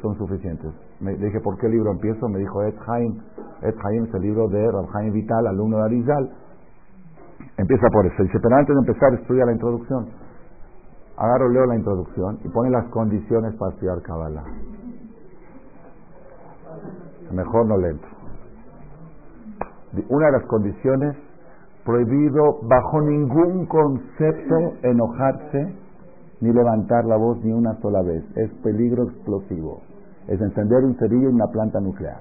son 0.00 0.16
suficientes. 0.16 0.72
Me, 1.00 1.12
le 1.16 1.26
dije, 1.26 1.40
¿por 1.40 1.58
qué 1.58 1.68
libro 1.68 1.90
empiezo? 1.90 2.28
Me 2.28 2.38
dijo, 2.38 2.62
Ed 2.62 2.74
Haim. 2.86 3.20
Ed 3.62 3.74
Haim 3.84 4.04
es 4.04 4.14
el 4.14 4.22
libro 4.22 4.48
de 4.48 4.70
Rab 4.70 4.86
Haim 4.94 5.12
Vital, 5.12 5.46
alumno 5.46 5.78
de 5.78 5.82
Arizal. 5.84 6.30
Empieza 7.56 7.86
por 7.92 8.06
eso. 8.06 8.22
Dice, 8.22 8.38
pero 8.40 8.56
antes 8.56 8.74
de 8.74 8.80
empezar, 8.80 9.14
estudia 9.14 9.44
la 9.44 9.52
introducción. 9.52 10.06
Agarro, 11.16 11.48
leo 11.48 11.66
la 11.66 11.76
introducción 11.76 12.38
y 12.44 12.48
pone 12.48 12.70
las 12.70 12.86
condiciones 12.90 13.54
para 13.56 13.72
estudiar 13.72 14.02
Kabbalah. 14.02 14.44
Mejor 17.34 17.66
no 17.66 17.76
le 17.78 17.88
entro. 17.90 18.08
Una 20.08 20.26
de 20.26 20.32
las 20.32 20.46
condiciones, 20.46 21.16
prohibido 21.84 22.60
bajo 22.62 23.00
ningún 23.02 23.66
concepto 23.66 24.56
enojarse 24.82 25.74
ni 26.40 26.52
levantar 26.52 27.04
la 27.04 27.16
voz 27.16 27.38
ni 27.44 27.52
una 27.52 27.74
sola 27.80 28.02
vez. 28.02 28.24
Es 28.36 28.50
peligro 28.62 29.04
explosivo. 29.04 29.82
Es 30.28 30.40
encender 30.40 30.84
un 30.84 30.96
cerillo 30.96 31.28
en 31.28 31.34
una 31.34 31.46
planta 31.46 31.80
nuclear. 31.80 32.20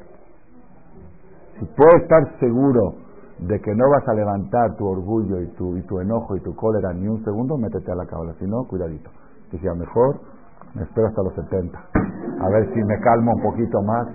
Si 1.60 1.66
puedes 1.66 2.04
estar 2.04 2.40
seguro 2.40 2.96
de 3.40 3.60
que 3.60 3.76
no 3.76 3.90
vas 3.90 4.08
a 4.08 4.14
levantar 4.14 4.76
tu 4.78 4.86
orgullo 4.88 5.42
y 5.42 5.48
tu, 5.54 5.78
y 5.78 5.82
tu 5.84 6.00
enojo 6.00 6.36
y 6.36 6.42
tu 6.42 6.56
cólera 6.56 6.94
ni 6.94 7.08
un 7.08 7.24
segundo, 7.24 7.58
métete 7.58 7.92
a 7.92 7.96
la 7.96 8.06
cábala. 8.06 8.34
Si 8.40 8.46
no, 8.46 8.66
cuidadito. 8.68 9.10
Decía, 9.52 9.74
mejor 9.74 10.20
me 10.76 10.84
espero 10.84 11.08
hasta 11.08 11.22
los 11.22 11.34
70. 11.36 11.80
A 12.40 12.50
ver 12.50 12.74
si 12.74 12.84
me 12.84 13.00
calmo 13.00 13.34
un 13.34 13.44
poquito 13.44 13.82
más. 13.84 14.08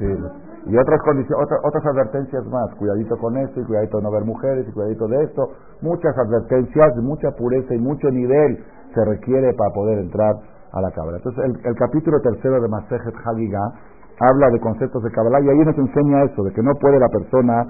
Y 0.00 0.76
otras 0.76 1.00
condiciones, 1.02 1.48
otras 1.62 1.86
advertencias 1.86 2.44
más. 2.46 2.74
Cuidadito 2.76 3.16
con 3.18 3.36
esto 3.36 3.60
y 3.60 3.64
cuidadito 3.64 3.98
de 3.98 4.02
no 4.02 4.10
ver 4.10 4.24
mujeres 4.24 4.66
y 4.68 4.72
cuidadito 4.72 5.06
de 5.08 5.24
esto. 5.24 5.48
Muchas 5.80 6.16
advertencias, 6.18 6.96
mucha 7.02 7.30
pureza 7.32 7.74
y 7.74 7.78
mucho 7.78 8.10
nivel 8.10 8.64
se 8.94 9.04
requiere 9.04 9.52
para 9.54 9.70
poder 9.72 9.98
entrar 9.98 10.34
a 10.72 10.80
la 10.80 10.90
Kabbalah. 10.90 11.18
Entonces, 11.18 11.44
el, 11.64 11.74
capítulo 11.76 12.20
tercero 12.20 12.60
de 12.60 12.68
Masejet 12.68 13.14
Hagigah 13.24 13.72
habla 14.18 14.50
de 14.50 14.60
conceptos 14.60 15.02
de 15.02 15.10
Kabbalah 15.10 15.40
y 15.40 15.48
ahí 15.48 15.58
nos 15.58 15.76
enseña 15.78 16.24
eso, 16.24 16.42
de 16.42 16.52
que 16.52 16.62
no 16.62 16.72
puede 16.80 16.98
la 16.98 17.08
persona, 17.08 17.66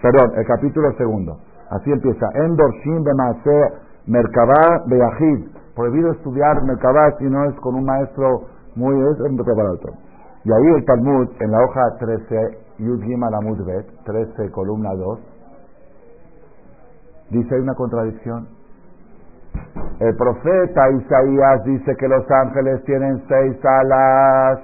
perdón, 0.00 0.32
el 0.36 0.46
capítulo 0.46 0.92
segundo, 0.96 1.38
así 1.70 1.92
empieza, 1.92 2.26
Endorshim 2.34 3.02
Bemase 3.02 3.74
Merkabah 4.06 4.84
Beahid, 4.86 5.48
prohibido 5.74 6.12
estudiar 6.12 6.62
Merkabah 6.64 7.18
si 7.18 7.24
no 7.24 7.44
es 7.44 7.54
con 7.60 7.74
un 7.74 7.84
maestro 7.84 8.42
muy, 8.76 8.94
otro. 9.02 9.92
Y 10.44 10.50
ahí 10.50 10.74
el 10.76 10.84
Talmud, 10.84 11.28
en 11.38 11.50
la 11.50 11.58
hoja 11.62 11.80
13, 11.98 12.58
Yud 12.78 13.02
Gimel 13.02 13.34
Amud 13.34 13.64
Bet, 13.66 13.86
13, 14.04 14.50
columna 14.52 14.94
2, 14.94 15.18
dice 17.30 17.54
hay 17.54 17.60
una 17.60 17.74
contradicción. 17.74 18.48
El 20.00 20.16
profeta 20.16 20.90
Isaías 20.90 21.64
dice 21.64 21.94
que 21.96 22.08
los 22.08 22.24
ángeles 22.30 22.82
tienen 22.84 23.22
seis 23.28 23.56
alas. 23.64 24.60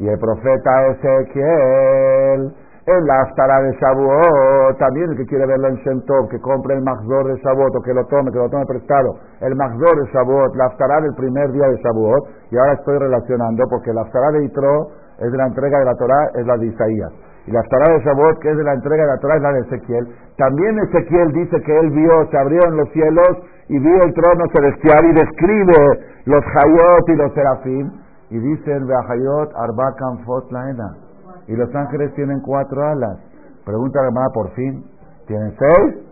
Y 0.00 0.08
el 0.08 0.18
profeta 0.18 0.86
Ezequiel, 0.88 2.54
en 2.86 3.06
la 3.06 3.22
Aftara 3.22 3.62
de 3.62 3.72
Shavuot, 3.80 4.76
también 4.78 5.10
el 5.10 5.16
que 5.16 5.24
quiere 5.24 5.46
verlo 5.46 5.68
en 5.68 5.76
Shentov, 5.76 6.28
que 6.28 6.38
compre 6.40 6.74
el 6.74 6.82
Magdor 6.82 7.32
de 7.32 7.40
Shavuot 7.40 7.76
o 7.76 7.82
que 7.82 7.94
lo 7.94 8.04
tome, 8.06 8.30
que 8.30 8.38
lo 8.38 8.50
tome 8.50 8.66
prestado. 8.66 9.16
El 9.40 9.56
Magdor 9.56 10.04
de 10.04 10.12
Shavuot, 10.12 10.54
la 10.56 10.66
Aftara 10.66 11.00
del 11.00 11.14
primer 11.14 11.50
día 11.52 11.66
de 11.66 11.76
Shavuot, 11.80 12.28
y 12.50 12.58
ahora 12.58 12.74
estoy 12.74 12.98
relacionando 12.98 13.64
porque 13.70 13.92
la 13.92 14.02
Aftara 14.02 14.32
de 14.32 14.44
Itro 14.44 14.88
es 15.18 15.32
de 15.32 15.38
la 15.38 15.46
entrega 15.46 15.78
de 15.78 15.84
la 15.86 15.94
Torah, 15.94 16.28
es 16.34 16.46
la 16.46 16.56
de 16.58 16.66
Isaías. 16.66 17.12
Y 17.46 17.52
la 17.52 17.60
Aftara 17.60 17.94
de 17.94 18.04
Shavuot, 18.04 18.38
que 18.40 18.50
es 18.50 18.56
de 18.56 18.64
la 18.64 18.74
entrega 18.74 19.02
de 19.04 19.08
la 19.08 19.18
Torah, 19.18 19.36
es 19.36 19.42
la 19.42 19.52
de 19.52 19.60
Ezequiel. 19.60 20.08
También 20.36 20.78
Ezequiel 20.80 21.32
dice 21.32 21.62
que 21.62 21.78
él 21.78 21.90
vio, 21.90 22.26
se 22.30 22.36
abrieron 22.36 22.76
los 22.76 22.88
cielos 22.90 23.28
y 23.68 23.78
vio 23.78 23.96
el 24.02 24.12
trono 24.12 24.44
celestial 24.52 25.06
y 25.06 25.12
describe 25.14 26.00
los 26.26 26.44
Hayot 26.44 27.08
y 27.08 27.16
los 27.16 27.32
Serafim. 27.32 27.90
Y 28.28 28.38
dice 28.38 28.72
el 28.72 28.84
Hayot 28.90 29.52
Arbakan 29.56 30.24
Fot 30.24 30.50
Laena. 30.50 31.03
Y 31.46 31.56
los 31.56 31.74
ángeles 31.74 32.14
tienen 32.14 32.40
cuatro 32.40 32.82
alas. 32.86 33.18
Pregunta 33.64 34.00
la 34.00 34.08
hermana 34.08 34.28
por 34.32 34.50
fin. 34.52 34.84
¿Tienen 35.26 35.54
seis? 35.58 36.04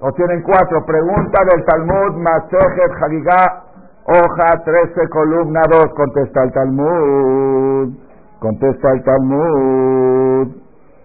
¿O 0.00 0.12
tienen 0.12 0.42
cuatro? 0.42 0.84
Pregunta 0.86 1.42
del 1.52 1.64
Talmud 1.64 2.22
Masejet 2.22 2.92
Hagigah, 3.02 3.64
hoja 4.04 4.64
13, 4.64 5.08
columna 5.10 5.60
2. 5.70 5.86
Contesta 5.94 6.44
el 6.44 6.52
Talmud. 6.52 7.94
Contesta 8.38 8.92
el 8.92 9.02
Talmud. 9.02 10.48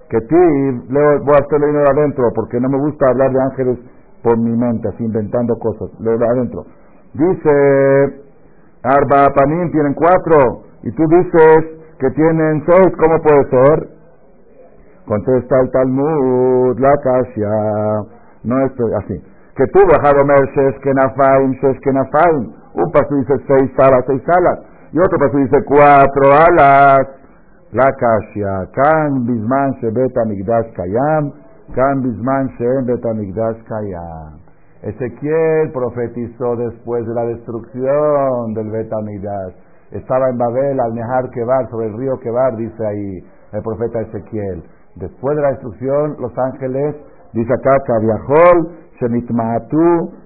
Que 0.10 0.22
ti, 0.22 0.36
voy 0.89 1.36
a 1.36 1.43
hacerlo 1.43 1.74
de 1.74 1.86
adentro 1.89 2.30
porque 2.36 2.60
no 2.60 2.69
me 2.69 2.78
gusta 2.78 3.08
hablar 3.10 3.32
de 3.32 3.41
ángeles 3.41 3.80
por 4.22 4.38
mi 4.38 4.56
mente, 4.56 4.88
así 4.88 5.04
inventando 5.04 5.56
cosas. 5.58 5.89
Leo 6.00 6.17
de 6.17 6.26
adentro. 6.26 6.65
Dice, 7.13 8.24
Arba 8.84 9.26
Panim 9.36 9.72
tienen 9.72 9.93
cuatro, 9.93 10.63
y 10.84 10.91
tú 10.91 11.04
dices 11.08 11.83
que 12.04 12.12
tienen 12.12 12.62
seis, 12.66 12.94
¿cómo 13.00 13.22
puede 13.22 13.50
ser? 13.50 13.88
Contesta 15.06 15.62
el 15.62 15.72
Talmud, 15.72 16.78
la 16.78 16.98
Kasia, 16.98 17.50
no 18.44 18.66
estoy 18.66 18.92
así. 18.96 19.24
Que 19.56 19.66
tú, 19.68 19.80
bajado 19.88 20.26
Merces, 20.26 20.76
que 20.82 20.94
Nafaim, 20.94 21.54
que 21.62 21.94
Nafaim. 21.94 22.52
Un 22.74 22.92
paso 22.92 23.16
dice 23.16 23.36
seis 23.48 23.72
alas, 23.80 24.04
seis 24.08 24.22
alas. 24.36 24.60
Y 24.92 25.00
otro 25.00 25.18
paso 25.18 25.38
dice 25.38 25.63
cuatro 25.63 26.34
alas. 26.34 27.08
La 27.72 27.88
Kasia, 27.98 28.68
Kan 28.74 29.26
Bisman 29.26 29.74
Shebeta 29.80 30.26
Migdash 30.26 30.74
Kayam, 30.74 31.32
Ezequiel 34.82 35.72
profetizó 35.72 36.58
después 36.58 37.08
de 37.08 37.13
la 37.13 37.24
destrucción 37.28 38.54
del 38.56 38.70
Betamigdash. 38.72 39.62
Estaba 39.94 40.28
en 40.30 40.38
Babel, 40.40 40.80
al 40.80 40.94
Nehar 40.96 41.30
Kebar, 41.30 41.70
sobre 41.70 41.88
el 41.88 41.98
río 41.98 42.20
Kebar, 42.20 42.56
dice 42.58 42.86
ahí 42.86 43.24
el 43.52 43.62
profeta 43.62 44.02
Ezequiel. 44.02 44.64
Después 44.96 45.36
de 45.36 45.42
la 45.44 45.50
destrucción, 45.50 46.16
los 46.20 46.36
ángeles, 46.38 46.96
dice 47.34 47.54
acá, 47.54 47.78
Kaviahol, 47.86 48.72
Shemitmaatu. 49.00 50.24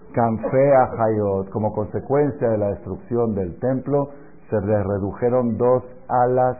Como 1.52 1.74
consecuencia 1.74 2.50
de 2.50 2.58
la 2.58 2.70
destrucción 2.70 3.36
del 3.36 3.60
templo, 3.60 4.10
se 4.50 4.56
les 4.62 4.84
redujeron 4.88 5.58
dos 5.58 5.84
alas 6.08 6.58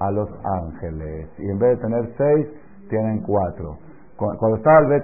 a 0.00 0.10
los 0.10 0.30
ángeles. 0.62 1.28
Y 1.36 1.50
en 1.50 1.58
vez 1.58 1.76
de 1.76 1.82
tener 1.82 2.14
seis, 2.16 2.46
tienen 2.88 3.22
cuatro. 3.22 3.76
Cuando 4.16 4.56
estaba 4.56 4.78
el 4.78 4.86
Bet 4.86 5.02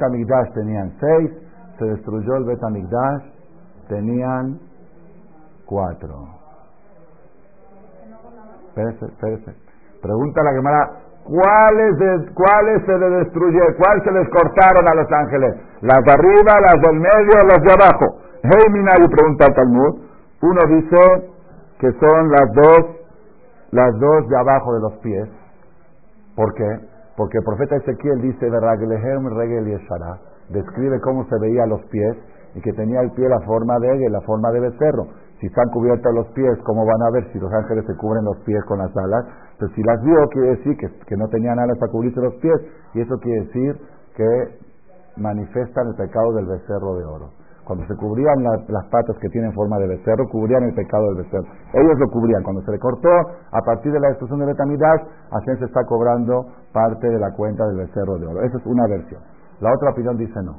tenían 0.55 0.93
seis, 1.01 1.33
se 1.79 1.85
destruyó 1.85 2.37
el 2.37 2.45
Bet 2.45 2.61
tenían 3.89 4.59
cuatro. 5.67 6.42
Espérese, 8.73 9.05
espérese. 9.05 9.53
Pregunta 10.01 10.41
a 10.41 10.45
la 10.45 10.53
Gemara, 10.53 10.91
¿cuáles, 11.25 11.93
¿cuáles 12.33 12.81
se 12.87 12.99
les 12.99 13.11
destruyeron? 13.21 13.75
¿Cuáles 13.77 14.03
se 14.03 14.13
les 14.13 14.29
cortaron 14.31 14.85
a 14.91 14.95
los 14.95 15.13
ángeles? 15.13 15.57
¿Las 15.83 16.01
de 16.01 16.13
arriba, 16.13 16.57
las 16.57 16.81
del 16.81 16.97
medio, 16.97 17.37
las 17.45 17.61
de 17.61 17.73
abajo? 17.77 18.17
Hey, 18.43 18.73
Minari 18.73 19.07
pregunta 19.13 19.45
al 19.45 19.55
Talmud. 19.55 20.01
Uno 20.41 20.61
dice 20.69 21.29
que 21.81 21.93
son 22.01 22.31
las 22.31 22.49
dos, 22.55 22.81
las 23.73 23.93
dos 24.01 24.29
de 24.29 24.39
abajo 24.39 24.73
de 24.73 24.81
los 24.81 24.93
pies. 25.01 25.29
¿Por 26.35 26.55
qué? 26.55 26.81
Porque 27.17 27.39
el 27.39 27.45
profeta 27.45 27.77
Ezequiel 27.77 28.23
dice, 28.23 28.49
describe 30.49 31.01
cómo 31.03 31.27
se 31.27 31.39
veía 31.39 31.67
los 31.67 31.85
pies 31.91 32.17
y 32.55 32.61
que 32.63 32.73
tenía 32.73 33.03
el 33.03 33.11
pie 33.13 33.29
la 33.29 33.41
forma 33.41 33.79
de 33.79 34.09
la 34.09 34.21
forma 34.23 34.51
de 34.51 34.61
becerro. 34.61 35.09
Si 35.43 35.49
están 35.49 35.69
cubiertos 35.71 36.15
los 36.15 36.29
pies, 36.39 36.57
¿cómo 36.63 36.87
van 36.87 37.03
a 37.03 37.11
ver 37.11 37.33
si 37.33 37.41
los 37.41 37.53
ángeles 37.53 37.85
se 37.85 37.97
cubren 37.97 38.25
los 38.25 38.39
pies 38.47 38.63
con 38.63 38.79
las 38.79 38.97
alas? 38.97 39.27
Entonces, 39.51 39.75
si 39.75 39.83
las 39.83 40.01
vio, 40.05 40.15
quiere 40.31 40.51
decir 40.55 40.77
que, 40.79 41.17
no 41.17 41.27
tenían 41.27 41.59
alas 41.59 41.77
para 41.79 41.91
cubrirse 41.91 42.21
los 42.21 42.35
pies. 42.37 42.55
Y 42.95 43.01
eso 43.01 43.19
quiere 43.19 43.47
decir 43.47 43.77
que 44.15 44.29
manifiestan 45.17 45.89
el 45.89 45.97
pecado 45.97 46.33
del 46.35 46.47
becerro 46.47 46.95
de 46.95 47.05
oro. 47.05 47.31
Cuando 47.65 47.85
se 47.89 47.97
cubrían 47.97 48.39
las 48.69 48.87
patas 48.87 49.19
que 49.19 49.29
tienen 49.31 49.53
forma 49.53 49.79
de 49.79 49.89
becerro, 49.89 50.29
cubrían 50.31 50.63
el 50.63 50.75
pecado 50.77 51.07
del 51.11 51.25
becerro. 51.25 51.51
Ellos 51.75 51.99
lo 51.99 52.07
cubrían. 52.11 52.45
Cuando 52.45 52.63
se 52.63 52.71
le 52.71 52.79
cortó, 52.79 53.11
a 53.11 53.61
partir 53.67 53.91
de 53.91 53.99
la 53.99 54.11
destrucción 54.11 54.39
de 54.39 54.47
Betamidash, 54.47 55.03
Hashem 55.33 55.59
se 55.59 55.65
está 55.65 55.83
cobrando 55.87 56.47
parte 56.73 57.09
de 57.09 57.19
la 57.19 57.33
cuenta 57.33 57.67
del 57.67 57.79
becerro 57.79 58.17
de 58.17 58.29
oro. 58.29 58.43
Esa 58.43 58.59
es 58.59 58.67
una 58.67 58.87
versión. 58.87 59.21
La 59.59 59.75
otra 59.75 59.91
opinión 59.91 60.17
dice 60.17 60.39
no. 60.45 60.55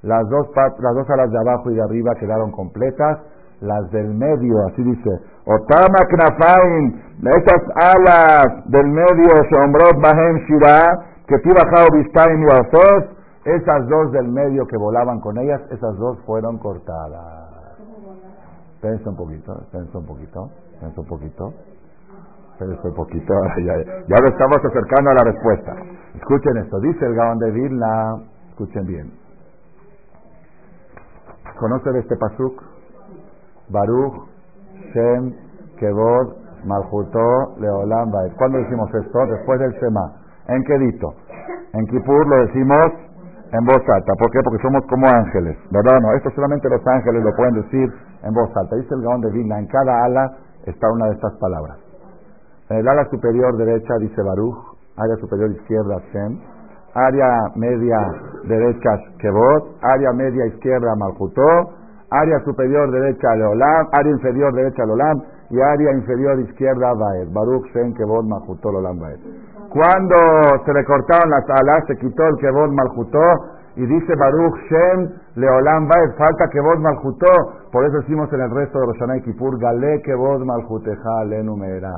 Las 0.00 0.26
dos, 0.30 0.48
las 0.56 0.94
dos 0.94 1.10
alas 1.10 1.30
de 1.30 1.38
abajo 1.38 1.70
y 1.70 1.74
de 1.74 1.82
arriba 1.82 2.14
quedaron 2.18 2.52
completas. 2.52 3.33
Las 3.60 3.90
del 3.90 4.14
medio, 4.14 4.66
así 4.66 4.82
dice, 4.82 5.10
Otama 5.46 6.00
Knafain, 6.08 7.02
esas 7.22 7.62
alas 7.76 8.46
del 8.66 8.86
medio, 8.88 9.30
Shombrot 9.50 10.00
Bahem 10.02 10.36
Shira, 10.46 10.84
que 11.26 11.36
Bistaim 11.92 12.42
y 12.42 12.46
esas 13.44 13.88
dos 13.88 14.12
del 14.12 14.28
medio 14.28 14.66
que 14.66 14.76
volaban 14.76 15.20
con 15.20 15.38
ellas, 15.38 15.60
esas 15.70 15.96
dos 15.96 16.18
fueron 16.26 16.58
cortadas. 16.58 17.44
Pensa 18.80 19.10
un 19.10 19.16
poquito, 19.16 19.54
pensa 19.70 19.98
un 19.98 20.06
poquito, 20.06 20.50
pensa 20.80 21.00
un 21.00 21.06
poquito. 21.06 21.52
Pensa 22.58 22.88
un 22.88 22.94
poquito, 22.94 23.34
ya, 23.66 23.74
ya 24.06 24.16
lo 24.20 24.26
estamos 24.26 24.58
acercando 24.58 25.10
a 25.10 25.14
la 25.14 25.24
respuesta. 25.24 25.74
Escuchen 26.14 26.56
esto, 26.58 26.78
dice 26.80 27.04
el 27.04 27.14
Gaón 27.14 27.38
de 27.38 27.50
Vilna, 27.50 28.16
escuchen 28.50 28.86
bien. 28.86 29.12
¿Conocen 31.58 31.96
este 31.96 32.16
pasuk? 32.16 32.62
Baruch, 33.68 34.28
Shem, 34.92 35.32
Kevod, 35.78 36.36
Malchutó, 36.64 37.56
Leolam, 37.58 38.10
Baed. 38.10 38.32
¿Cuándo 38.36 38.58
decimos 38.58 38.88
esto? 38.94 39.26
Después 39.26 39.60
del 39.60 39.72
Shema. 39.72 40.12
¿En 40.48 40.62
qué 40.64 40.78
dito? 40.78 41.14
En 41.72 41.86
Kippur 41.86 42.26
lo 42.26 42.46
decimos 42.46 42.86
en 43.52 43.64
voz 43.64 43.82
alta. 43.88 44.12
¿Por 44.18 44.30
qué? 44.30 44.40
Porque 44.42 44.62
somos 44.62 44.82
como 44.86 45.06
ángeles. 45.06 45.56
¿Verdad? 45.70 46.00
No, 46.02 46.12
esto 46.14 46.30
solamente 46.34 46.68
los 46.68 46.86
ángeles 46.86 47.22
lo 47.22 47.34
pueden 47.36 47.54
decir 47.62 47.92
en 48.22 48.32
voz 48.32 48.50
alta. 48.56 48.76
Dice 48.76 48.94
el 48.94 49.02
Gaón 49.02 49.20
de 49.20 49.30
Vilna, 49.30 49.58
en 49.58 49.66
cada 49.66 50.04
ala 50.04 50.36
está 50.66 50.90
una 50.90 51.06
de 51.06 51.12
estas 51.14 51.32
palabras. 51.38 51.78
En 52.70 52.78
el 52.78 52.88
ala 52.88 53.04
superior 53.10 53.56
derecha 53.56 53.94
dice 54.00 54.22
Baruch, 54.22 54.56
área 54.96 55.16
superior 55.16 55.50
izquierda 55.50 56.00
Shem, 56.12 56.40
área 56.94 57.28
media 57.56 57.98
derecha 58.44 58.90
Kebot, 59.18 59.76
área 59.82 60.12
media 60.12 60.46
izquierda 60.46 60.94
Malchutó, 60.96 61.83
área 62.22 62.38
superior 62.44 62.90
derecha 62.90 63.34
Leolam, 63.34 63.88
área 63.98 64.12
inferior 64.12 64.52
derecha 64.54 64.84
Leolam 64.84 65.22
y 65.50 65.60
área 65.60 65.92
inferior 65.92 66.40
izquierda 66.40 66.92
Baed. 66.94 67.28
Baruch 67.32 67.66
Shem 67.72 67.94
Kebot 67.94 68.24
Malchutó 68.26 68.72
Leolam 68.72 68.98
Baed. 68.98 69.18
Cuando 69.70 70.16
se 70.64 70.72
le 70.72 70.84
cortaron 70.84 71.30
las 71.30 71.44
alas, 71.50 71.84
se 71.88 71.96
quitó 71.96 72.22
el 72.28 72.36
Kebod 72.36 72.70
Malchutó 72.70 73.20
y 73.76 73.86
dice 73.86 74.14
Baruch 74.14 74.56
Shem 74.70 75.10
Leolam 75.34 75.88
Baed, 75.88 76.16
falta 76.16 76.48
Kebod 76.48 76.78
Malchutó. 76.78 77.32
Por 77.72 77.84
eso 77.84 77.98
decimos 77.98 78.32
en 78.32 78.40
el 78.40 78.50
resto 78.50 78.78
de 78.78 78.86
Roshanay 78.86 79.20
Kipur, 79.22 79.58
Gale 79.58 80.00
Kebod 80.02 80.44
Malchuteja 80.44 81.20
Alenu 81.22 81.56
Meera. 81.56 81.92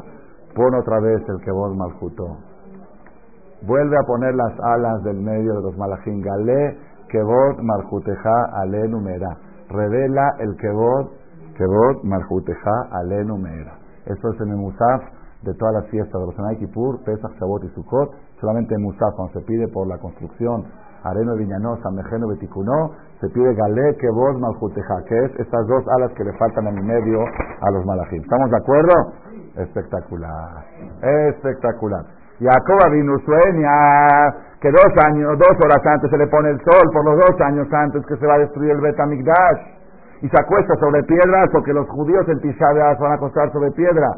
Pon 0.55 0.75
otra 0.75 1.01
vez 1.01 1.23
el 1.29 1.39
Kebod 1.45 1.75
Malchutó. 1.75 2.39
Vuelve 3.67 3.97
a 3.99 4.07
poner 4.07 4.35
las 4.35 4.59
alas 4.61 5.03
del 5.05 5.21
medio 5.21 5.55
de 5.55 5.63
los 5.63 5.77
malachim. 5.77 6.23
Gale 6.23 6.79
Kebod 7.09 7.61
Malchuteja 7.61 8.45
Alenu 8.55 9.01
Meera. 9.01 9.37
Revela 9.69 10.35
el 10.39 10.57
Kebod, 10.57 11.11
Kebod 11.57 12.05
Malchuteja 12.05 12.89
Alenu 12.93 13.37
Meera. 13.37 13.79
Esto 14.07 14.31
es 14.31 14.41
en 14.41 14.51
el 14.51 14.57
Musaf 14.57 15.03
de 15.43 15.55
todas 15.55 15.75
las 15.75 15.87
fiestas 15.91 16.21
de 16.21 16.27
Rosanay 16.27 16.57
Kippur, 16.59 17.03
Pesach, 17.05 17.33
Shabbat 17.39 17.65
y 17.65 17.69
Sukkot, 17.75 18.11
solamente 18.41 18.75
en 18.75 18.83
Musaf, 18.83 19.15
cuando 19.17 19.33
se 19.35 19.47
pide 19.47 19.69
por 19.69 19.87
la 19.87 19.99
construcción 19.99 20.65
Areno 21.03 21.37
Viñanó, 21.37 21.79
Mejeno 21.93 22.29
Beticunó, 22.29 22.93
se 23.21 23.29
pide 23.29 23.55
Galé, 23.55 23.97
Kebos, 23.97 24.39
Maljuteja, 24.41 25.05
que 25.09 25.25
es 25.25 25.41
estas 25.41 25.67
dos 25.67 25.85
alas 25.97 26.13
que 26.13 26.25
le 26.25 26.33
faltan 26.39 26.67
en 26.67 26.79
el 26.79 26.85
medio 26.85 27.21
a 27.61 27.71
los 27.71 27.85
malajim. 27.85 28.23
¿Estamos 28.23 28.51
de 28.51 28.57
acuerdo? 28.57 28.93
Espectacular, 29.57 30.65
espectacular. 31.03 32.05
Jacob 32.39 32.93
vino 32.93 33.17
sueña 33.25 33.73
que 34.61 34.71
dos 34.71 34.93
años, 35.07 35.39
dos 35.39 35.57
horas 35.65 35.85
antes 35.87 36.11
se 36.11 36.19
le 36.19 36.27
pone 36.27 36.51
el 36.51 36.61
sol, 36.61 36.91
por 36.93 37.05
los 37.05 37.17
dos 37.17 37.41
años 37.41 37.67
antes 37.73 38.05
que 38.07 38.17
se 38.17 38.27
va 38.27 38.35
a 38.35 38.39
destruir 38.39 38.73
el 38.73 38.81
Betamigdash, 38.81 39.77
y 40.23 40.29
se 40.29 40.41
acuesta 40.41 40.75
sobre 40.81 41.03
piedras, 41.05 41.49
porque 41.53 41.73
los 41.73 41.89
judíos 41.89 42.27
en 42.29 42.41
Tisha 42.41 42.73
van 42.99 43.13
a 43.13 43.15
acostar 43.15 43.53
sobre 43.53 43.71
piedra. 43.73 44.09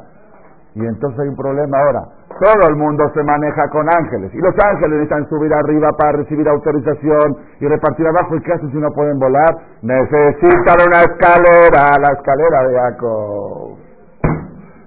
Y 0.74 0.86
entonces 0.86 1.18
hay 1.18 1.28
un 1.28 1.36
problema 1.36 1.78
ahora. 1.78 2.02
Todo 2.38 2.68
el 2.70 2.76
mundo 2.76 3.10
se 3.12 3.22
maneja 3.24 3.68
con 3.70 3.84
ángeles. 3.88 4.32
Y 4.32 4.38
los 4.38 4.54
ángeles 4.64 5.00
necesitan 5.00 5.28
subir 5.28 5.52
arriba 5.52 5.90
para 5.98 6.18
recibir 6.18 6.48
autorización 6.48 7.36
y 7.58 7.66
repartir 7.66 8.06
abajo. 8.06 8.36
¿Y 8.36 8.42
qué 8.42 8.52
hacen 8.52 8.70
si 8.70 8.78
no 8.78 8.88
pueden 8.92 9.18
volar? 9.18 9.48
Necesitan 9.82 10.76
una 10.86 11.00
escalera, 11.02 11.98
la 11.98 12.14
escalera 12.14 12.68
de 12.68 12.78
Jacob. 12.78 13.78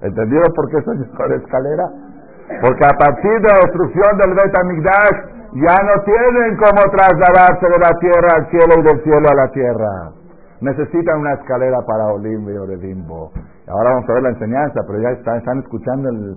¿Entendido 0.00 0.42
por 0.54 0.70
qué 0.70 0.80
soy 0.82 0.96
con 1.14 1.32
escalera? 1.32 1.84
Porque 2.60 2.84
a 2.84 2.96
partir 2.98 3.32
de 3.40 3.48
la 3.48 3.60
destrucción 3.64 4.18
del 4.18 4.34
Bet 4.34 4.52
ya 5.54 5.76
no 5.84 6.02
tienen 6.04 6.56
cómo 6.56 6.80
trasladarse 6.96 7.66
de 7.66 7.78
la 7.78 7.92
tierra 8.00 8.28
al 8.38 8.48
cielo 8.48 8.72
y 8.78 8.82
del 8.82 9.02
cielo 9.04 9.26
a 9.30 9.34
la 9.34 9.48
tierra. 9.52 10.12
Necesitan 10.62 11.20
una 11.20 11.34
escalera 11.34 11.78
para 11.86 12.06
Olimpio 12.06 12.66
de 12.66 12.76
Bimbo. 12.76 13.32
Ahora 13.68 13.90
vamos 13.90 14.08
a 14.08 14.12
ver 14.14 14.22
la 14.22 14.28
enseñanza, 14.30 14.80
pero 14.86 15.00
ya 15.00 15.10
están, 15.10 15.58
escuchando 15.58 16.08
el 16.08 16.36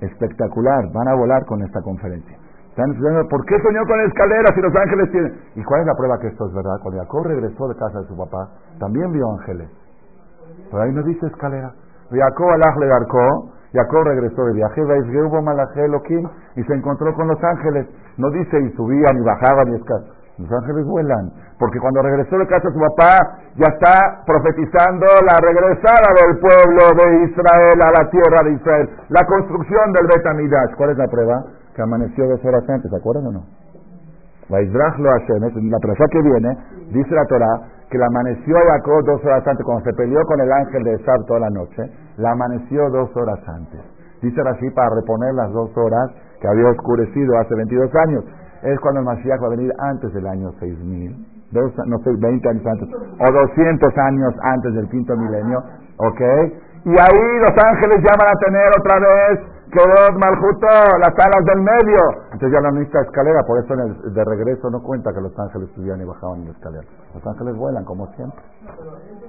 espectacular. 0.00 0.90
Van 0.92 1.08
a 1.08 1.14
volar 1.14 1.44
con 1.44 1.62
esta 1.62 1.80
conferencia. 1.82 2.36
Están 2.70 2.90
escuchando, 2.90 3.28
¿por 3.28 3.44
qué 3.44 3.60
soñó 3.62 3.84
con 3.86 4.00
escaleras 4.00 4.50
si 4.54 4.60
los 4.60 4.74
ángeles 4.74 5.10
tienen? 5.10 5.38
¿Y 5.54 5.62
cuál 5.64 5.82
es 5.82 5.86
la 5.86 5.94
prueba 5.94 6.18
que 6.18 6.28
esto 6.28 6.46
es 6.46 6.54
verdad? 6.54 6.78
Cuando 6.82 7.00
Jacob 7.02 7.24
regresó 7.26 7.68
de 7.68 7.76
casa 7.76 8.00
de 8.00 8.06
su 8.06 8.16
papá, 8.16 8.48
también 8.80 9.12
vio 9.12 9.30
ángeles. 9.38 9.68
Pero 10.70 10.82
ahí 10.82 10.92
no 10.92 11.02
dice 11.02 11.26
escalera. 11.26 11.72
Jacob 12.10 12.48
alaj 12.48 12.76
le 12.78 12.86
darcó, 12.86 13.52
Jacob 13.72 14.04
regresó 14.04 14.44
de 14.46 14.54
viaje, 14.54 14.82
y 16.56 16.62
se 16.64 16.74
encontró 16.74 17.14
con 17.14 17.28
los 17.28 17.42
ángeles. 17.42 17.86
No 18.16 18.30
dice 18.30 18.60
y 18.60 18.70
subían 18.76 19.16
y 19.16 19.24
bajaban 19.24 19.72
y 19.72 19.76
escaleras. 19.76 20.18
Los 20.38 20.52
ángeles 20.52 20.86
vuelan. 20.86 21.32
Porque 21.58 21.80
cuando 21.80 22.00
regresó 22.00 22.38
de 22.38 22.46
casa 22.46 22.70
su 22.70 22.78
papá, 22.78 23.18
ya 23.56 23.66
está 23.74 24.22
profetizando 24.24 25.06
la 25.26 25.40
regresada 25.42 26.14
del 26.14 26.38
pueblo 26.38 26.82
de 26.94 27.24
Israel 27.24 27.78
a 27.82 28.02
la 28.02 28.10
tierra 28.10 28.38
de 28.44 28.52
Israel. 28.52 28.88
La 29.08 29.26
construcción 29.26 29.92
del 29.92 30.06
Betamidash. 30.06 30.76
¿Cuál 30.76 30.90
es 30.90 30.96
la 30.96 31.08
prueba? 31.08 31.44
Que 31.74 31.82
amaneció 31.82 32.28
dos 32.28 32.44
horas 32.44 32.62
antes, 32.68 32.88
¿se 32.88 32.96
acuerdan 32.96 33.26
o 33.26 33.32
no? 33.32 33.42
La 34.48 35.78
prueba 35.80 36.06
que 36.10 36.22
viene, 36.22 36.56
dice 36.90 37.14
la 37.14 37.24
Torah, 37.26 37.60
que 37.90 37.98
la 37.98 38.06
amaneció 38.06 38.56
Jacob 38.56 39.04
dos 39.04 39.24
horas 39.24 39.46
antes, 39.46 39.64
cuando 39.64 39.84
se 39.84 39.92
peleó 39.94 40.20
con 40.24 40.40
el 40.40 40.50
ángel 40.52 40.82
de 40.84 40.94
Esab 40.94 41.24
toda 41.26 41.40
la 41.40 41.50
noche, 41.50 41.90
la 42.16 42.32
amaneció 42.32 42.88
dos 42.90 43.14
horas 43.16 43.40
antes. 43.46 43.80
Dice 44.22 44.40
así 44.40 44.70
para 44.70 44.90
reponer 44.94 45.34
las 45.34 45.52
dos 45.52 45.70
horas 45.76 46.10
que 46.40 46.48
había 46.48 46.68
oscurecido 46.70 47.38
hace 47.38 47.54
22 47.54 47.94
años 48.06 48.24
es 48.62 48.78
cuando 48.80 49.00
el 49.00 49.06
Mashiach 49.06 49.40
va 49.42 49.46
a 49.46 49.50
venir 49.50 49.72
antes 49.78 50.12
del 50.12 50.26
año 50.26 50.50
6000, 50.58 51.26
no 51.86 51.98
sé, 51.98 52.10
20 52.18 52.48
años 52.48 52.66
antes, 52.66 52.88
o 52.90 53.32
200 53.32 53.98
años 53.98 54.34
antes 54.42 54.74
del 54.74 54.88
quinto 54.88 55.16
milenio, 55.16 55.58
¿ok? 55.98 56.20
Y 56.84 56.90
ahí 56.90 57.38
los 57.38 57.54
ángeles 57.64 58.02
ya 58.02 58.14
van 58.18 58.30
a 58.34 58.38
tener 58.44 58.68
otra 58.78 58.98
vez 58.98 59.57
dos 59.76 60.10
maljuto, 60.16 60.66
las 60.98 61.14
alas 61.18 61.44
del 61.44 61.60
medio. 61.60 62.02
Entonces 62.32 62.52
ya 62.52 62.60
no 62.60 62.70
necesita 62.72 63.00
escalera, 63.02 63.42
por 63.46 63.58
eso 63.58 63.74
en 63.74 63.80
el, 63.80 64.14
de 64.14 64.24
regreso 64.24 64.70
no 64.70 64.80
cuenta 64.82 65.12
que 65.12 65.20
los 65.20 65.38
ángeles 65.38 65.68
subían 65.74 66.00
y 66.00 66.04
bajaban 66.04 66.40
en 66.40 66.44
la 66.46 66.52
escalera. 66.52 66.86
Los 67.14 67.26
ángeles 67.26 67.56
vuelan 67.56 67.84
como 67.84 68.06
siempre. 68.14 68.40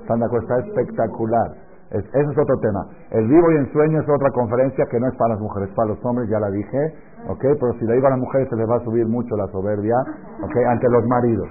Están 0.01 0.19
de 0.19 0.25
acuerdo, 0.25 0.47
está 0.47 0.67
espectacular. 0.67 1.51
Es, 1.91 2.05
ese 2.05 2.31
es 2.31 2.37
otro 2.37 2.55
tema. 2.61 2.85
El 3.11 3.27
vivo 3.27 3.51
y 3.51 3.55
en 3.57 3.71
sueño 3.73 4.01
es 4.01 4.07
otra 4.07 4.29
conferencia 4.31 4.85
que 4.91 4.99
no 4.99 5.07
es 5.07 5.15
para 5.17 5.33
las 5.33 5.41
mujeres, 5.41 5.69
para 5.75 5.89
los 5.89 6.05
hombres, 6.05 6.29
ya 6.29 6.39
la 6.39 6.49
dije. 6.51 6.93
¿ok? 7.27 7.41
Pero 7.41 7.73
si 7.79 7.85
le 7.85 7.97
iba 7.97 8.07
a 8.07 8.11
las 8.11 8.19
mujeres 8.19 8.47
se 8.49 8.55
les 8.55 8.69
va 8.69 8.77
a 8.77 8.83
subir 8.83 9.05
mucho 9.07 9.35
la 9.35 9.47
soberbia, 9.47 9.95
¿ok? 10.43 10.55
Ante 10.69 10.87
los 10.89 11.05
maridos. 11.07 11.49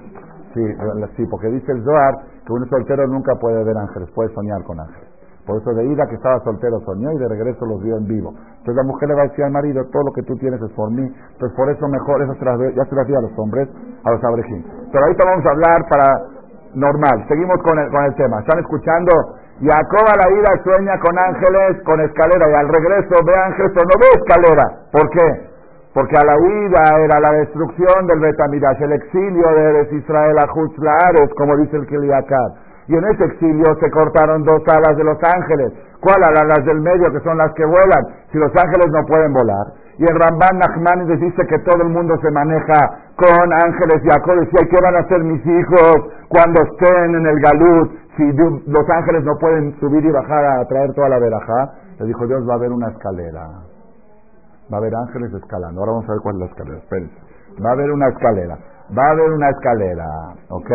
Sí, 0.53 0.61
sí, 1.15 1.25
porque 1.29 1.47
dice 1.47 1.71
el 1.71 1.83
Zohar 1.83 2.15
que 2.45 2.53
un 2.53 2.67
soltero 2.69 3.05
nunca 3.07 3.35
puede 3.35 3.63
ver 3.63 3.77
ángeles, 3.77 4.09
puede 4.15 4.33
soñar 4.33 4.63
con 4.63 4.79
ángeles. 4.79 5.08
Por 5.49 5.57
eso 5.57 5.73
de 5.73 5.83
ida 5.83 6.05
que 6.05 6.13
estaba 6.13 6.37
soltero 6.45 6.77
soñó 6.85 7.09
y 7.11 7.17
de 7.17 7.27
regreso 7.27 7.65
los 7.65 7.81
vio 7.81 7.97
en 7.97 8.05
vivo. 8.05 8.29
Entonces 8.37 8.75
la 8.75 8.83
mujer 8.83 9.09
le 9.09 9.15
va 9.15 9.21
a 9.25 9.27
decir 9.33 9.43
al 9.43 9.49
marido, 9.49 9.81
todo 9.89 10.03
lo 10.05 10.13
que 10.13 10.21
tú 10.21 10.37
tienes 10.37 10.61
es 10.61 10.69
por 10.77 10.91
mí. 10.91 11.01
Entonces 11.01 11.57
por 11.57 11.67
eso 11.73 11.87
mejor, 11.89 12.21
eso 12.21 12.37
ya 12.37 12.85
se 12.85 12.93
las 12.93 13.07
di 13.07 13.15
a 13.15 13.21
los 13.21 13.33
hombres, 13.33 13.67
a 14.05 14.11
los 14.11 14.23
abrejín. 14.23 14.61
Pero 14.93 15.01
ahorita 15.01 15.25
vamos 15.25 15.45
a 15.47 15.49
hablar 15.49 15.79
para 15.89 16.05
normal. 16.75 17.25
Seguimos 17.27 17.57
con 17.65 17.79
el, 17.79 17.89
con 17.89 18.05
el 18.05 18.13
tema. 18.13 18.45
¿Están 18.45 18.59
escuchando? 18.59 19.09
Jacob 19.57 20.05
a 20.05 20.15
la 20.21 20.37
ida 20.37 20.63
sueña 20.63 20.93
con 21.01 21.17
ángeles, 21.17 21.81
con 21.81 21.99
escalera, 21.99 22.45
y 22.45 22.53
al 22.53 22.69
regreso 22.69 23.17
ve 23.25 23.33
ángeles, 23.33 23.71
pero 23.73 23.89
no 23.89 23.95
ve 23.97 24.07
escalera. 24.21 24.65
¿Por 24.93 25.09
qué? 25.09 25.49
Porque 25.97 26.13
a 26.13 26.25
la 26.29 26.37
huida 26.37 26.83
era 27.09 27.19
la 27.25 27.39
destrucción 27.41 28.05
del 28.05 28.19
Betamidash, 28.19 28.81
el 28.83 28.93
exilio 28.93 29.47
de 29.49 29.97
Israel 29.97 30.37
a 30.37 30.47
Jutzlaares, 30.53 31.33
como 31.35 31.57
dice 31.57 31.75
el 31.75 31.87
Kiliakat. 31.87 32.68
Y 32.89 32.95
en 32.95 33.05
ese 33.05 33.23
exilio 33.23 33.65
se 33.79 33.91
cortaron 33.91 34.41
dos 34.43 34.63
alas 34.65 34.97
de 34.97 35.03
los 35.03 35.17
ángeles. 35.21 35.73
¿Cuál? 36.01 36.17
Las 36.25 36.65
del 36.65 36.81
medio, 36.81 37.13
que 37.13 37.19
son 37.19 37.37
las 37.37 37.53
que 37.53 37.63
vuelan. 37.63 38.01
Si 38.31 38.39
los 38.39 38.49
ángeles 38.49 38.89
no 38.89 39.05
pueden 39.05 39.31
volar. 39.31 39.77
Y 39.99 40.03
el 40.09 40.17
Ramban 40.17 40.57
Nachmanides 40.57 41.19
dice 41.19 41.45
que 41.45 41.59
todo 41.59 41.83
el 41.83 41.89
mundo 41.89 42.17
se 42.19 42.31
maneja 42.31 42.79
con 43.15 43.53
ángeles. 43.53 44.01
Jacob 44.09 44.39
decía, 44.39 44.65
¿qué 44.71 44.77
van 44.81 44.95
a 44.95 44.99
hacer 45.05 45.23
mis 45.23 45.45
hijos 45.45 45.97
cuando 46.29 46.61
estén 46.63 47.13
en 47.13 47.25
el 47.27 47.39
Galut? 47.39 47.91
Si 48.17 48.25
los 48.33 48.89
ángeles 48.89 49.23
no 49.23 49.37
pueden 49.37 49.79
subir 49.79 50.03
y 50.03 50.11
bajar 50.11 50.43
a 50.45 50.65
traer 50.65 50.91
toda 50.95 51.09
la 51.09 51.19
verajá. 51.19 51.71
Le 51.99 52.07
dijo, 52.07 52.25
Dios 52.25 52.41
va 52.49 52.53
a 52.53 52.55
haber 52.55 52.71
una 52.71 52.89
escalera. 52.89 53.45
Va 54.71 54.77
a 54.77 54.79
haber 54.79 54.95
ángeles 54.95 55.31
escalando. 55.33 55.81
Ahora 55.81 55.91
vamos 55.91 56.09
a 56.09 56.13
ver 56.13 56.21
cuál 56.21 56.35
es 56.35 56.39
la 56.39 56.45
escalera. 56.47 56.77
Espérense. 56.79 57.15
Va 57.63 57.69
a 57.69 57.73
haber 57.73 57.91
una 57.91 58.07
escalera. 58.07 58.57
Va 58.97 59.05
a 59.05 59.11
haber 59.11 59.29
una 59.29 59.49
escalera. 59.49 60.07
¿Ok? 60.49 60.71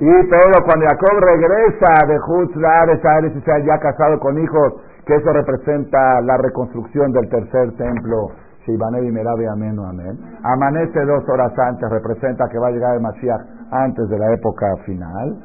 Y 0.00 0.10
pero 0.30 0.64
cuando 0.64 0.86
Jacob 0.86 1.18
regresa 1.20 2.06
de 2.06 2.18
Hutzlar, 2.20 2.88
y 3.24 3.40
se 3.40 3.64
ya 3.64 3.78
casado 3.78 4.20
con 4.20 4.38
hijos, 4.38 4.74
que 5.04 5.16
eso 5.16 5.32
representa 5.32 6.20
la 6.20 6.36
reconstrucción 6.36 7.10
del 7.12 7.28
tercer 7.28 7.76
templo, 7.76 8.30
Shibanev 8.64 9.04
y 9.04 9.10
Merabi, 9.10 9.46
amén 9.46 9.76
amén. 9.78 10.18
Amanece 10.44 11.04
dos 11.04 11.28
horas 11.28 11.52
antes, 11.58 11.90
representa 11.90 12.48
que 12.48 12.58
va 12.58 12.68
a 12.68 12.70
llegar 12.70 12.94
el 12.94 13.00
Mashiach 13.00 13.40
antes 13.72 14.08
de 14.08 14.18
la 14.18 14.32
época 14.34 14.66
final. 14.84 15.42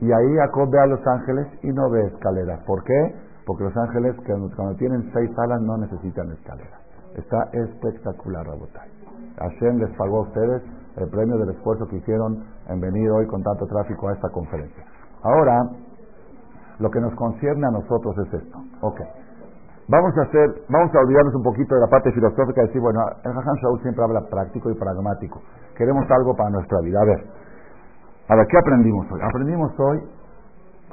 Y 0.00 0.12
ahí 0.12 0.36
Jacob 0.36 0.68
ve 0.70 0.80
a 0.80 0.86
los 0.86 1.06
ángeles 1.06 1.46
y 1.62 1.68
no 1.68 1.88
ve 1.90 2.06
escaleras. 2.06 2.60
¿Por 2.66 2.84
qué? 2.84 3.14
Porque 3.46 3.64
los 3.64 3.76
ángeles 3.76 4.14
cuando 4.26 4.74
tienen 4.76 5.10
seis 5.14 5.30
alas 5.38 5.62
no 5.62 5.78
necesitan 5.78 6.30
escaleras. 6.32 6.80
Está 7.16 7.48
espectacular, 7.52 8.46
Rabotay. 8.46 8.90
Hashem 9.38 9.78
les 9.78 9.90
pagó 9.96 10.18
a 10.18 10.22
ustedes 10.22 10.62
el 10.96 11.08
premio 11.08 11.38
del 11.38 11.50
esfuerzo 11.50 11.86
que 11.88 11.96
hicieron 11.96 12.44
en 12.68 12.80
venir 12.80 13.10
hoy 13.10 13.26
con 13.26 13.42
tanto 13.42 13.66
tráfico 13.66 14.08
a 14.08 14.12
esta 14.12 14.28
conferencia. 14.30 14.84
Ahora, 15.22 15.68
lo 16.78 16.90
que 16.90 17.00
nos 17.00 17.14
concierne 17.14 17.66
a 17.66 17.70
nosotros 17.70 18.16
es 18.18 18.34
esto. 18.34 18.58
Ok. 18.82 19.00
Vamos 19.88 20.12
a 20.18 20.22
hacer, 20.22 20.62
vamos 20.68 20.94
a 20.94 20.98
olvidarnos 21.00 21.34
un 21.34 21.42
poquito 21.42 21.74
de 21.74 21.80
la 21.80 21.86
parte 21.88 22.12
filosófica 22.12 22.62
y 22.62 22.66
decir, 22.66 22.80
bueno, 22.80 23.00
el 23.24 23.32
Hajan 23.32 23.56
Shaul 23.56 23.80
siempre 23.80 24.04
habla 24.04 24.20
práctico 24.28 24.70
y 24.70 24.74
pragmático. 24.74 25.40
Queremos 25.76 26.04
algo 26.10 26.36
para 26.36 26.50
nuestra 26.50 26.80
vida. 26.82 27.00
A 27.00 27.04
ver, 27.04 27.26
a 28.28 28.36
ver, 28.36 28.46
¿qué 28.48 28.58
aprendimos 28.58 29.10
hoy? 29.10 29.20
Aprendimos 29.22 29.72
hoy, 29.80 29.98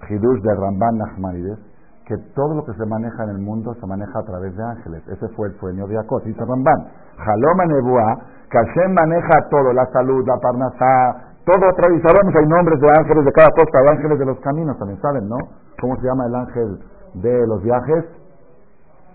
Hidush 0.10 0.42
de 0.42 0.56
Ramban 0.56 0.98
Nachmanides, 0.98 1.60
que 2.08 2.16
todo 2.34 2.56
lo 2.56 2.64
que 2.64 2.72
se 2.74 2.86
maneja 2.86 3.24
en 3.26 3.32
el 3.32 3.40
mundo 3.40 3.74
se 3.74 3.86
maneja 3.86 4.18
a 4.18 4.24
través 4.24 4.56
de 4.56 4.64
ángeles. 4.64 5.04
Ese 5.10 5.28
fue 5.36 5.50
el 5.50 5.60
sueño 5.60 5.88
de 5.88 5.96
Jacob, 5.96 6.24
dice 6.24 6.40
Ramban. 6.40 6.88
Jaloma 7.18 7.66
Nebuá, 7.66 8.16
que 8.50 8.58
Hashem 8.58 8.94
maneja 8.94 9.50
todo, 9.50 9.74
la 9.74 9.86
salud, 9.92 10.26
la 10.26 10.38
parnasá, 10.40 11.35
todo 11.46 11.70
otra 11.70 11.92
vez. 11.92 12.02
Sabemos, 12.02 12.36
hay 12.36 12.48
nombres 12.48 12.80
de 12.82 12.88
ángeles 13.00 13.26
de 13.26 13.32
cada 13.32 13.50
cosa, 13.50 13.80
de 13.80 13.94
ángeles 13.96 14.20
de 14.20 14.26
los 14.26 14.40
caminos 14.40 14.78
también, 14.78 15.00
¿saben, 15.02 15.30
no? 15.30 15.38
¿Cómo 15.80 15.96
se 15.98 16.08
llama 16.08 16.26
el 16.26 16.36
ángel 16.36 16.80
de 17.14 17.48
los 17.48 17.62
viajes? 17.64 18.06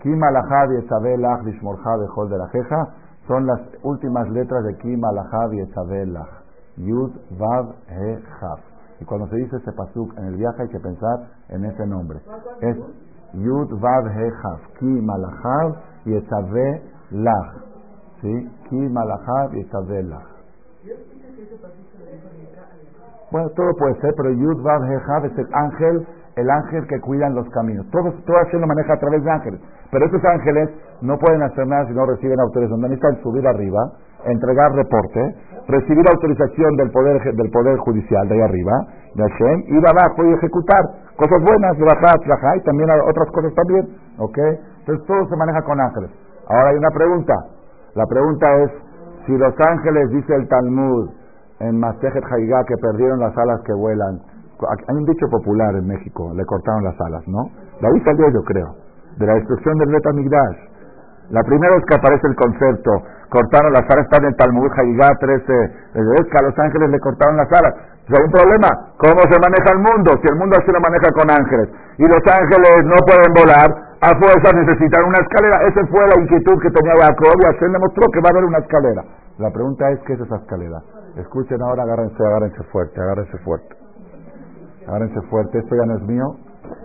Kim 0.01 0.23
alahab 0.23 0.71
y 0.71 0.81
Bejol 1.99 2.29
de 2.29 2.37
la 2.37 2.47
Jeja 2.49 2.87
son 3.27 3.45
las 3.45 3.61
últimas 3.83 4.27
letras 4.29 4.63
de 4.63 4.75
Kim 4.77 5.03
alahab 5.03 5.53
y 5.53 5.61
Yud, 6.77 7.11
Vav, 7.37 7.75
He, 7.89 8.21
Jav. 8.39 8.59
Y 8.99 9.05
cuando 9.05 9.27
se 9.27 9.35
dice 9.35 9.57
ese 9.57 9.71
pasuk 9.73 10.17
en 10.17 10.25
el 10.25 10.35
viaje 10.35 10.63
hay 10.63 10.69
que 10.69 10.79
pensar 10.79 11.27
en 11.49 11.65
ese 11.65 11.85
nombre. 11.85 12.19
Es 12.61 12.77
Yud 13.33 13.79
Vav 13.79 14.07
He 14.07 14.31
Ki 14.79 14.85
Malachav 14.85 15.75
Yetzave 16.05 16.81
Lach. 17.11 17.53
¿Sí? 18.21 18.51
Ki 18.69 18.89
Malachav 18.89 19.53
Yetzave 19.53 20.03
Lach. 20.03 20.30
Bueno, 23.31 23.49
todo 23.55 23.71
puede 23.79 23.95
ser, 24.01 24.13
pero 24.17 24.29
Yud 24.31 24.61
Vav 24.61 24.83
He 24.83 24.95
es 24.95 25.37
el 25.37 25.47
ángel, 25.53 26.07
el 26.35 26.49
ángel 26.49 26.85
que 26.87 26.99
cuida 26.99 27.27
en 27.27 27.35
los 27.35 27.47
caminos. 27.49 27.89
Todo, 27.89 28.11
todo 28.25 28.37
así 28.37 28.57
lo 28.57 28.67
maneja 28.67 28.93
a 28.93 28.99
través 28.99 29.23
de 29.23 29.31
ángeles. 29.31 29.61
Pero 29.89 30.05
esos 30.05 30.23
ángeles 30.23 30.69
no 31.01 31.17
pueden 31.17 31.41
hacer 31.43 31.65
nada 31.65 31.87
si 31.87 31.93
no 31.93 32.05
reciben 32.05 32.39
autorización. 32.39 32.81
Necesitan 32.81 33.21
subir 33.23 33.47
arriba, 33.47 33.91
entregar 34.25 34.71
reporte, 34.73 35.35
recibir 35.67 36.03
autorización 36.13 36.75
del 36.75 36.91
poder 36.91 37.21
del 37.35 37.49
poder 37.51 37.77
judicial 37.77 38.27
de 38.27 38.35
ahí 38.35 38.41
arriba, 38.41 38.73
de 39.15 39.23
Hashem, 39.23 39.59
ir 39.79 39.83
abajo 39.87 40.25
y 40.25 40.33
ejecutar 40.33 40.81
cosas 41.15 41.39
buenas, 41.47 41.77
y 41.77 42.61
también 42.63 42.89
otras 43.07 43.29
cosas 43.31 43.53
también, 43.53 43.87
¿ok? 44.17 44.37
Entonces 44.79 45.05
todo 45.05 45.27
se 45.27 45.35
maneja 45.37 45.61
con 45.63 45.79
ángeles. 45.79 46.09
Ahora 46.47 46.69
hay 46.69 46.77
una 46.77 46.89
pregunta. 46.89 47.33
La 47.95 48.05
pregunta 48.05 48.57
es, 48.63 48.71
si 49.25 49.37
los 49.37 49.53
ángeles, 49.67 50.09
dice 50.09 50.35
el 50.35 50.47
Talmud, 50.47 51.09
en 51.61 51.79
Masejet 51.79 52.23
Haigá, 52.25 52.63
que 52.65 52.75
perdieron 52.77 53.19
las 53.19 53.37
alas 53.37 53.61
que 53.65 53.73
vuelan, 53.73 54.19
hay 54.61 54.95
un 54.95 55.05
dicho 55.05 55.27
popular 55.29 55.75
en 55.75 55.87
México, 55.87 56.31
le 56.35 56.45
cortaron 56.45 56.83
las 56.83 56.99
alas, 57.01 57.23
¿no? 57.27 57.49
De 57.81 57.87
ahí 57.87 57.99
salió 58.03 58.29
yo 58.29 58.41
creo, 58.43 58.75
de 59.17 59.25
la 59.25 59.33
destrucción 59.35 59.77
del 59.77 59.89
Betamigdash. 59.89 60.57
La 61.29 61.41
primera 61.43 61.73
vez 61.75 61.85
que 61.87 61.95
aparece 61.95 62.27
el 62.27 62.35
concepto, 62.35 62.91
cortaron 63.29 63.71
las 63.73 63.85
alas, 63.89 64.05
está 64.05 64.17
en 64.21 64.29
el 64.29 64.35
Talmud, 64.35 64.69
Haigá 64.75 65.09
13, 65.17 65.53
es 66.19 66.25
que 66.27 66.37
a 66.37 66.45
los 66.45 66.59
ángeles 66.59 66.89
le 66.89 66.99
cortaron 66.99 67.37
las 67.37 67.49
alas. 67.53 67.73
hay 68.09 68.25
un 68.25 68.31
problema, 68.31 68.69
¿cómo 68.97 69.21
se 69.25 69.37
maneja 69.39 69.69
el 69.71 69.81
mundo? 69.81 70.11
Si 70.19 70.27
el 70.27 70.37
mundo 70.37 70.57
así 70.59 70.69
lo 70.69 70.81
maneja 70.81 71.09
con 71.15 71.27
ángeles, 71.31 71.69
y 71.97 72.05
los 72.05 72.23
ángeles 72.27 72.75
no 72.85 72.99
pueden 73.07 73.31
volar, 73.31 73.69
a 74.01 74.09
fuerza 74.17 74.49
necesitan 74.57 75.05
una 75.05 75.21
escalera. 75.21 75.61
Esa 75.61 75.85
fue 75.85 76.01
la 76.09 76.21
inquietud 76.21 76.57
que 76.59 76.71
tenía 76.71 76.93
Jacob 77.05 77.37
y 77.37 77.45
Hashem 77.45 77.71
demostró 77.71 78.03
que 78.11 78.19
va 78.19 78.29
a 78.29 78.33
haber 78.33 78.45
una 78.45 78.57
escalera. 78.57 79.03
La 79.37 79.51
pregunta 79.51 79.89
es, 79.91 79.99
¿qué 80.07 80.13
es 80.13 80.19
esa 80.21 80.37
escalera? 80.37 80.81
Escuchen 81.15 81.61
ahora, 81.61 81.83
agárrense, 81.83 82.23
agárrense 82.23 82.63
fuerte, 82.71 83.01
agárrense 83.01 83.37
fuerte. 83.39 83.75
Agárrense 84.87 85.21
fuerte, 85.29 85.59
esto 85.59 85.75
ya 85.75 85.85
no 85.85 85.97
es 85.97 86.03
mío. 86.03 86.35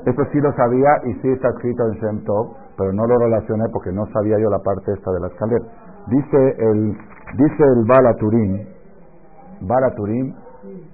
Esto 0.05 0.22
sí 0.33 0.41
lo 0.41 0.53
sabía 0.55 0.91
y 1.05 1.14
sí 1.20 1.29
está 1.29 1.49
escrito 1.51 1.87
en 1.87 1.93
Shem 1.95 2.24
Tov, 2.24 2.55
pero 2.77 2.93
no 2.93 3.07
lo 3.07 3.18
relacioné 3.18 3.64
porque 3.72 3.93
no 3.93 4.07
sabía 4.12 4.39
yo 4.39 4.51
la 4.51 4.59
parte 4.59 4.93
esta 4.93 5.12
de 5.12 5.20
la 5.20 5.27
escalera. 5.29 5.64
Dice 6.09 6.57
el, 6.59 6.97
dice 7.37 7.64
el 7.64 7.85
Balaturim, 7.87 8.66
Balaturim 9.62 10.35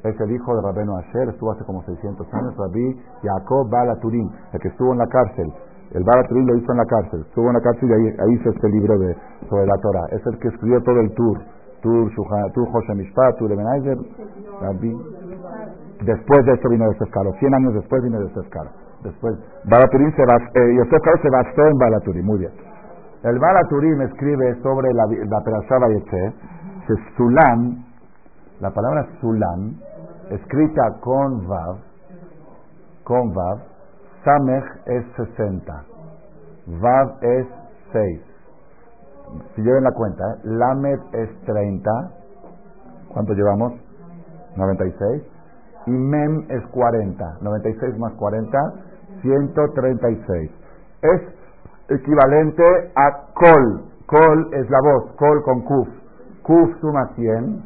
es 0.05 0.21
el 0.21 0.31
hijo 0.33 0.57
de 0.57 0.63
Rabeno 0.63 0.97
Asher, 0.97 1.29
estuvo 1.29 1.53
hace 1.53 1.65
como 1.65 1.83
600 1.85 2.27
años, 2.35 2.55
Rabbi 2.57 3.01
Jacob 3.23 3.69
Balaturim, 3.71 4.31
el 4.53 4.61
que 4.61 4.69
estuvo 4.69 4.93
en 4.93 4.99
la 4.99 5.07
cárcel. 5.07 5.53
El 5.93 6.05
Balaturim 6.05 6.47
lo 6.47 6.57
hizo 6.57 6.73
en 6.73 6.79
la 6.79 6.87
cárcel, 6.87 7.21
estuvo 7.21 7.49
en 7.49 7.55
la 7.55 7.61
cárcel 7.61 7.91
y 7.91 7.93
ahí, 7.93 8.35
hizo 8.35 8.51
este 8.51 8.69
libro 8.69 8.99
de, 8.99 9.17
sobre 9.49 9.67
la 9.67 9.77
Torah. 9.83 10.07
Es 10.13 10.27
el 10.27 10.39
que 10.39 10.49
escribió 10.49 10.83
todo 10.83 11.01
el 11.01 11.15
tour, 11.15 11.39
Tur, 11.83 12.11
José 12.15 12.95
Mishpat, 12.95 13.37
Tur 13.37 13.53
Ebenaizer, 13.53 13.99
Rabbi. 14.61 14.97
Después 16.05 16.45
de 16.47 16.53
esto 16.55 16.69
vino 16.69 16.89
de 16.89 17.11
Caro, 17.11 17.33
100 17.39 17.55
años 17.55 17.75
después 17.75 18.03
vino 18.03 18.19
de 18.19 18.49
Caro. 18.49 18.71
Después, 19.03 19.35
Balaturim 19.65 20.13
se, 20.15 20.23
eh, 20.23 20.77
Yosef 20.77 21.23
se 21.23 21.31
bastó 21.31 21.67
en 21.67 21.79
Balaturim, 21.79 22.25
muy 22.25 22.39
bien. 22.39 22.53
El 23.25 23.39
Balaturim 23.39 24.01
escribe 24.03 24.55
sobre 24.63 24.93
la, 24.95 25.05
la 25.07 25.41
Perashá 25.45 25.79
Vayetze, 25.79 26.35
Sulam, 27.17 27.85
la 28.61 28.71
palabra 28.71 29.07
Sulam, 29.21 29.75
escrita 30.31 30.83
con 31.01 31.47
Vav, 31.47 31.79
con 33.05 33.33
Vav, 33.33 33.59
Samech 34.25 34.65
es 34.87 35.05
60, 35.17 35.85
Vav 36.81 37.17
es 37.23 37.47
6. 37.93 38.32
Si 39.55 39.63
lleven 39.63 39.85
la 39.85 39.93
cuenta, 39.93 40.25
¿eh? 40.25 40.39
Lamed 40.45 41.01
es 41.13 41.41
30, 41.45 41.91
¿cuánto 43.13 43.33
llevamos? 43.35 43.75
96. 44.57 45.23
Y 45.87 45.91
Mem 45.91 46.47
es 46.49 46.67
40, 46.69 47.39
96 47.41 47.99
más 47.99 48.13
40, 48.15 48.59
136. 49.23 50.51
Es 51.03 51.21
equivalente 51.89 52.63
a 52.95 53.27
Kol. 53.35 53.83
Kol 54.07 54.49
es 54.53 54.69
la 54.71 54.79
voz, 54.83 55.13
Kol 55.17 55.43
con 55.43 55.63
Kuf. 55.63 55.89
Kuf 56.43 56.81
suma 56.81 57.09
100, 57.15 57.63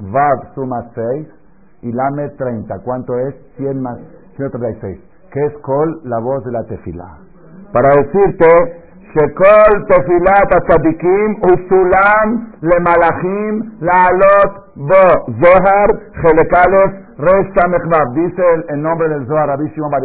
Vav 0.00 0.54
suma 0.54 0.90
6 0.94 1.28
y 1.82 1.92
Lame 1.92 2.30
30. 2.30 2.78
¿Cuánto 2.84 3.18
es? 3.18 3.34
100 3.56 3.80
más 3.80 3.98
136. 4.36 5.00
¿Qué 5.32 5.40
es 5.46 5.58
Kol? 5.58 6.00
La 6.04 6.18
voz 6.20 6.44
de 6.44 6.52
la 6.52 6.64
tefila. 6.64 7.18
Para 7.72 7.88
decirte, 8.02 8.81
Tefilat 9.12 10.52
tzadikim 10.68 11.36
usulam 11.52 12.28
le 12.62 12.78
malachim 12.80 13.76
la 13.80 14.08
alot 14.08 14.52
bo 14.76 15.06
zohar 15.42 15.88
chelekales 16.22 16.90
resh 17.18 17.52
Dice 18.14 18.42
el, 18.68 18.80
nombre 18.80 19.08
del 19.08 19.26
Zohar, 19.26 19.48
Rabbi 19.48 19.68
Shimon 19.68 19.90
Bar 19.90 20.00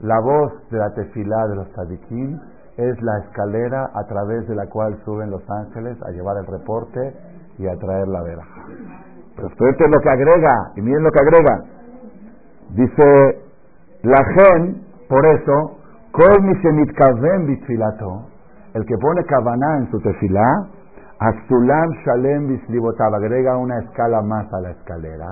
la 0.00 0.20
voz 0.20 0.52
de 0.70 0.78
la 0.78 0.90
tefilá 0.94 1.46
de 1.48 1.56
los 1.56 1.68
tzadikim 1.72 2.38
es 2.76 3.02
la 3.02 3.18
escalera 3.20 3.90
a 3.94 4.04
través 4.06 4.46
de 4.48 4.54
la 4.54 4.66
cual 4.66 4.98
suben 5.04 5.30
los 5.30 5.42
ángeles 5.50 5.96
a 6.02 6.10
llevar 6.10 6.36
el 6.38 6.46
reporte 6.46 7.14
y 7.58 7.66
a 7.66 7.76
traer 7.76 8.08
la 8.08 8.22
veraja. 8.22 8.64
Pero 9.36 9.48
esto 9.48 9.84
es 9.84 9.90
lo 9.94 10.00
que 10.02 10.10
agrega, 10.10 10.72
y 10.76 10.82
miren 10.82 11.02
lo 11.02 11.10
que 11.10 11.22
agrega. 11.22 11.64
Dice, 12.70 13.42
la 14.02 14.24
gen, 14.36 14.82
por 15.08 15.26
eso, 15.26 15.79
el 18.74 18.84
que 18.84 18.98
pone 18.98 19.24
kavaná 19.24 19.78
en 19.78 19.90
su 19.92 20.00
tefilá, 20.00 20.66
Azulam 21.20 21.90
Shalem 22.04 22.58
agrega 23.14 23.56
una 23.56 23.78
escala 23.78 24.20
más 24.22 24.52
a 24.52 24.60
la 24.60 24.70
escalera, 24.70 25.28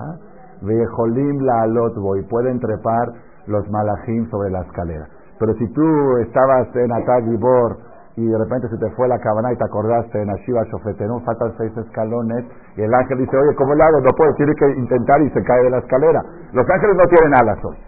Vejolim 0.62 1.40
la 1.40 1.66
y 1.66 2.22
pueden 2.28 2.60
trepar 2.60 3.08
los 3.46 3.68
malajim 3.70 4.30
sobre 4.30 4.50
la 4.50 4.60
escalera. 4.60 5.08
Pero 5.40 5.52
si 5.54 5.66
tú 5.72 6.16
estabas 6.18 6.68
en 6.76 6.92
Atagibor 6.92 7.78
y 8.16 8.26
de 8.26 8.38
repente 8.38 8.68
se 8.68 8.76
te 8.76 8.90
fue 8.94 9.08
la 9.08 9.18
cabana 9.18 9.52
y 9.52 9.56
te 9.56 9.64
acordaste 9.64 10.22
en 10.22 10.30
Ashiva 10.30 10.62
no 11.06 11.20
faltan 11.20 11.54
seis 11.58 11.76
escalones 11.76 12.44
y 12.76 12.82
el 12.82 12.94
ángel 12.94 13.18
dice, 13.18 13.36
oye, 13.36 13.54
¿cómo 13.56 13.74
le 13.74 13.82
hago? 13.82 14.00
No 14.00 14.10
puedo, 14.16 14.34
tiene 14.34 14.54
que 14.54 14.78
intentar 14.78 15.22
y 15.22 15.30
se 15.30 15.42
cae 15.42 15.64
de 15.64 15.70
la 15.70 15.78
escalera. 15.78 16.22
Los 16.52 16.68
ángeles 16.70 16.96
no 16.96 17.04
tienen 17.08 17.34
alas. 17.34 17.87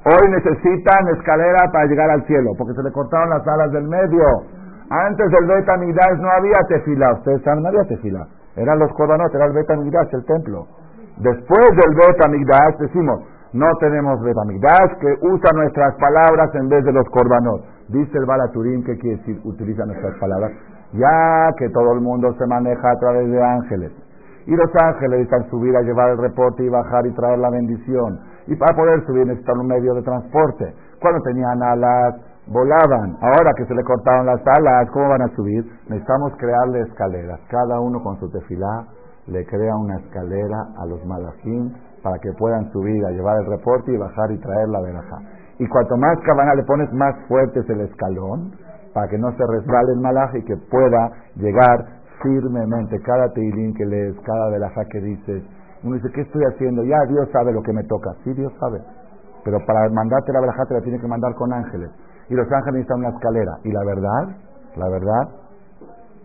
Hoy 0.00 0.30
necesitan 0.30 1.08
escalera 1.08 1.58
para 1.70 1.84
llegar 1.84 2.08
al 2.10 2.24
cielo, 2.24 2.52
porque 2.56 2.72
se 2.72 2.82
le 2.82 2.90
cortaron 2.90 3.28
las 3.28 3.46
alas 3.46 3.70
del 3.70 3.86
medio. 3.86 4.24
Antes 4.88 5.30
del 5.30 5.46
Betamigdash 5.46 6.18
no 6.20 6.30
había 6.30 6.56
tefila, 6.68 7.12
ustedes 7.12 7.42
saben, 7.42 7.62
no 7.62 7.68
había 7.68 7.84
tefila. 7.84 8.26
Eran 8.56 8.78
los 8.78 8.90
korbanot, 8.94 9.34
era 9.34 9.44
el 9.44 9.52
Betamigdash, 9.52 10.08
el 10.14 10.24
templo. 10.24 10.66
Después 11.18 11.68
del 11.76 11.94
Betamigdash 11.94 12.78
decimos, 12.78 13.20
no 13.52 13.66
tenemos 13.78 14.22
Betamigdash 14.22 14.98
que 15.00 15.12
usa 15.20 15.50
nuestras 15.54 15.94
palabras 15.96 16.48
en 16.54 16.68
vez 16.68 16.82
de 16.84 16.92
los 16.92 17.04
korbanot. 17.10 17.62
Dice 17.88 18.16
el 18.16 18.24
Balaturín, 18.24 18.82
¿qué 18.84 18.96
quiere 18.96 19.18
decir? 19.18 19.40
Utiliza 19.44 19.84
nuestras 19.84 20.16
palabras. 20.18 20.52
Ya 20.92 21.52
que 21.58 21.68
todo 21.68 21.92
el 21.92 22.00
mundo 22.00 22.32
se 22.38 22.46
maneja 22.46 22.90
a 22.90 22.98
través 22.98 23.30
de 23.30 23.42
ángeles. 23.42 23.92
Y 24.46 24.56
los 24.56 24.70
ángeles 24.82 25.20
necesitan 25.20 25.50
subir 25.50 25.76
a 25.76 25.82
llevar 25.82 26.10
el 26.10 26.18
reporte 26.18 26.64
y 26.64 26.68
bajar 26.70 27.06
y 27.06 27.12
traer 27.12 27.38
la 27.38 27.50
bendición. 27.50 28.18
Y 28.46 28.56
para 28.56 28.76
poder 28.76 29.04
subir 29.06 29.26
necesitan 29.26 29.58
un 29.58 29.66
medio 29.66 29.94
de 29.94 30.02
transporte. 30.02 30.74
Cuando 31.00 31.20
tenían 31.22 31.62
alas, 31.62 32.14
volaban. 32.46 33.16
Ahora 33.20 33.52
que 33.56 33.66
se 33.66 33.74
le 33.74 33.82
cortaron 33.84 34.26
las 34.26 34.40
alas, 34.58 34.90
¿cómo 34.92 35.08
van 35.08 35.22
a 35.22 35.34
subir? 35.36 35.64
Necesitamos 35.88 36.32
crearle 36.36 36.80
escaleras. 36.80 37.40
Cada 37.48 37.80
uno 37.80 38.02
con 38.02 38.18
su 38.18 38.30
tefilá 38.30 38.86
le 39.26 39.46
crea 39.46 39.76
una 39.76 39.96
escalera 39.98 40.66
a 40.78 40.86
los 40.86 41.04
malajín 41.06 41.72
para 42.02 42.18
que 42.18 42.32
puedan 42.38 42.70
subir 42.72 43.04
a 43.06 43.10
llevar 43.10 43.38
el 43.38 43.46
reporte 43.46 43.92
y 43.92 43.96
bajar 43.96 44.32
y 44.32 44.38
traer 44.38 44.68
la 44.68 44.80
veraja. 44.80 45.18
Y 45.58 45.68
cuanto 45.68 45.96
más 45.96 46.18
cabana 46.20 46.54
le 46.54 46.64
pones, 46.64 46.92
más 46.92 47.14
fuerte 47.28 47.60
es 47.60 47.68
el 47.68 47.82
escalón, 47.82 48.52
para 48.94 49.08
que 49.08 49.18
no 49.18 49.30
se 49.32 49.44
resbale 49.46 49.92
el 49.92 50.00
malaje 50.00 50.38
y 50.38 50.44
que 50.44 50.56
pueda 50.56 51.10
llegar 51.36 52.00
firmemente. 52.22 52.98
Cada 53.02 53.32
teilín 53.32 53.74
que 53.74 53.84
lees, 53.84 54.16
cada 54.24 54.50
veraja 54.50 54.82
que 54.90 55.00
dices, 55.00 55.42
uno 55.82 55.94
dice, 55.96 56.10
¿qué 56.14 56.20
estoy 56.22 56.42
haciendo? 56.44 56.84
Ya 56.84 56.98
Dios 57.08 57.28
sabe 57.32 57.52
lo 57.52 57.62
que 57.62 57.72
me 57.72 57.84
toca. 57.84 58.10
Sí, 58.24 58.32
Dios 58.34 58.52
sabe. 58.60 58.82
Pero 59.44 59.58
para 59.66 59.88
mandarte 59.90 60.32
la 60.32 60.40
veraja 60.40 60.66
te 60.66 60.74
la 60.74 60.80
tiene 60.82 61.00
que 61.00 61.06
mandar 61.06 61.34
con 61.34 61.52
ángeles. 61.52 61.90
Y 62.28 62.34
los 62.34 62.46
ángeles 62.52 62.84
necesitan 62.86 62.98
una 62.98 63.08
escalera. 63.10 63.52
Y 63.64 63.72
la 63.72 63.84
verdad, 63.84 64.36
la 64.76 64.88
verdad, 64.88 65.28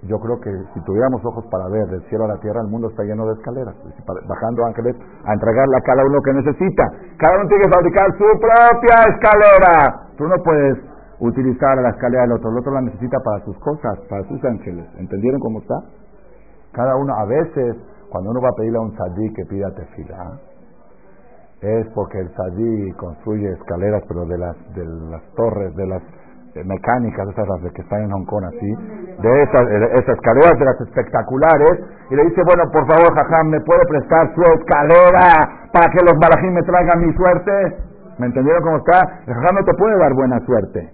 yo 0.04 0.20
creo 0.20 0.40
que 0.40 0.52
si 0.74 0.80
tuviéramos 0.82 1.24
ojos 1.26 1.46
para 1.50 1.68
ver 1.70 1.88
del 1.88 2.02
cielo 2.10 2.26
a 2.26 2.36
la 2.36 2.40
tierra, 2.40 2.62
el 2.62 2.68
mundo 2.68 2.90
está 2.90 3.04
lleno 3.04 3.26
de 3.26 3.34
escaleras, 3.34 3.74
bajando 4.28 4.66
ángeles 4.66 4.96
a 5.26 5.34
entregarle 5.34 5.78
a 5.78 5.82
cada 5.82 6.04
uno 6.06 6.22
que 6.22 6.34
necesita. 6.34 6.84
Cada 7.18 7.40
uno 7.40 7.48
tiene 7.48 7.64
que 7.64 7.72
fabricar 7.72 8.12
su 8.12 8.28
propia 8.38 8.96
escalera. 9.10 10.14
Tú 10.18 10.28
no 10.28 10.36
puedes 10.44 10.78
utilizar 11.20 11.78
la 11.82 11.90
escalera 11.90 12.24
del 12.24 12.34
otro, 12.34 12.52
el 12.52 12.58
otro 12.58 12.74
la 12.74 12.82
necesita 12.82 13.18
para 13.24 13.44
sus 13.46 13.58
cosas, 13.60 13.98
para 14.10 14.24
sus 14.28 14.44
ángeles. 14.44 14.86
¿Entendieron 14.98 15.40
cómo 15.40 15.60
está? 15.60 15.76
Cada 16.74 16.96
uno, 16.98 17.16
a 17.16 17.26
veces, 17.26 17.78
cuando 18.10 18.32
uno 18.32 18.42
va 18.42 18.50
a 18.50 18.56
pedirle 18.56 18.78
a 18.78 18.82
un 18.82 18.96
sadí 18.98 19.34
que 19.34 19.46
pida 19.46 19.72
tefila, 19.76 20.40
es 21.62 21.88
porque 21.96 22.20
el 22.20 22.30
sadí 22.36 22.92
construye 22.94 23.50
escaleras, 23.52 24.04
pero 24.08 24.26
de 24.26 24.38
las, 24.38 24.56
de 24.76 24.86
las 24.86 25.24
torres, 25.36 25.76
de 25.76 25.88
las 25.88 26.02
eh, 26.56 26.64
mecánicas, 26.64 27.28
esas 27.28 27.48
las 27.48 27.74
que 27.74 27.82
están 27.82 28.04
en 28.04 28.12
Hong 28.12 28.26
Kong 28.26 28.46
así, 28.46 28.72
de 29.20 29.44
esas, 29.44 29.64
escaleras 30.08 30.56
de 30.60 30.66
las 30.66 30.80
espectaculares, 30.82 31.84
y 32.10 32.16
le 32.16 32.24
dice, 32.26 32.42
bueno, 32.46 32.70
por 32.72 32.88
favor, 32.88 33.12
Jajam, 33.12 33.50
¿me 33.50 33.60
puede 33.62 33.82
prestar 33.90 34.34
su 34.36 34.42
escalera 34.42 35.68
para 35.74 35.92
que 35.92 36.06
los 36.06 36.16
balajín 36.20 36.54
me 36.54 36.64
traigan 36.64 37.02
mi 37.02 37.14
suerte? 37.14 37.52
¿Me 38.20 38.28
entendieron 38.28 38.64
cómo 38.64 38.78
está? 38.78 39.00
El 39.28 39.34
Jajam 39.34 39.56
no 39.60 39.66
te 39.66 39.74
puede 39.74 39.98
dar 39.98 40.14
buena 40.14 40.40
suerte. 40.46 40.94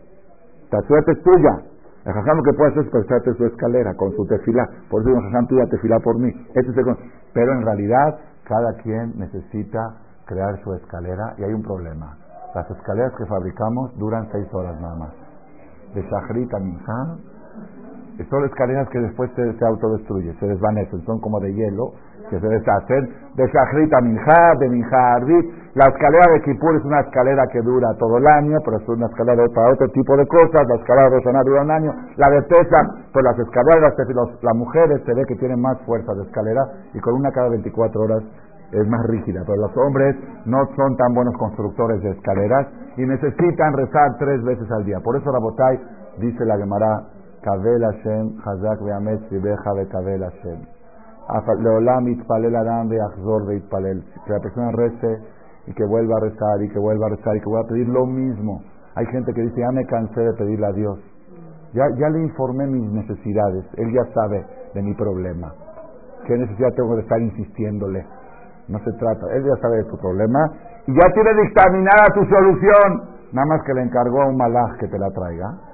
La 0.72 0.82
suerte 0.82 1.12
es 1.12 1.22
tuya. 1.22 1.71
El 2.06 2.14
Jajam 2.14 2.38
lo 2.38 2.44
que 2.44 2.58
puede 2.58 2.72
hacer 2.72 2.86
es 2.86 2.92
prestarte 2.92 3.34
su 3.36 3.46
escalera 3.46 3.94
con 3.96 4.12
su 4.16 4.26
tefilá. 4.26 4.68
Por 4.90 5.02
eso 5.02 5.10
el 5.12 5.22
Jajam 5.22 5.48
pida 5.48 5.66
tefilá 5.68 6.00
por 6.00 6.18
mí. 6.18 6.30
Este 6.54 6.72
es 6.72 6.98
Pero 7.34 7.54
en 7.54 7.62
realidad, 7.62 8.20
cada 8.44 8.74
quien 8.82 9.14
necesita 9.18 9.80
crear 10.26 10.60
su 10.64 10.74
escalera 10.74 11.36
y 11.38 11.44
hay 11.44 11.54
un 11.54 11.62
problema. 11.62 12.18
Las 12.56 12.70
escaleras 12.70 13.14
que 13.18 13.26
fabricamos 13.26 13.98
duran 13.98 14.28
seis 14.32 14.48
horas 14.54 14.80
nada 14.82 14.96
más 14.96 15.32
de 15.94 16.02
Shahrit 16.02 16.54
a 16.54 16.60
Minha, 16.60 17.18
son 18.30 18.46
escaleras 18.46 18.88
que 18.90 19.00
después 19.00 19.32
se, 19.36 19.54
se, 19.58 19.66
autodestruyen, 19.66 20.38
se 20.40 20.46
desvanecen, 20.46 21.04
son 21.06 21.20
como 21.20 21.40
de 21.40 21.54
hielo 21.54 21.92
que 22.32 22.40
se 22.40 22.48
deshacen. 22.48 23.10
De 23.36 23.46
Shahrit 23.46 23.94
a 23.94 24.00
de 24.00 24.70
Minha 24.70 24.96
a 24.96 25.14
Arvit. 25.16 25.46
La 25.76 25.86
escalera 25.86 26.32
de 26.34 26.42
Kippur 26.42 26.76
es 26.76 26.86
una 26.86 27.02
escalera 27.02 27.46
que 27.52 27.62
dura 27.62 27.90
todo 28.00 28.18
el 28.18 28.28
año, 28.28 28.58
pero 28.64 28.78
es 28.78 28.88
una 28.88 29.08
escalera 29.08 29.44
para 29.54 29.72
otro 29.72 29.88
tipo 29.90 30.16
de 30.16 30.26
cosas. 30.28 30.68
La 30.68 30.76
escalera 30.76 31.10
de 31.10 31.16
Rosana 31.18 31.44
dura 31.44 31.62
un 31.62 31.72
año. 31.72 31.92
La 32.16 32.30
de 32.30 32.42
Pesa, 32.44 32.80
pues 33.12 33.24
las 33.24 33.38
escaleras, 33.38 33.94
las 34.42 34.56
mujeres 34.56 35.02
se 35.06 35.14
ve 35.14 35.24
que 35.28 35.36
tienen 35.36 35.60
más 35.60 35.78
fuerza 35.86 36.14
de 36.14 36.24
escalera 36.24 36.64
y 36.94 37.00
con 37.00 37.16
una 37.16 37.32
cada 37.32 37.50
24 37.50 38.02
horas 38.02 38.24
es 38.72 38.88
más 38.88 39.06
rígida, 39.08 39.44
pero 39.46 39.68
los 39.68 39.76
hombres 39.76 40.16
no 40.46 40.66
son 40.78 40.96
tan 40.96 41.14
buenos 41.14 41.36
constructores 41.38 42.02
de 42.02 42.12
escaleras 42.12 42.68
y 42.96 43.06
necesitan 43.06 43.74
rezar 43.76 44.16
tres 44.18 44.42
veces 44.44 44.72
al 44.72 44.86
día. 44.86 45.00
Por 45.04 45.18
eso 45.18 45.30
Rabotai 45.30 45.78
dice 46.20 46.46
la 46.46 46.58
Gemara, 46.58 47.04
Kabel 47.42 47.84
Hashem, 47.84 48.38
Hazak 48.46 48.82
ve'amet 48.82 49.30
beja 49.30 49.74
ve 49.74 49.88
Kabel 49.90 50.24
Hashem. 50.24 50.81
Leolam 51.60 52.08
itpalel 52.08 52.56
adam 52.56 52.90
ve'achzor 52.90 53.48
ve'itpalel. 53.48 54.04
Que 54.26 54.34
la 54.34 54.40
persona 54.40 54.72
rece 54.72 55.22
y 55.68 55.74
que 55.74 55.86
vuelva 55.86 56.18
a 56.18 56.20
rezar 56.22 56.62
y 56.62 56.70
que 56.70 56.80
vuelva 56.80 57.08
a 57.08 57.10
rezar 57.10 57.36
y 57.36 57.40
que 57.40 57.46
vuelva 57.46 57.66
a 57.66 57.70
pedir 57.70 57.88
lo 57.88 58.06
mismo. 58.06 58.62
Hay 58.96 59.06
gente 59.08 59.34
que 59.34 59.42
dice, 59.42 59.62
ya 59.62 59.72
me 59.72 59.86
cansé 59.86 60.22
de 60.22 60.34
pedirle 60.34 60.66
a 60.68 60.72
Dios. 60.74 61.00
Ya, 61.74 61.86
ya 61.98 62.10
le 62.10 62.20
informé 62.24 62.68
mis 62.68 62.92
necesidades. 62.92 63.66
Él 63.78 63.94
ya 63.94 64.04
sabe 64.14 64.46
de 64.74 64.82
mi 64.82 64.94
problema. 64.96 65.54
¿Qué 66.28 66.38
necesidad 66.38 66.70
tengo 66.76 66.96
de 66.96 67.02
estar 67.02 67.22
insistiéndole? 67.22 68.06
No 68.68 68.80
se 68.80 68.92
trata. 68.94 69.26
Él 69.34 69.44
ya 69.44 69.62
sabe 69.62 69.78
de 69.78 69.86
tu 69.86 69.98
problema 69.98 70.40
y 70.88 70.94
ya 70.94 71.14
tiene 71.14 71.34
dictaminada 71.42 72.08
tu 72.14 72.26
solución. 72.26 73.10
Nada 73.32 73.48
más 73.48 73.62
que 73.66 73.74
le 73.74 73.84
encargó 73.84 74.22
a 74.22 74.28
un 74.28 74.36
malaj 74.36 74.78
que 74.80 74.88
te 74.88 75.00
la 75.00 75.10
traiga. 75.12 75.71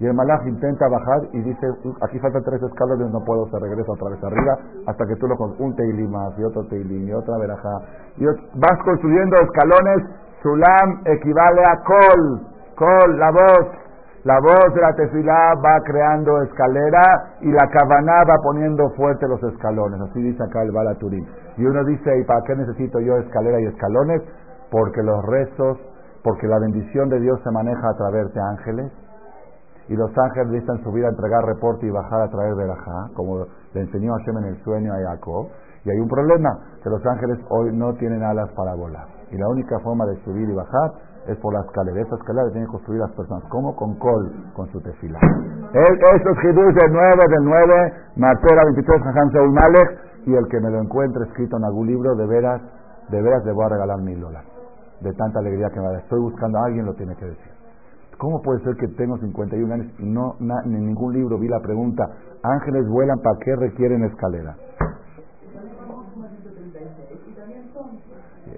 Y 0.00 0.06
el 0.06 0.14
malaj 0.14 0.46
intenta 0.46 0.88
bajar 0.88 1.28
y 1.32 1.42
dice, 1.42 1.66
aquí 2.00 2.18
faltan 2.20 2.42
tres 2.42 2.62
escalones, 2.62 3.12
no 3.12 3.20
puedo, 3.20 3.46
se 3.50 3.58
regresa 3.58 3.92
otra 3.92 4.08
vez 4.08 4.24
arriba, 4.24 4.56
hasta 4.86 5.04
que 5.04 5.14
tú 5.16 5.26
lo 5.28 5.36
con 5.36 5.54
un 5.58 5.76
teilim 5.76 6.10
más, 6.10 6.32
y 6.38 6.42
otro 6.42 6.64
teilim, 6.68 7.06
y 7.06 7.12
otra 7.12 7.36
verajá. 7.36 7.68
Y 8.16 8.24
vas 8.24 8.78
construyendo 8.82 9.36
escalones, 9.36 10.08
sulam 10.42 11.02
equivale 11.04 11.62
a 11.68 11.76
kol, 11.84 12.40
kol, 12.76 13.18
la 13.18 13.30
voz. 13.30 13.76
La 14.24 14.38
voz 14.38 14.74
de 14.74 14.82
la 14.82 14.92
tefilá 14.94 15.54
va 15.64 15.80
creando 15.82 16.42
escalera 16.42 17.00
y 17.40 17.50
la 17.50 17.66
cabana 17.72 18.22
va 18.28 18.36
poniendo 18.42 18.90
fuerte 18.90 19.26
los 19.26 19.42
escalones. 19.42 19.98
Así 19.98 20.22
dice 20.22 20.42
acá 20.42 20.62
el 20.62 20.72
Balaturín. 20.72 21.26
Y 21.56 21.64
uno 21.64 21.82
dice, 21.84 22.18
¿y 22.18 22.24
para 22.24 22.42
qué 22.42 22.54
necesito 22.54 23.00
yo 23.00 23.16
escalera 23.16 23.58
y 23.60 23.64
escalones? 23.64 24.20
Porque 24.70 25.02
los 25.02 25.24
rezos, 25.24 25.78
porque 26.22 26.46
la 26.48 26.58
bendición 26.58 27.08
de 27.08 27.18
Dios 27.20 27.40
se 27.42 27.50
maneja 27.50 27.88
a 27.88 27.96
través 27.96 28.30
de 28.34 28.40
ángeles. 28.42 28.92
Y 29.90 29.96
los 29.96 30.16
ángeles 30.16 30.54
necesitan 30.54 30.78
subir 30.84 31.04
a 31.04 31.08
entregar 31.08 31.44
reporte 31.44 31.84
y 31.84 31.90
bajar 31.90 32.22
a 32.22 32.30
traer 32.30 32.54
verajá, 32.54 33.10
como 33.16 33.44
le 33.74 33.80
enseñó 33.80 34.14
Hashem 34.14 34.38
en 34.38 34.44
el 34.44 34.62
sueño 34.62 34.92
a 34.94 35.10
Jacob. 35.10 35.48
Y 35.84 35.90
hay 35.90 35.98
un 35.98 36.06
problema, 36.06 36.48
que 36.80 36.88
los 36.90 37.04
ángeles 37.04 37.40
hoy 37.48 37.74
no 37.74 37.92
tienen 37.94 38.22
alas 38.22 38.48
para 38.54 38.76
volar. 38.76 39.08
Y 39.32 39.36
la 39.36 39.48
única 39.48 39.80
forma 39.80 40.06
de 40.06 40.14
subir 40.22 40.48
y 40.48 40.54
bajar 40.54 40.92
es 41.26 41.36
por 41.38 41.52
la 41.54 41.62
escalera. 41.62 42.02
Esa 42.02 42.14
escalera 42.14 42.48
tienen 42.50 42.66
que 42.66 42.72
construir 42.72 43.00
las 43.00 43.10
personas. 43.16 43.42
¿Cómo? 43.50 43.74
Con 43.74 43.98
col, 43.98 44.30
con 44.54 44.70
su 44.70 44.80
tefila. 44.80 45.18
Estos 45.74 46.38
jidús 46.38 46.72
del 46.72 46.92
9, 46.92 47.10
del 47.28 47.44
9, 47.44 47.92
Martera 48.14 48.62
23, 48.66 49.02
Jajam 49.02 49.32
Saúl 49.32 49.52
Malek, 49.52 49.98
y 50.26 50.34
el 50.36 50.46
que 50.46 50.60
me 50.60 50.70
lo 50.70 50.82
encuentre 50.82 51.24
escrito 51.24 51.56
en 51.56 51.64
algún 51.64 51.88
libro, 51.88 52.14
de 52.14 52.26
veras, 52.28 52.62
de 53.08 53.20
veras 53.20 53.44
le 53.44 53.52
voy 53.52 53.64
a 53.64 53.68
regalar 53.70 53.98
mil 53.98 54.20
dólares. 54.20 54.48
De 55.00 55.12
tanta 55.14 55.40
alegría 55.40 55.68
que 55.70 55.80
me 55.80 55.86
da. 55.86 55.98
Estoy 55.98 56.20
buscando 56.20 56.58
a 56.58 56.66
alguien, 56.66 56.86
lo 56.86 56.94
tiene 56.94 57.16
que 57.16 57.24
decir. 57.24 57.49
¿Cómo 58.20 58.42
puede 58.42 58.62
ser 58.62 58.76
que 58.76 58.86
tengo 59.00 59.16
51 59.16 59.72
años 59.72 59.86
y 59.98 60.04
no 60.04 60.36
en 60.38 60.86
ningún 60.86 61.14
libro 61.14 61.38
vi 61.38 61.48
la 61.48 61.58
pregunta, 61.60 62.04
ángeles 62.42 62.86
vuelan, 62.86 63.18
¿para 63.20 63.38
qué 63.42 63.56
requieren 63.56 64.04
escalera? 64.04 64.56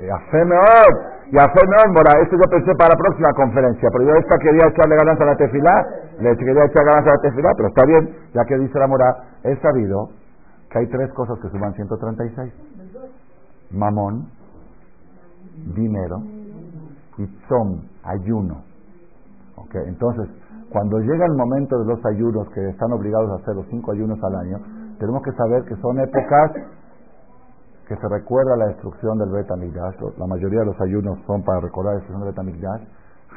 Y 0.00 1.38
a 1.38 1.46
Mora, 1.46 2.12
esto 2.22 2.34
yo 2.36 2.50
pensé 2.50 2.74
para 2.74 2.90
la 2.90 2.98
próxima 2.98 3.32
conferencia, 3.36 3.88
pero 3.92 4.04
yo 4.04 4.14
esta 4.16 4.36
quería 4.38 4.66
echarle 4.66 4.96
ganas 4.96 5.20
a 5.20 5.24
la 5.26 5.36
tefilá, 5.36 5.86
le 6.18 6.36
quería 6.36 6.64
echar 6.64 6.84
ganas 6.84 7.06
a 7.06 7.14
la 7.14 7.22
tefilá, 7.22 7.52
pero 7.56 7.68
está 7.68 7.86
bien, 7.86 8.16
ya 8.34 8.44
que 8.44 8.58
dice 8.58 8.76
la 8.80 8.88
Mora, 8.88 9.16
he 9.44 9.54
sabido 9.60 10.08
que 10.70 10.78
hay 10.80 10.88
tres 10.88 11.12
cosas 11.12 11.38
que 11.38 11.48
suman 11.50 11.72
136. 11.74 12.52
Mamón, 13.70 14.26
dinero 15.76 16.16
y 17.18 17.26
tzom, 17.46 17.80
ayuno. 18.02 18.71
Entonces, 19.86 20.28
cuando 20.70 20.98
llega 20.98 21.26
el 21.26 21.36
momento 21.36 21.78
de 21.78 21.84
los 21.84 22.04
ayunos, 22.06 22.48
que 22.54 22.68
están 22.70 22.92
obligados 22.92 23.30
a 23.30 23.42
hacer 23.42 23.54
los 23.56 23.66
cinco 23.68 23.92
ayunos 23.92 24.18
al 24.22 24.34
año, 24.36 24.58
tenemos 24.98 25.22
que 25.22 25.32
saber 25.32 25.64
que 25.64 25.76
son 25.76 26.00
épocas 26.00 26.52
que 27.88 27.96
se 27.96 28.08
recuerda 28.08 28.56
la 28.56 28.66
destrucción 28.68 29.18
del 29.18 29.30
Betamigdash. 29.30 29.96
La 30.16 30.26
mayoría 30.26 30.60
de 30.60 30.66
los 30.66 30.80
ayunos 30.80 31.18
son 31.26 31.42
para 31.42 31.60
recordar 31.60 31.94
la 31.94 32.00
destrucción 32.00 32.24
del 32.24 32.32
Betamigdash. 32.32 32.82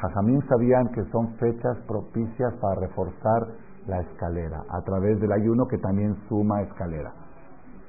Jajamín 0.00 0.42
sabían 0.48 0.88
que 0.88 1.04
son 1.10 1.34
fechas 1.36 1.76
propicias 1.86 2.54
para 2.60 2.80
reforzar 2.80 3.46
la 3.86 4.00
escalera, 4.00 4.62
a 4.70 4.80
través 4.82 5.20
del 5.20 5.32
ayuno 5.32 5.66
que 5.66 5.78
también 5.78 6.16
suma 6.28 6.62
escalera. 6.62 7.12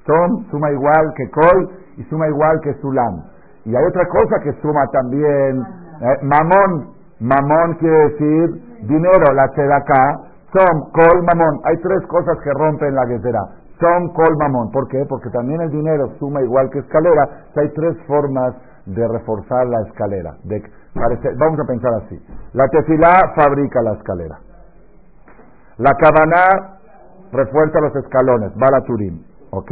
Som 0.06 0.46
suma 0.50 0.70
igual 0.70 1.12
que 1.16 1.30
Kol 1.30 1.70
y 1.96 2.02
suma 2.04 2.28
igual 2.28 2.60
que 2.62 2.74
Sulam. 2.80 3.24
Y 3.64 3.74
hay 3.74 3.84
otra 3.84 4.06
cosa 4.08 4.40
que 4.42 4.52
suma 4.62 4.86
también, 4.92 5.62
eh, 6.00 6.18
Mamón. 6.22 6.97
Mamón 7.20 7.74
quiere 7.78 7.98
decir 8.10 8.86
dinero, 8.86 9.32
la 9.34 9.44
acá. 9.76 10.20
Som, 10.52 10.90
Kol, 10.92 11.22
Mamón. 11.24 11.60
Hay 11.64 11.76
tres 11.82 12.06
cosas 12.06 12.38
que 12.42 12.50
rompen 12.52 12.94
la 12.94 13.04
guerrera. 13.06 13.40
Som, 13.80 14.12
Kol, 14.12 14.36
Mamón. 14.38 14.70
¿Por 14.70 14.88
qué? 14.88 15.04
Porque 15.08 15.28
también 15.30 15.60
el 15.60 15.70
dinero 15.70 16.14
suma 16.18 16.42
igual 16.42 16.70
que 16.70 16.78
escalera. 16.78 17.46
hay 17.56 17.68
tres 17.74 17.96
formas 18.06 18.54
de 18.86 19.06
reforzar 19.06 19.66
la 19.66 19.82
escalera. 19.88 20.36
De, 20.44 20.62
vamos 21.36 21.60
a 21.60 21.66
pensar 21.66 21.92
así. 22.04 22.18
La 22.54 22.68
tefilá 22.68 23.34
fabrica 23.36 23.82
la 23.82 23.92
escalera. 23.92 24.38
La 25.78 25.92
cabana 25.92 26.78
refuerza 27.32 27.80
los 27.80 27.94
escalones, 27.96 28.52
va 28.52 28.80
turín. 28.84 29.24
¿Ok? 29.50 29.70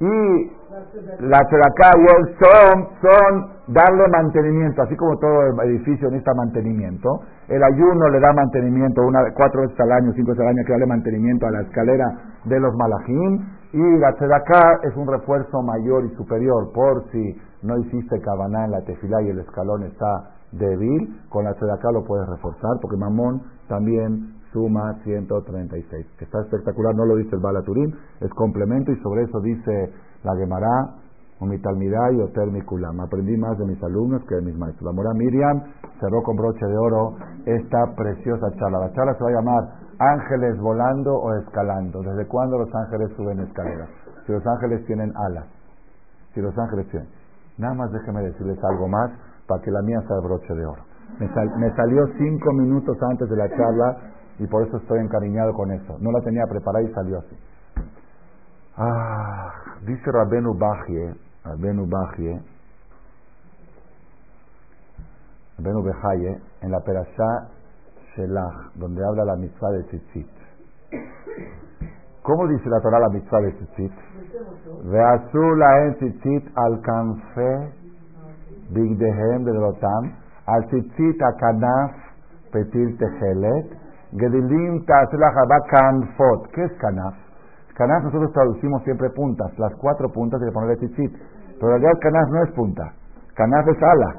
Y 0.00 0.52
la 1.20 1.38
tzedakah 1.38 1.92
y 1.98 2.06
el 2.16 2.36
son, 2.42 2.88
son 3.00 3.50
darle 3.68 4.08
mantenimiento, 4.08 4.82
así 4.82 4.96
como 4.96 5.16
todo 5.18 5.62
edificio 5.62 6.08
necesita 6.10 6.34
mantenimiento. 6.34 7.20
El 7.48 7.62
ayuno 7.62 8.08
le 8.08 8.18
da 8.18 8.32
mantenimiento 8.32 9.02
una, 9.02 9.20
cuatro 9.34 9.62
veces 9.62 9.78
al 9.78 9.92
año, 9.92 10.12
cinco 10.14 10.30
veces 10.30 10.42
al 10.42 10.48
año, 10.48 10.64
que 10.66 10.72
darle 10.72 10.86
mantenimiento 10.86 11.46
a 11.46 11.50
la 11.50 11.60
escalera 11.62 12.06
de 12.44 12.60
los 12.60 12.74
malajim. 12.74 13.40
Y 13.72 13.98
la 13.98 14.12
tzedakah 14.14 14.80
es 14.82 14.96
un 14.96 15.06
refuerzo 15.06 15.62
mayor 15.62 16.04
y 16.06 16.16
superior 16.16 16.72
por 16.74 17.04
si 17.12 17.40
no 17.62 17.78
hiciste 17.78 18.20
cabana 18.20 18.64
en 18.64 18.72
la 18.72 18.80
tefilá 18.80 19.22
y 19.22 19.28
el 19.28 19.38
escalón 19.38 19.84
está 19.84 20.30
débil, 20.50 21.20
con 21.28 21.44
la 21.44 21.54
tzedakah 21.54 21.92
lo 21.92 22.04
puedes 22.04 22.28
reforzar, 22.28 22.78
porque 22.82 22.96
Mamón 22.96 23.42
también 23.68 24.40
suma 24.52 24.98
136. 25.04 26.06
Está 26.18 26.40
espectacular, 26.40 26.94
no 26.96 27.04
lo 27.04 27.16
dice 27.16 27.36
el 27.36 27.40
Balaturín, 27.40 27.94
es 28.20 28.30
complemento 28.30 28.90
y 28.90 28.96
sobre 28.96 29.22
eso 29.22 29.40
dice 29.40 29.92
la 30.22 30.36
Gemara, 30.36 30.96
Umitalmidá 31.40 32.12
y 32.12 32.20
Otermikulam. 32.20 33.00
Aprendí 33.00 33.36
más 33.38 33.56
de 33.58 33.64
mis 33.64 33.82
alumnos 33.82 34.22
que 34.28 34.34
de 34.34 34.42
mis 34.42 34.56
maestros. 34.58 34.84
La 34.84 34.92
Mora 34.92 35.14
Miriam 35.14 35.62
cerró 35.98 36.22
con 36.22 36.36
broche 36.36 36.66
de 36.66 36.76
oro 36.76 37.16
esta 37.46 37.94
preciosa 37.96 38.50
charla. 38.58 38.80
La 38.80 38.92
charla 38.92 39.14
se 39.14 39.24
va 39.24 39.30
a 39.30 39.32
llamar 39.32 39.80
Ángeles 40.00 40.58
volando 40.58 41.14
o 41.14 41.34
escalando. 41.36 42.02
¿Desde 42.02 42.26
cuándo 42.26 42.56
los 42.56 42.74
ángeles 42.74 43.10
suben 43.16 43.40
escaleras? 43.40 43.88
Si 44.26 44.32
los 44.32 44.46
ángeles 44.46 44.84
tienen 44.86 45.12
alas. 45.14 45.44
Si 46.32 46.40
los 46.40 46.56
ángeles 46.56 46.88
tienen. 46.88 47.08
Nada 47.58 47.74
más 47.74 47.92
déjeme 47.92 48.22
decirles 48.22 48.58
algo 48.64 48.88
más 48.88 49.10
para 49.46 49.60
que 49.60 49.70
la 49.70 49.82
mía 49.82 50.00
sea 50.08 50.16
broche 50.22 50.54
de 50.54 50.64
oro. 50.64 50.82
Me, 51.18 51.70
salió 51.74 52.06
cinco 52.16 52.52
minutos 52.54 52.96
antes 53.10 53.28
de 53.28 53.36
la 53.36 53.48
charla 53.50 53.96
y 54.38 54.46
por 54.46 54.66
eso 54.66 54.78
estoy 54.78 55.00
encariñado 55.00 55.52
con 55.52 55.70
eso. 55.70 55.98
No 56.00 56.10
la 56.12 56.20
tenía 56.20 56.44
preparada 56.48 56.82
y 56.82 56.92
salió 56.94 57.18
así. 57.18 57.36
Ah, 58.82 59.52
dice 59.84 60.10
Rabenu 60.10 60.54
Bajie, 60.54 61.12
Rabenu 61.44 61.84
Bajie, 61.86 62.40
Rabenu 65.58 65.82
Bejaye, 65.82 66.40
en 66.62 66.70
la 66.70 66.80
Perashá 66.80 67.48
Shelach, 68.16 68.72
donde 68.76 69.04
habla 69.04 69.26
la 69.26 69.36
mitzvah 69.36 69.70
de 69.72 69.82
Tzitzit. 69.82 70.30
¿Cómo 72.22 72.48
dice 72.48 72.70
la 72.70 72.80
Torah 72.80 73.00
la 73.00 73.10
mitzvah 73.10 73.40
de 73.40 73.52
Tzitzit? 73.52 73.92
Veazula 74.84 75.84
en 75.84 75.94
Tzitzit 75.96 76.48
alcancé 76.56 77.72
bigdehem 78.70 79.44
de 79.44 79.52
rotam, 79.58 80.12
al 80.46 80.64
Tzitzit 80.68 81.20
akanaf 81.20 81.92
petil 82.50 82.96
techelet, 82.96 83.76
gedilim 84.12 84.86
ta'aselach 84.86 85.68
kanfot. 85.68 86.48
¿Qué 86.54 86.64
es 86.64 86.72
kanaf? 86.78 87.29
Canaf 87.76 88.04
nosotros 88.04 88.32
traducimos 88.32 88.82
siempre 88.84 89.10
puntas, 89.10 89.56
las 89.58 89.74
cuatro 89.76 90.10
puntas 90.10 90.40
de 90.40 90.52
ponerle 90.52 90.76
tzitzit. 90.76 91.12
Pero 91.58 91.76
en 91.76 91.80
realidad 91.80 92.00
canaf 92.00 92.28
no 92.30 92.42
es 92.42 92.50
punta, 92.52 92.92
canaf 93.34 93.68
es 93.68 93.82
ala. 93.82 94.14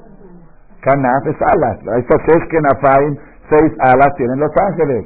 Canaf 0.82 1.28
es 1.28 1.38
alas. 1.38 1.78
Estas 1.98 2.22
seis 2.26 2.44
kenafaim, 2.50 3.16
seis 3.50 3.74
alas 3.80 4.16
tienen 4.18 4.40
los 4.40 4.52
ángeles. 4.68 5.06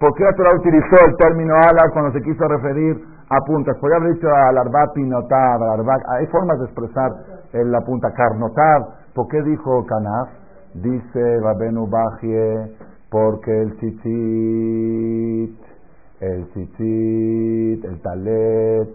¿Por 0.00 0.14
qué 0.14 0.24
la 0.24 0.58
utilizó 0.58 0.96
el 1.06 1.16
término 1.16 1.54
alas 1.54 1.90
cuando 1.92 2.10
se 2.12 2.22
quiso 2.22 2.48
referir 2.48 3.00
a 3.28 3.38
puntas? 3.46 3.76
Podría 3.78 3.98
haber 3.98 4.14
dicho 4.14 4.28
al 4.28 4.58
arba 4.58 4.92
pinotav, 4.92 5.62
al 5.62 5.86
Hay 6.08 6.26
formas 6.26 6.58
de 6.58 6.64
expresar 6.64 7.12
en 7.52 7.70
la 7.70 7.80
punta 7.82 8.12
carnotav. 8.12 8.88
¿Por 9.14 9.28
qué 9.28 9.42
dijo 9.42 9.86
canaf? 9.86 10.28
Dice 10.74 11.38
Babenu 11.40 11.86
Bajie, 11.86 12.72
porque 13.10 13.62
el 13.62 13.76
tzitzit 13.76 15.71
el 16.22 16.46
tzitzit, 16.50 17.84
el 17.84 18.00
talet, 18.00 18.94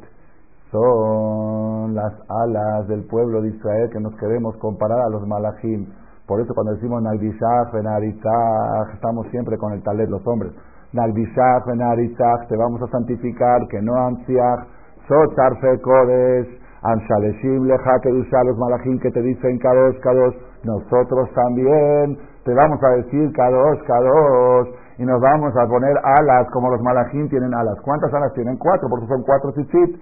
son 0.72 1.94
las 1.94 2.14
alas 2.30 2.88
del 2.88 3.04
pueblo 3.04 3.42
de 3.42 3.50
Israel 3.50 3.90
que 3.92 4.00
nos 4.00 4.16
queremos 4.16 4.56
comparar 4.58 5.00
a 5.02 5.10
los 5.10 5.28
malachim. 5.28 5.88
Por 6.26 6.40
eso 6.42 6.54
cuando 6.54 6.74
decimos 6.74 7.02
Nagdishach, 7.04 7.72
Benaritzach, 7.74 8.94
estamos 8.94 9.28
siempre 9.28 9.58
con 9.58 9.74
el 9.74 9.84
talet 9.84 10.10
los 10.10 10.26
hombres. 10.26 10.54
Nagdishach, 10.94 11.66
Benaritzach, 11.66 12.48
te 12.48 12.56
vamos 12.56 12.82
a 12.82 12.88
santificar, 12.88 13.68
que 13.68 13.82
no 13.82 13.96
Amsiach, 13.96 14.68
Sotar 15.08 15.60
Fekodes, 15.60 16.48
Anshaleshim, 16.82 17.66
Leja, 17.66 18.00
Kedusha, 18.04 18.44
los 18.46 18.58
malachim 18.58 19.00
que 19.00 19.12
te 19.12 19.22
dicen 19.22 19.58
Kadosh, 19.60 20.00
Kadosh, 20.00 20.36
nosotros 20.64 21.30
también 21.34 22.18
te 22.46 22.54
vamos 22.54 22.82
a 22.84 22.90
decir 22.98 23.32
Kadosh, 23.34 23.84
Kadosh 23.84 24.87
y 24.98 25.06
nos 25.06 25.22
vamos 25.22 25.56
a 25.56 25.68
poner 25.68 25.96
alas 26.04 26.48
como 26.52 26.72
los 26.72 26.82
malajín 26.82 27.30
tienen 27.30 27.54
alas. 27.54 27.78
¿Cuántas 27.84 28.12
alas 28.14 28.34
tienen? 28.34 28.58
Cuatro, 28.58 28.90
porque 28.90 29.06
son 29.06 29.22
cuatro 29.22 29.52
tzitzit. 29.52 29.96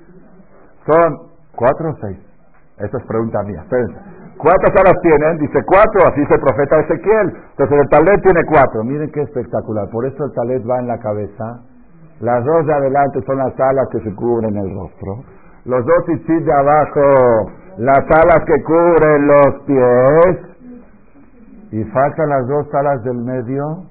Son 0.87 1.17
cuatro 1.55 1.89
o 1.89 1.95
seis. 1.99 2.17
Esa 2.77 2.97
es 2.97 3.03
pregunta 3.05 3.43
mía. 3.43 3.63
¿Cuántas 4.37 4.71
alas 4.71 5.01
tienen? 5.01 5.37
Dice 5.37 5.59
cuatro, 5.65 6.07
así 6.07 6.21
dice 6.21 6.35
el 6.35 6.41
profeta 6.41 6.79
Ezequiel. 6.79 7.27
Entonces 7.51 7.79
el 7.79 7.89
talet 7.89 8.21
tiene 8.21 8.41
cuatro. 8.47 8.83
Miren 8.83 9.11
qué 9.11 9.21
espectacular. 9.21 9.89
Por 9.89 10.05
eso 10.05 10.25
el 10.25 10.31
talet 10.33 10.63
va 10.69 10.79
en 10.79 10.87
la 10.87 10.97
cabeza. 10.99 11.59
Las 12.21 12.45
dos 12.45 12.65
de 12.65 12.73
adelante 12.73 13.19
son 13.25 13.37
las 13.37 13.59
alas 13.59 13.89
que 13.91 13.99
se 13.99 14.15
cubren 14.15 14.55
el 14.55 14.73
rostro. 14.75 15.23
Los 15.65 15.85
dos 15.85 16.05
tzitzit 16.05 16.45
de 16.45 16.53
abajo, 16.53 17.51
las 17.77 17.99
alas 17.99 18.39
que 18.45 18.63
cubren 18.63 19.27
los 19.27 19.61
pies. 19.65 20.55
Y 21.71 21.83
faltan 21.91 22.29
las 22.29 22.47
dos 22.47 22.73
alas 22.73 23.03
del 23.03 23.17
medio 23.17 23.83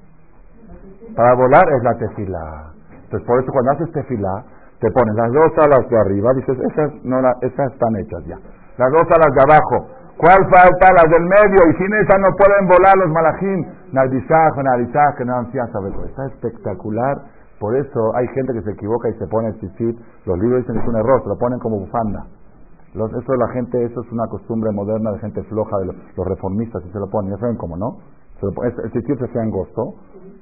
para 1.15 1.33
volar 1.35 1.63
es 1.71 1.83
la 1.83 1.97
tefila. 1.97 2.73
Entonces, 2.91 3.27
por 3.27 3.39
eso 3.39 3.51
cuando 3.51 3.71
haces 3.71 3.91
tefila, 3.91 4.43
te 4.79 4.91
pones 4.91 5.15
las 5.15 5.31
dos 5.31 5.51
alas 5.63 5.89
de 5.89 5.97
arriba, 5.97 6.33
dices, 6.33 6.57
esas, 6.71 6.91
no 7.03 7.19
esas 7.41 7.71
están 7.71 7.95
hechas 7.95 8.23
ya. 8.25 8.37
Las 8.77 8.91
dos 8.91 9.07
alas 9.07 9.31
de 9.31 9.41
abajo. 9.47 9.87
¿Cuál 10.17 10.39
falta? 10.51 10.91
Las 10.95 11.07
del 11.11 11.23
medio. 11.23 11.71
Y 11.71 11.73
sin 11.75 11.93
esas 11.95 12.19
no 12.19 12.35
pueden 12.35 12.67
volar 12.67 12.95
los 12.99 13.11
malajim. 13.11 13.65
Nardizaj, 13.91 14.55
Narizaj, 14.63 15.15
que 15.17 15.25
no 15.25 15.41
Está 15.41 16.25
espectacular. 16.27 17.17
Por 17.59 17.75
eso 17.77 18.15
hay 18.15 18.27
gente 18.29 18.53
que 18.53 18.61
se 18.61 18.71
equivoca 18.71 19.09
y 19.09 19.13
se 19.13 19.27
pone 19.27 19.47
el 19.49 19.55
tzitzit. 19.59 19.97
Los 20.25 20.37
libros 20.39 20.59
dicen 20.59 20.75
que 20.75 20.81
es 20.81 20.87
un 20.87 20.97
error, 20.97 21.21
se 21.23 21.29
lo 21.29 21.37
ponen 21.37 21.59
como 21.59 21.79
bufanda. 21.79 22.27
eso 22.93 23.31
de 23.31 23.37
la 23.37 23.47
gente, 23.53 23.83
eso 23.83 24.01
es 24.01 24.11
una 24.11 24.27
costumbre 24.27 24.71
moderna 24.71 25.11
de 25.11 25.19
gente 25.19 25.41
floja, 25.43 25.77
de 25.79 25.85
los, 25.85 26.27
reformistas, 26.27 26.83
y 26.85 26.91
se 26.91 26.99
lo 26.99 27.07
ponen. 27.09 27.31
Ya 27.31 27.37
saben 27.37 27.55
cómo, 27.55 27.77
¿no? 27.77 27.99
Se 28.39 28.45
lo, 28.45 28.51
el 28.63 28.91
tzitzit 28.91 29.19
se 29.19 29.25
hace 29.25 29.39
angosto 29.39 29.95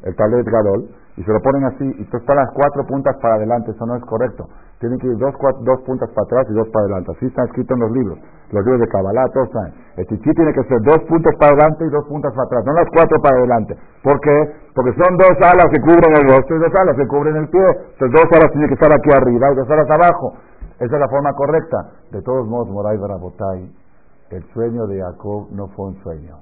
el 0.03 0.15
talet 0.15 0.45
gadol, 0.45 0.89
y 1.15 1.23
se 1.23 1.31
lo 1.31 1.39
ponen 1.41 1.63
así, 1.65 1.85
y 1.85 2.01
entonces 2.03 2.21
están 2.21 2.37
las 2.37 2.51
cuatro 2.51 2.85
puntas 2.87 3.15
para 3.21 3.35
adelante, 3.35 3.71
eso 3.71 3.85
no 3.85 3.95
es 3.95 4.03
correcto. 4.05 4.49
Tienen 4.79 4.99
que 4.99 5.07
ir 5.07 5.17
dos, 5.17 5.31
dos 5.63 5.79
puntas 5.85 6.09
para 6.11 6.25
atrás 6.25 6.47
y 6.49 6.53
dos 6.53 6.67
para 6.73 6.83
adelante. 6.85 7.11
Así 7.15 7.25
está 7.27 7.43
escrito 7.45 7.73
en 7.75 7.79
los 7.79 7.91
libros. 7.91 8.19
Los 8.51 8.65
libros 8.65 8.81
de 8.81 8.87
Kabbalah, 8.87 9.29
todos 9.31 9.49
saben. 9.53 9.73
El 9.95 10.05
chichi 10.07 10.31
tiene 10.33 10.51
que 10.51 10.63
ser 10.63 10.81
dos 10.81 10.99
puntos 11.07 11.31
para 11.39 11.53
adelante 11.55 11.85
y 11.85 11.89
dos 11.89 12.03
puntas 12.09 12.33
para 12.33 12.47
atrás, 12.47 12.65
no 12.65 12.73
las 12.73 12.89
cuatro 12.91 13.15
para 13.21 13.37
adelante. 13.37 13.77
¿Por 14.03 14.19
qué? 14.19 14.35
Porque 14.75 14.91
son 14.99 15.15
dos 15.15 15.35
alas 15.39 15.67
que 15.71 15.79
cubren 15.79 16.11
el 16.19 16.25
rostro 16.27 16.57
y 16.57 16.59
dos 16.59 16.73
alas 16.81 16.95
que 16.97 17.07
cubren 17.07 17.35
el 17.37 17.47
pie. 17.47 17.67
Entonces 17.95 18.11
dos 18.11 18.27
alas 18.33 18.49
tienen 18.51 18.67
que 18.67 18.75
estar 18.75 18.91
aquí 18.91 19.09
arriba 19.15 19.45
y 19.53 19.55
dos 19.55 19.69
alas 19.69 19.87
abajo. 19.87 20.33
Esa 20.83 20.95
es 20.95 20.99
la 20.99 21.07
forma 21.07 21.31
correcta. 21.31 21.77
De 22.11 22.21
todos 22.21 22.47
modos, 22.47 22.67
Moray 22.67 22.97
Barabotay, 22.97 23.71
el 24.31 24.43
sueño 24.51 24.87
de 24.87 24.99
Jacob 24.99 25.47
no 25.51 25.67
fue 25.69 25.93
un 25.93 25.95
sueño. 26.03 26.35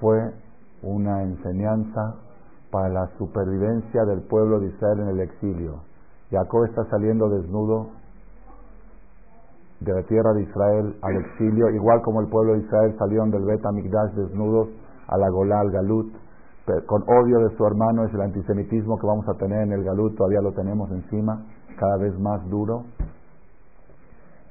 Fue 0.00 0.16
una 0.82 1.24
enseñanza 1.24 2.14
para 2.70 2.88
la 2.88 3.08
supervivencia 3.18 4.04
del 4.04 4.22
pueblo 4.22 4.60
de 4.60 4.68
Israel 4.68 5.00
en 5.00 5.08
el 5.08 5.20
exilio. 5.20 5.80
Jacob 6.30 6.64
está 6.64 6.84
saliendo 6.90 7.28
desnudo 7.28 7.88
de 9.80 9.92
la 9.92 10.02
tierra 10.02 10.32
de 10.34 10.42
Israel 10.42 10.96
al 11.02 11.16
exilio, 11.16 11.70
igual 11.70 12.02
como 12.02 12.20
el 12.20 12.28
pueblo 12.28 12.54
de 12.54 12.60
Israel 12.60 12.94
salieron 12.98 13.30
del 13.30 13.44
Bet 13.44 13.64
Amigdash 13.64 14.12
desnudos 14.12 14.68
a 15.06 15.16
la 15.16 15.30
Golá, 15.30 15.60
al 15.60 15.70
Galut, 15.70 16.12
con 16.86 17.02
odio 17.02 17.48
de 17.48 17.56
su 17.56 17.64
hermano, 17.64 18.04
es 18.04 18.12
el 18.12 18.20
antisemitismo 18.20 18.98
que 18.98 19.06
vamos 19.06 19.26
a 19.28 19.34
tener 19.38 19.62
en 19.62 19.72
el 19.72 19.84
Galut, 19.84 20.16
todavía 20.16 20.42
lo 20.42 20.52
tenemos 20.52 20.90
encima, 20.90 21.46
cada 21.78 21.96
vez 21.96 22.18
más 22.18 22.46
duro. 22.50 22.84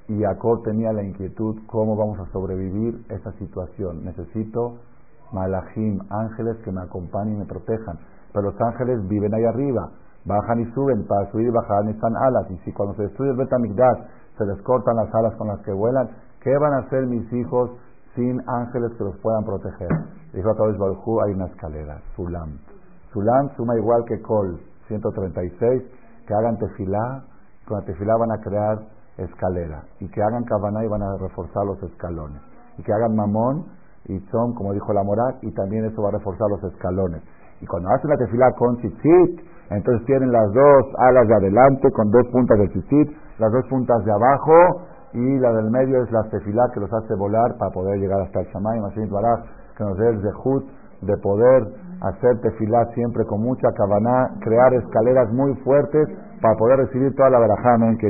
Y 0.08 0.22
Jacob 0.22 0.64
tenía 0.64 0.94
la 0.94 1.04
inquietud, 1.04 1.58
¿cómo 1.68 1.96
vamos 1.96 2.18
a 2.20 2.32
sobrevivir 2.32 3.06
esa 3.10 3.34
situación? 3.34 4.06
Necesito 4.06 4.78
malachim, 5.32 6.00
ángeles 6.10 6.58
que 6.64 6.72
me 6.72 6.82
acompañen 6.82 7.36
y 7.36 7.40
me 7.40 7.46
protejan. 7.46 7.98
Pero 8.34 8.52
los 8.52 8.62
ángeles 8.62 9.08
viven 9.08 9.34
ahí 9.34 9.46
arriba. 9.46 9.90
bajan 10.26 10.60
y 10.60 10.66
suben, 10.74 11.08
para 11.08 11.32
subir 11.32 11.48
y 11.48 11.52
bajar 11.52 11.86
necesitan 11.86 12.16
alas. 12.18 12.52
Y 12.52 12.58
si 12.66 12.74
cuando 12.74 12.96
se 12.96 13.04
destruye 13.04 13.32
el 13.32 13.38
Betamigdash 13.38 14.00
se 14.38 14.46
les 14.46 14.62
cortan 14.62 14.96
las 14.98 15.14
alas 15.16 15.34
con 15.36 15.48
las 15.48 15.60
que 15.62 15.72
vuelan, 15.72 16.10
¿qué 16.42 16.56
van 16.58 16.74
a 16.74 16.78
hacer 16.80 17.08
mis 17.08 17.32
hijos 17.34 17.72
sin 18.14 18.42
ángeles 18.48 18.92
que 18.98 19.04
los 19.06 19.18
puedan 19.20 19.44
proteger? 19.46 19.90
Dijo 20.34 20.50
a 20.50 20.54
Barujú, 20.54 21.22
hay 21.22 21.34
una 21.34 21.46
escalera, 21.46 22.02
Sulam. 22.16 22.60
Sulam 23.14 23.50
suma 23.56 23.78
igual 23.78 24.04
que 24.06 24.22
Kol, 24.22 24.60
136, 24.88 25.84
que 26.28 26.34
hagan 26.34 26.58
tefilá, 26.58 27.24
con 27.66 27.80
la 27.80 27.86
tefilá 27.86 28.14
van 28.18 28.32
a 28.32 28.42
crear 28.42 28.78
escalera, 29.18 29.84
y 30.00 30.08
que 30.10 30.22
hagan 30.22 30.44
kabaná 30.44 30.84
y 30.84 30.88
van 30.88 31.02
a 31.02 31.18
reforzar 31.18 31.66
los 31.66 31.82
escalones, 31.84 32.42
y 32.78 32.84
que 32.84 32.94
hagan 32.94 33.16
mamón 33.16 33.66
y 34.08 34.20
son, 34.32 34.54
como 34.54 34.74
dijo 34.74 34.94
la 34.94 35.04
Morat, 35.04 35.44
y 35.44 35.52
también 35.54 35.86
eso 35.86 36.02
va 36.02 36.10
a 36.10 36.12
reforzar 36.14 36.50
los 36.50 36.64
escalones. 36.64 37.22
Y 37.62 37.66
cuando 37.66 37.90
hacen 37.90 38.10
la 38.10 38.18
tefilá 38.18 38.52
con 38.54 38.78
tzitzit, 38.78 39.40
entonces 39.70 40.06
tienen 40.06 40.32
las 40.32 40.52
dos 40.54 40.84
alas 41.00 41.28
de 41.28 41.36
adelante 41.36 41.92
con 41.92 42.10
dos 42.12 42.26
puntas 42.32 42.58
de 42.60 42.68
tzitzit, 42.70 43.12
las 43.40 43.52
dos 43.52 43.66
puntas 43.70 44.04
de 44.06 44.12
abajo, 44.12 44.54
y 45.14 45.40
la 45.40 45.52
del 45.54 45.72
medio 45.72 46.04
es 46.04 46.12
la 46.12 46.24
tefilá 46.30 46.70
que 46.74 46.80
los 46.80 46.92
hace 46.94 47.16
volar 47.16 47.58
para 47.58 47.72
poder 47.72 48.00
llegar 48.00 48.22
hasta 48.22 48.42
el 48.42 48.48
Shamayim, 48.48 49.10
Baraj, 49.10 49.40
que 49.78 49.84
nos 49.84 49.98
dé 49.98 50.10
el 50.10 50.22
zehut 50.22 50.66
de 51.02 51.18
poder 51.18 51.68
hacer 52.02 52.40
tefilá 52.42 52.86
siempre 52.94 53.26
con 53.26 53.42
mucha 53.42 53.72
cabana, 53.74 54.30
crear 54.42 54.74
escaleras 54.74 55.32
muy 55.34 55.54
fuertes 55.64 56.08
para 56.42 56.56
poder 56.56 56.78
recibir 56.78 57.14
toda 57.16 57.30
la 57.30 57.40
verajá, 57.40 57.76
en 57.76 57.98
que 57.98 58.08